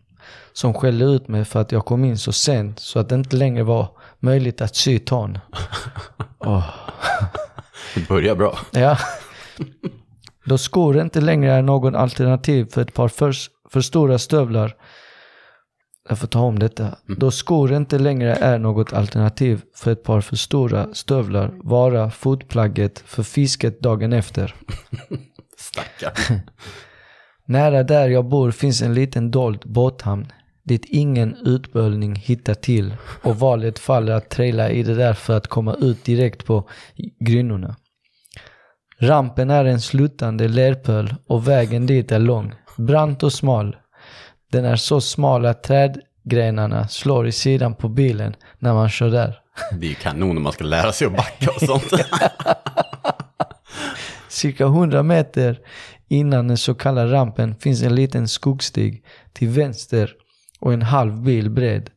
som 0.54 0.74
skällde 0.74 1.06
ut 1.06 1.28
mig 1.28 1.46
för 1.46 1.62
att 1.62 1.72
jag 1.72 1.86
kom 1.86 2.06
in 2.06 2.18
så 2.18 2.32
sent 2.32 2.80
så 2.80 3.00
att 3.00 3.10
det 3.10 3.16
inte 3.16 3.36
längre 3.36 3.64
var 3.64 3.88
möjligt 4.20 4.62
att 4.62 4.76
sy 4.76 5.00
tån. 5.00 5.38
Åh. 6.40 6.66
Det 7.96 8.08
börjar 8.08 8.36
bra. 8.36 8.58
Ja. 8.72 8.98
Då 10.46 10.58
skor 10.58 11.02
inte 11.02 11.22
längre 11.22 11.54
är 11.54 11.62
någon 11.62 11.96
alternativ 11.96 12.66
för 12.72 12.82
ett 12.82 12.94
par 12.94 13.08
för, 13.08 13.34
för 13.70 13.82
stora 13.82 14.20
stövlar. 14.20 14.76
Jag 16.10 16.20
får 16.20 16.28
ta 16.28 16.40
om 16.40 16.60
detta. 16.60 16.98
Då 17.18 17.32
skor 17.32 17.74
inte 17.74 18.00
längre 18.00 18.36
är 18.36 18.60
något 18.60 18.94
alternativ 18.94 19.62
för 19.76 19.92
ett 19.92 20.04
par 20.04 20.22
för 20.22 20.36
stora 20.36 20.94
stövlar 20.94 21.52
vara 21.64 22.12
fotplagget 22.12 23.00
för 23.00 23.24
fisket 23.24 23.80
dagen 23.80 24.14
efter. 24.14 24.56
Stackarn. 25.58 26.40
Nära 27.48 27.84
där 27.84 28.10
jag 28.10 28.26
bor 28.26 28.52
finns 28.52 28.82
en 28.82 28.94
liten 28.94 29.32
dold 29.32 29.62
båthamn 29.66 30.32
dit 30.66 30.86
ingen 30.86 31.36
utböljning 31.46 32.16
hittar 32.16 32.54
till 32.54 32.96
och 33.24 33.40
valet 33.40 33.80
faller 33.80 34.14
att 34.14 34.30
traila 34.30 34.70
i 34.70 34.84
det 34.84 34.96
där 34.96 35.14
för 35.14 35.38
att 35.38 35.48
komma 35.48 35.74
ut 35.74 36.04
direkt 36.04 36.46
på 36.46 36.70
grynnorna. 37.20 37.76
Rampen 39.00 39.50
är 39.50 39.66
en 39.66 39.82
sluttande 39.82 40.48
lerpöl 40.48 41.16
och 41.28 41.48
vägen 41.48 41.86
dit 41.86 42.12
är 42.12 42.20
lång, 42.20 42.54
brant 42.78 43.24
och 43.24 43.34
smal. 43.34 43.76
Den 44.56 44.66
är 44.66 44.76
så 44.76 45.02
smal 45.02 45.46
att 45.46 45.64
trädgrenarna 45.64 46.88
slår 46.88 47.28
i 47.28 47.32
sidan 47.32 47.76
på 47.76 47.90
bilen 47.90 48.36
när 48.60 48.74
man 48.74 48.90
kör 48.90 49.10
där. 49.10 49.40
Det 49.72 49.86
är 49.86 49.90
ju 49.90 49.96
kanon 49.96 50.38
om 50.38 50.44
man 50.44 50.52
ska 50.52 50.64
lära 50.64 50.92
sig 50.92 51.08
att 51.08 51.16
backa 51.16 51.50
och 51.56 51.62
sånt. 51.62 51.84
Cirka 54.30 54.64
100 54.64 55.04
meter 55.04 55.60
innan 56.08 56.48
den 56.48 56.58
så 56.58 56.76
kallade 56.76 57.12
rampen 57.12 57.56
finns 57.56 57.84
en 57.84 57.96
liten 57.96 58.28
skogsstig 58.28 59.06
till 59.34 59.48
vänster 59.48 60.14
och 60.60 60.74
en 60.74 60.82
halv 60.82 61.22
bil 61.22 61.50
bred. 61.50 61.90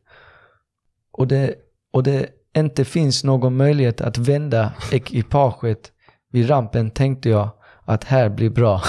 Och 1.11 1.27
det, 1.27 1.55
och 1.93 2.03
det 2.03 2.29
inte 2.57 2.85
finns 2.85 3.23
någon 3.23 3.57
möjlighet 3.57 4.01
att 4.01 4.17
vända 4.17 4.73
ekipaget 4.91 5.91
vid 6.31 6.49
rampen 6.49 6.91
tänkte 6.91 7.29
jag 7.29 7.49
att 7.89 8.03
här 8.03 8.29
blir 8.29 8.49
bra. 8.49 8.81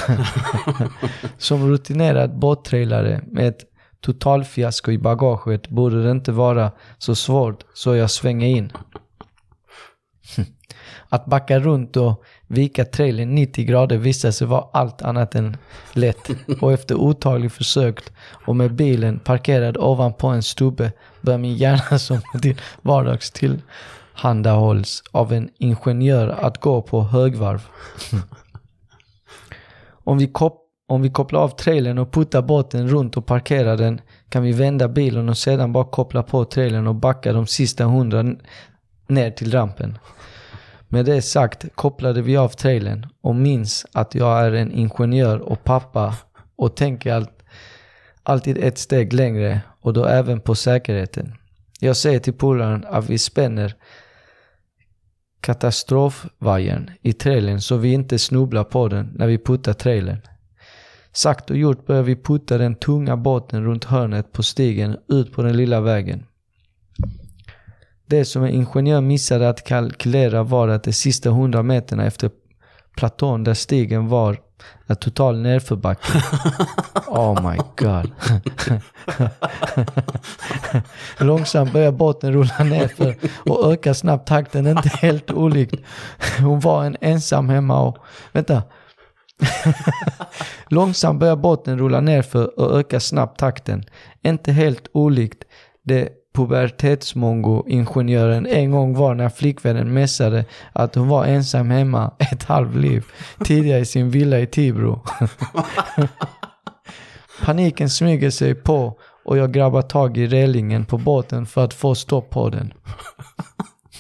Som 1.39 1.71
rutinerad 1.71 2.39
båttrailare 2.39 3.21
med 3.27 3.49
ett 3.49 3.65
totalfiasko 4.01 4.91
i 4.91 4.99
bagaget 4.99 5.69
borde 5.69 6.05
det 6.05 6.11
inte 6.11 6.33
vara 6.33 6.71
så 6.99 7.15
svårt 7.15 7.65
så 7.75 7.97
jag 7.97 8.11
svänger 8.11 8.47
in. 8.47 8.73
Att 11.09 11.27
backa 11.27 11.59
runt 11.59 11.97
och 11.97 12.25
vika 12.47 12.85
trailern 12.85 13.35
90 13.35 13.65
grader 13.65 13.97
visade 13.97 14.33
sig 14.33 14.47
vara 14.47 14.65
allt 14.73 15.03
annat 15.03 15.35
än 15.35 15.57
lätt. 15.93 16.31
Och 16.61 16.73
efter 16.73 16.95
otaliga 16.95 17.51
försök 17.51 18.01
och 18.47 18.57
med 18.57 18.75
bilen 18.75 19.19
parkerad 19.19 19.77
ovanpå 19.77 20.27
en 20.27 20.43
stubbe 20.43 20.93
bör 21.21 21.39
min 21.39 21.55
hjärna 21.55 21.99
som 21.99 22.21
till 22.43 22.61
vardags 22.83 23.31
tillhandahålls 23.31 25.03
av 25.11 25.33
en 25.33 25.51
ingenjör 25.59 26.29
att 26.29 26.61
gå 26.61 26.83
på 26.83 27.03
högvarv. 27.03 27.63
Om 30.05 30.19
vi, 30.19 30.27
kop 30.27 30.67
om 30.89 31.03
vi 31.03 31.11
kopplar 31.11 31.41
av 31.41 31.49
trailern 31.49 31.99
och 31.99 32.13
puttar 32.13 32.43
båten 32.43 32.89
runt 32.89 33.17
och 33.17 33.27
parkerar 33.27 33.77
den 33.77 34.01
kan 34.29 34.43
vi 34.43 34.53
vända 34.53 34.89
bilen 34.89 35.29
och 35.29 35.39
sedan 35.39 35.73
bara 35.73 35.85
koppla 35.85 36.23
på 36.23 36.45
trailern 36.45 36.87
och 36.87 36.95
backa 36.95 37.33
de 37.33 37.47
sista 37.47 37.85
hundra 37.85 38.25
ner 39.07 39.31
till 39.31 39.53
rampen. 39.53 39.99
Med 40.89 41.05
det 41.05 41.23
sagt 41.23 41.65
kopplade 41.75 42.23
vi 42.23 42.37
av 42.37 42.49
trailern 42.49 43.07
och 43.21 43.35
minns 43.35 43.87
att 43.93 44.15
jag 44.15 44.41
är 44.41 44.53
en 44.53 44.73
ingenjör 44.73 45.39
och 45.39 45.65
pappa 45.65 46.15
och 46.57 46.77
tänker 46.77 47.13
allt, 47.13 47.43
alltid 48.23 48.59
ett 48.59 48.79
steg 48.79 49.13
längre 49.13 49.61
och 49.81 49.93
då 49.93 50.05
även 50.05 50.41
på 50.41 50.55
säkerheten. 50.55 51.35
Jag 51.81 51.97
säger 51.97 52.19
till 52.19 52.33
polaren 52.33 52.85
att 52.89 53.09
vi 53.09 53.19
spänner 53.19 53.75
katastrofvajern 55.41 56.91
i 57.03 57.13
trailern 57.13 57.61
så 57.61 57.77
vi 57.77 57.93
inte 57.93 58.19
snubblar 58.19 58.65
på 58.65 58.89
den 58.89 59.13
när 59.15 59.27
vi 59.27 59.39
puttar 59.39 59.73
trailern. 59.73 60.21
Sagt 61.13 61.51
och 61.51 61.57
gjort 61.57 61.87
börjar 61.87 62.03
vi 62.03 62.17
putta 62.17 62.59
den 62.59 62.75
tunga 62.75 63.17
båten 63.17 63.65
runt 63.65 63.85
hörnet 63.85 64.33
på 64.33 64.43
stigen 64.43 64.97
ut 65.09 65.33
på 65.33 65.43
den 65.43 65.57
lilla 65.57 65.81
vägen. 65.81 66.27
Det 68.07 68.25
som 68.25 68.45
en 68.45 68.51
ingenjör 68.51 69.01
missade 69.01 69.49
att 69.49 69.65
kalkylera 69.65 70.43
var 70.43 70.69
att 70.69 70.85
de 70.85 70.93
sista 70.93 71.31
hundra 71.31 71.63
meterna 71.63 72.07
efter 72.07 72.31
platån 72.97 73.45
där 73.45 73.55
stigen 73.55 74.09
var 74.09 74.39
är 74.87 74.95
total 74.95 75.39
nerförbacke. 75.39 76.23
Oh 77.07 77.51
my 77.51 77.59
god. 77.77 78.13
Långsamt 81.19 81.73
börjar 81.73 81.93
båten 81.93 82.33
rulla 82.33 82.59
nerför 82.59 83.15
och 83.51 83.73
ökar 83.73 83.93
snabbt 83.93 84.29
takten, 84.29 84.67
inte 84.67 84.89
helt 84.89 85.31
olikt. 85.31 85.75
Hon 86.39 86.61
var 86.61 86.85
en 86.85 86.97
ensam 87.01 87.49
hemma 87.49 87.81
och... 87.81 87.99
Vänta. 88.33 88.63
Långsamt 90.69 91.21
börjar 91.21 91.37
båten 91.37 91.79
rulla 91.79 92.01
nerför 92.01 92.61
och 92.61 92.79
ökar 92.79 92.99
snabbt 92.99 93.41
takten. 93.41 93.85
Inte 94.23 94.53
helt 94.53 94.89
olikt 94.93 95.45
det 95.83 96.09
pubertetsmongo-ingenjören 96.35 98.47
en 98.47 98.71
gång 98.71 98.95
var 98.95 99.15
när 99.15 99.29
flickvännen 99.29 99.93
messade 99.93 100.45
att 100.73 100.95
hon 100.95 101.09
var 101.09 101.25
ensam 101.25 101.71
hemma 101.71 102.15
ett 102.19 102.45
halvliv 102.45 103.05
tidigare 103.45 103.81
i 103.81 103.85
sin 103.85 104.11
villa 104.11 104.39
i 104.39 104.47
Tibro. 104.47 105.01
Paniken 107.45 107.91
smyger 107.91 108.31
sig 108.31 108.55
på 108.55 108.99
och 109.25 109.37
jag 109.37 109.53
grabbar 109.53 109.83
tag 109.83 110.19
i 110.19 110.27
relingen 110.27 110.85
på 110.85 110.99
båten 110.99 111.47
för 111.47 111.65
att 111.65 111.75
få 111.75 111.95
stopp 111.95 112.31
på 112.31 112.51
den. 112.51 112.73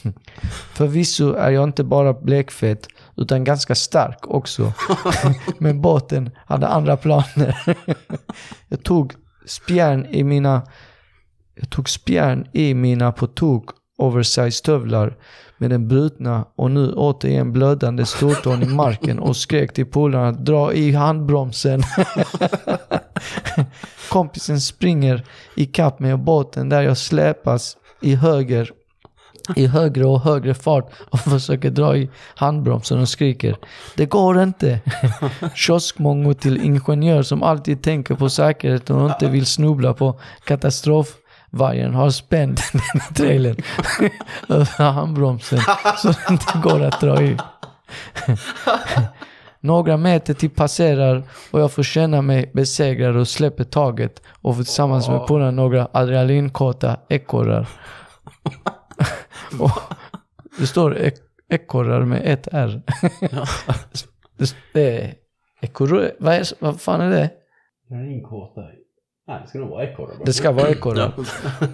Förvisso 0.75 1.35
är 1.35 1.51
jag 1.51 1.65
inte 1.65 1.85
bara 1.85 2.13
blekfet 2.13 2.89
utan 3.17 3.45
ganska 3.45 3.75
stark 3.75 4.19
också. 4.23 4.73
Men 5.59 5.81
båten 5.81 6.31
hade 6.47 6.69
andra 6.69 6.97
planer. 6.97 7.77
jag 8.69 8.83
tog 8.83 9.15
spjärn 9.47 10.07
i 10.07 10.25
mina 10.25 10.63
jag 11.61 11.71
tog 11.71 11.89
spjärn 11.89 12.47
i 12.53 12.75
mina 12.75 13.13
på 13.13 13.27
tok 13.27 13.71
oversized 13.99 14.55
stövlar 14.55 15.17
med 15.59 15.71
den 15.71 15.89
brutna 15.89 16.45
och 16.57 16.71
nu 16.71 16.93
återigen 16.93 17.53
blödande 17.53 18.07
stortån 18.07 18.63
i 18.63 18.67
marken 18.67 19.19
och 19.19 19.37
skrek 19.37 19.75
till 19.75 19.87
polarna 19.87 20.29
att 20.29 20.45
dra 20.45 20.73
i 20.73 20.93
handbromsen. 20.93 21.83
Kompisen 24.11 24.61
springer 24.61 25.25
i 25.57 25.67
kapp 25.67 26.01
mig 26.01 26.13
och 26.13 26.19
båten 26.19 26.69
där 26.69 26.83
jag 26.83 26.97
släpas 26.97 27.77
i 28.01 28.15
höger 28.15 28.71
i 29.57 29.67
högre 29.67 30.05
och 30.05 30.21
högre 30.21 30.55
fart 30.55 30.93
och 31.11 31.21
försöker 31.21 31.71
dra 31.71 31.97
i 31.97 32.11
handbromsen 32.35 32.99
och 32.99 33.09
skriker 33.09 33.57
Det 33.97 34.07
går 34.07 34.43
inte! 34.43 34.81
Kioskmongo 35.55 36.35
till 36.35 36.65
ingenjör 36.65 37.23
som 37.23 37.43
alltid 37.43 37.83
tänker 37.83 38.15
på 38.15 38.29
säkerheten 38.29 38.97
och 38.97 39.11
inte 39.11 39.29
vill 39.29 39.47
snubbla 39.47 39.95
på 39.95 40.21
katastrof 40.45 41.17
vargen 41.51 41.95
har 41.95 42.11
spänt 42.11 42.63
den 42.73 42.81
i 42.81 43.15
trailern 43.15 43.57
över 44.49 44.91
handbromsen 44.91 45.59
så 45.97 46.09
det 46.09 46.31
inte 46.31 46.59
går 46.63 46.83
att 46.83 47.01
dra 47.01 47.23
i. 47.23 47.37
Några 49.61 49.97
meter 49.97 50.35
till 50.35 50.51
passerar 50.51 51.23
och 51.51 51.61
jag 51.61 51.73
får 51.73 51.83
känna 51.83 52.23
mig 52.23 52.51
besegrad 52.55 53.17
och 53.17 53.29
släpper 53.29 53.65
taget 53.65 54.23
och 54.43 54.57
får 54.57 54.63
tillsammans 54.63 55.09
med 55.09 55.27
polarna 55.27 55.51
några 55.51 55.89
adrenalinkåta 55.93 57.01
ekorrar. 57.09 57.69
det 60.59 60.67
står 60.67 60.99
ek 60.99 61.15
ekorrar 61.49 62.05
med 62.05 62.23
ett 62.25 62.49
R. 62.53 62.83
det 64.73 65.03
är 65.03 65.15
ekorre, 65.61 66.13
vad, 66.19 66.47
vad 66.59 66.81
fan 66.81 67.01
är 67.01 67.11
det? 67.11 67.31
Adrenalinkåta. 67.91 68.80
Nej, 69.31 69.39
det 69.43 69.49
ska 69.49 69.59
nog 69.59 69.69
vara 69.69 69.85
ekorre. 69.85 70.11
Det 70.25 70.33
ska 70.33 70.53
vara 70.53 70.69
ekorre. 70.69 71.13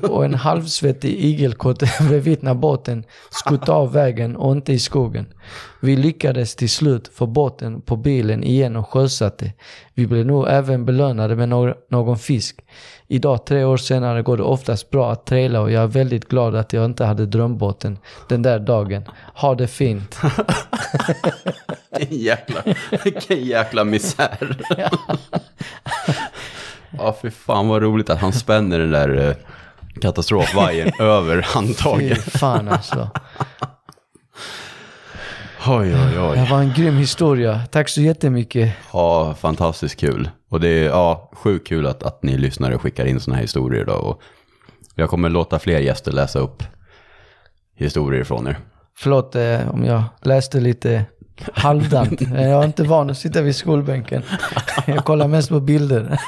och 0.08 0.24
en 0.24 0.34
halvsvettig 0.34 1.24
igelkott 1.24 1.82
bredvid 2.08 2.42
när 2.42 2.54
båten 2.54 3.04
skutt 3.30 3.68
av 3.68 3.92
vägen 3.92 4.36
och 4.36 4.52
inte 4.52 4.72
i 4.72 4.78
skogen. 4.78 5.26
Vi 5.80 5.96
lyckades 5.96 6.56
till 6.56 6.70
slut 6.70 7.08
få 7.08 7.26
båten 7.26 7.80
på 7.80 7.96
bilen 7.96 8.44
igen 8.44 8.76
och 8.76 8.88
sjösatte. 8.88 9.52
Vi 9.94 10.06
blev 10.06 10.26
nog 10.26 10.48
även 10.48 10.84
belönade 10.84 11.36
med 11.36 11.48
någon 11.90 12.18
fisk. 12.18 12.60
Idag, 13.08 13.46
tre 13.46 13.64
år 13.64 13.76
senare, 13.76 14.22
går 14.22 14.36
det 14.36 14.42
oftast 14.42 14.90
bra 14.90 15.12
att 15.12 15.26
traila 15.26 15.60
och 15.60 15.70
jag 15.70 15.82
är 15.82 15.86
väldigt 15.86 16.28
glad 16.28 16.54
att 16.54 16.72
jag 16.72 16.84
inte 16.84 17.04
hade 17.04 17.26
drömbåten 17.26 17.98
den 18.28 18.42
där 18.42 18.58
dagen. 18.58 19.04
Ha 19.34 19.54
det 19.54 19.66
fint. 19.66 20.18
vilken, 21.98 22.18
jäkla, 22.18 22.62
vilken 23.04 23.44
jäkla 23.44 23.84
misär. 23.84 24.56
Ja, 26.90 27.12
för 27.12 27.30
fan 27.30 27.68
vad 27.68 27.82
roligt 27.82 28.10
att 28.10 28.18
han 28.18 28.32
spänner 28.32 28.78
den 28.78 28.90
där 28.90 29.28
eh, 29.28 29.36
katastrofvajern 30.00 30.92
över 31.00 31.42
handtaget. 31.42 32.22
Fy 32.22 32.30
fan 32.30 32.68
alltså. 32.68 33.10
Oj, 35.68 35.94
oj, 35.94 36.20
oj. 36.20 36.38
Det 36.38 36.46
var 36.50 36.60
en 36.60 36.72
grym 36.76 36.96
historia. 36.96 37.60
Tack 37.70 37.88
så 37.88 38.00
jättemycket. 38.00 38.74
Ja, 38.92 39.34
fantastiskt 39.34 40.00
kul. 40.00 40.30
Och 40.48 40.60
det 40.60 40.68
är 40.68 40.84
ja, 40.84 41.30
sjukt 41.32 41.68
kul 41.68 41.86
att, 41.86 42.02
att 42.02 42.22
ni 42.22 42.38
lyssnar 42.38 42.70
och 42.70 42.82
skickar 42.82 43.04
in 43.04 43.20
sådana 43.20 43.36
här 43.36 43.42
historier. 43.42 43.84
Då. 43.84 43.92
Och 43.92 44.22
jag 44.94 45.10
kommer 45.10 45.28
låta 45.28 45.58
fler 45.58 45.78
gäster 45.78 46.12
läsa 46.12 46.38
upp 46.38 46.62
historier 47.74 48.24
från 48.24 48.46
er. 48.46 48.58
Förlåt 48.98 49.34
eh, 49.34 49.70
om 49.70 49.84
jag 49.84 50.02
läste 50.22 50.60
lite 50.60 51.04
halvdant. 51.54 52.20
Jag 52.20 52.40
är 52.40 52.64
inte 52.64 52.82
van 52.82 53.10
att 53.10 53.18
sitta 53.18 53.42
vid 53.42 53.56
skolbänken. 53.56 54.22
Jag 54.86 55.04
kollar 55.04 55.28
mest 55.28 55.48
på 55.48 55.60
bilder. 55.60 56.18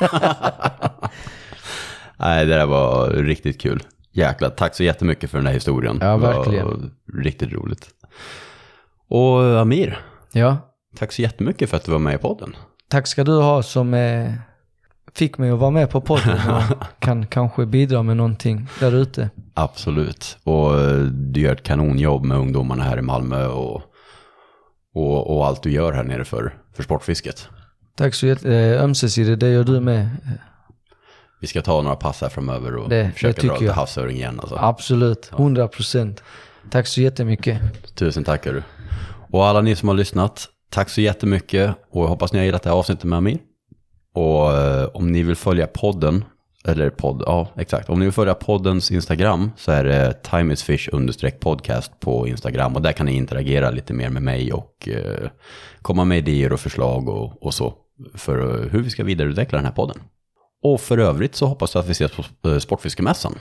Nej, 2.16 2.46
det 2.46 2.54
där 2.54 2.66
var 2.66 3.08
riktigt 3.10 3.60
kul. 3.60 3.82
Jäklar, 4.12 4.50
tack 4.50 4.74
så 4.74 4.82
jättemycket 4.82 5.30
för 5.30 5.38
den 5.38 5.46
här 5.46 5.54
historien. 5.54 5.98
Ja, 6.00 6.16
verkligen. 6.16 6.66
Det 6.66 6.72
var 6.72 6.90
riktigt 7.22 7.52
roligt. 7.52 7.88
Och 9.08 9.60
Amir, 9.60 9.98
Ja, 10.32 10.56
tack 10.96 11.12
så 11.12 11.22
jättemycket 11.22 11.70
för 11.70 11.76
att 11.76 11.84
du 11.84 11.92
var 11.92 11.98
med 11.98 12.14
i 12.14 12.18
podden. 12.18 12.56
tack 12.90 13.06
ska 13.06 13.24
du 13.24 13.32
ha 13.40 13.62
som 13.62 13.94
är 13.94 14.34
fick 15.14 15.38
mig 15.38 15.50
att 15.50 15.58
vara 15.58 15.70
med 15.70 15.90
på 15.90 16.00
podden 16.00 16.38
och 16.50 16.62
kan 17.00 17.26
kanske 17.26 17.66
bidra 17.66 18.02
med 18.02 18.16
någonting 18.16 18.66
där 18.80 18.94
ute. 18.94 19.30
Absolut. 19.54 20.38
Och 20.44 20.80
eh, 20.80 20.98
du 21.04 21.40
gör 21.40 21.52
ett 21.52 21.62
kanonjobb 21.62 22.24
med 22.24 22.38
ungdomarna 22.38 22.84
här 22.84 22.98
i 22.98 23.02
Malmö 23.02 23.46
och, 23.46 23.82
och, 24.94 25.36
och 25.36 25.46
allt 25.46 25.62
du 25.62 25.70
gör 25.72 25.92
här 25.92 26.04
nere 26.04 26.24
för, 26.24 26.54
för 26.76 26.82
sportfisket. 26.82 27.48
Tack 27.96 28.14
så 28.14 28.26
jättemycket. 28.26 28.76
Eh, 28.78 28.84
ömsesidigt, 28.84 29.40
det 29.40 29.48
gör 29.48 29.64
du 29.64 29.80
med. 29.80 30.08
Vi 31.40 31.46
ska 31.46 31.62
ta 31.62 31.82
några 31.82 31.96
pass 31.96 32.20
här 32.20 32.28
framöver 32.28 32.76
och 32.76 32.88
Det- 32.88 33.02
det 33.02 33.10
försöka 33.12 33.40
tycker 33.40 33.54
dra 33.54 33.60
lite 33.60 33.72
havsöring 33.72 34.16
igen. 34.16 34.40
Alltså. 34.40 34.56
Absolut, 34.60 35.30
100 35.32 35.68
procent. 35.68 36.22
Tack 36.70 36.86
så 36.86 37.00
jättemycket. 37.00 37.60
Tusen 37.94 38.24
tack 38.24 38.44
du. 38.44 38.62
Och 39.30 39.46
alla 39.46 39.60
ni 39.60 39.76
som 39.76 39.88
har 39.88 39.96
lyssnat, 39.96 40.48
tack 40.70 40.88
så 40.88 41.00
jättemycket. 41.00 41.74
Och 41.90 42.02
jag 42.02 42.08
hoppas 42.08 42.32
ni 42.32 42.38
har 42.38 42.46
gillat 42.46 42.62
det 42.62 42.68
här 42.70 42.76
avsnittet 42.76 43.04
med 43.04 43.22
mig. 43.22 43.42
Och 44.14 44.52
eh, 44.52 44.84
om 44.94 45.12
ni 45.12 45.22
vill 45.22 45.36
följa 45.36 45.66
podden, 45.66 46.24
eller 46.64 46.90
podd, 46.90 47.22
ja 47.26 47.48
exakt. 47.56 47.88
Om 47.88 47.98
ni 47.98 48.04
vill 48.04 48.12
följa 48.12 48.34
poddens 48.34 48.90
Instagram 48.90 49.50
så 49.56 49.72
är 49.72 49.84
det 49.84 50.22
timeisfish 50.22 50.88
podcast 51.40 52.00
på 52.00 52.28
Instagram. 52.28 52.76
Och 52.76 52.82
där 52.82 52.92
kan 52.92 53.06
ni 53.06 53.12
interagera 53.12 53.70
lite 53.70 53.92
mer 53.92 54.10
med 54.10 54.22
mig 54.22 54.52
och 54.52 54.88
eh, 54.88 55.30
komma 55.82 56.04
med 56.04 56.18
idéer 56.18 56.52
och 56.52 56.60
förslag 56.60 57.08
och, 57.08 57.42
och 57.42 57.54
så. 57.54 57.74
För 58.14 58.64
eh, 58.64 58.70
hur 58.70 58.82
vi 58.82 58.90
ska 58.90 59.04
vidareutveckla 59.04 59.58
den 59.58 59.64
här 59.64 59.72
podden. 59.72 59.96
Och 60.62 60.80
för 60.80 60.98
övrigt 60.98 61.34
så 61.34 61.46
hoppas 61.46 61.74
jag 61.74 61.82
att 61.82 61.88
vi 61.88 61.92
ses 61.92 62.12
på 62.12 62.48
eh, 62.50 62.58
Sportfiskemässan. 62.58 63.34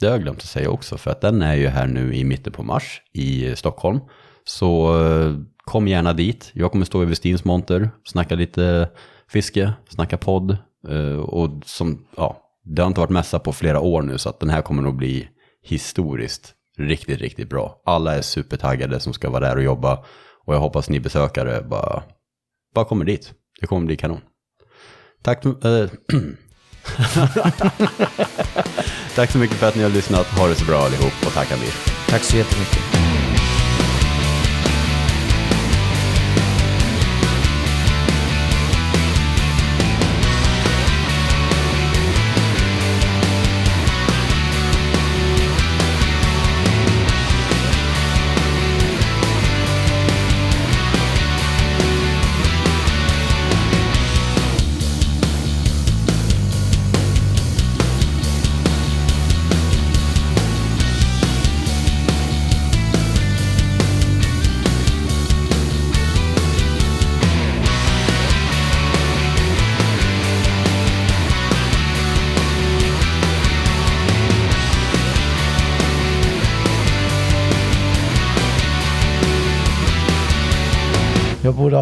Det 0.00 0.06
har 0.06 0.12
jag 0.12 0.22
glömt 0.22 0.38
att 0.38 0.44
säga 0.44 0.70
också, 0.70 0.98
för 0.98 1.10
att 1.10 1.20
den 1.20 1.42
är 1.42 1.54
ju 1.54 1.66
här 1.68 1.86
nu 1.86 2.14
i 2.14 2.24
mitten 2.24 2.52
på 2.52 2.62
mars 2.62 3.02
i 3.14 3.48
eh, 3.48 3.54
Stockholm. 3.54 4.00
Så 4.44 5.00
eh, 5.06 5.34
kom 5.64 5.88
gärna 5.88 6.12
dit. 6.12 6.50
Jag 6.54 6.72
kommer 6.72 6.84
stå 6.86 7.02
i 7.02 7.06
Westins 7.06 7.44
monter, 7.44 7.90
snacka 8.04 8.34
lite 8.34 8.88
fiske, 9.28 9.72
snacka 9.88 10.16
podd. 10.16 10.56
eh, 10.88 11.18
Och 11.18 11.50
som, 11.64 12.06
ja, 12.16 12.42
det 12.68 12.82
har 12.82 12.86
inte 12.86 13.00
varit 13.00 13.10
mässa 13.10 13.38
på 13.38 13.52
flera 13.52 13.80
år 13.80 14.02
nu, 14.02 14.18
så 14.18 14.28
att 14.28 14.40
den 14.40 14.50
här 14.50 14.62
kommer 14.62 14.82
nog 14.82 14.96
bli 14.96 15.28
historiskt 15.62 16.54
riktigt, 16.78 17.20
riktigt 17.20 17.48
bra. 17.48 17.82
Alla 17.84 18.14
är 18.14 18.22
supertaggade 18.22 19.00
som 19.00 19.12
ska 19.12 19.30
vara 19.30 19.48
där 19.48 19.56
och 19.56 19.62
jobba. 19.62 20.04
Och 20.46 20.54
jag 20.54 20.60
hoppas 20.60 20.88
ni 20.88 21.00
besökare 21.00 21.62
bara, 21.62 22.02
bara 22.74 22.84
kommer 22.84 23.04
dit. 23.04 23.32
Det 23.60 23.66
kommer 23.66 23.86
bli 23.86 23.96
kanon. 23.96 24.20
Tack, 25.22 25.44
äh, 25.44 25.52
tack 29.14 29.30
så 29.30 29.38
mycket 29.38 29.56
för 29.56 29.68
att 29.68 29.76
ni 29.76 29.82
har 29.82 29.90
lyssnat. 29.90 30.26
Ha 30.26 30.48
det 30.48 30.54
så 30.54 30.64
bra 30.64 30.78
allihop 30.78 31.26
och 31.26 31.32
tack 31.32 31.52
Amir. 31.52 31.74
Tack 32.08 32.22
så 32.22 32.36
jättemycket. 32.36 32.97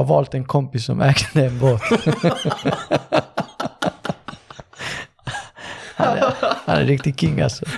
Valt 0.06 0.34
en 0.34 0.44
kompis 0.44 0.84
som 0.84 1.00
ägde 1.00 1.46
en 1.46 1.58
båt. 1.58 1.82
han, 5.96 6.18
är, 6.18 6.34
han 6.66 6.76
är 6.76 6.84
riktig 6.84 7.20
king 7.20 7.40
alltså. 7.40 7.64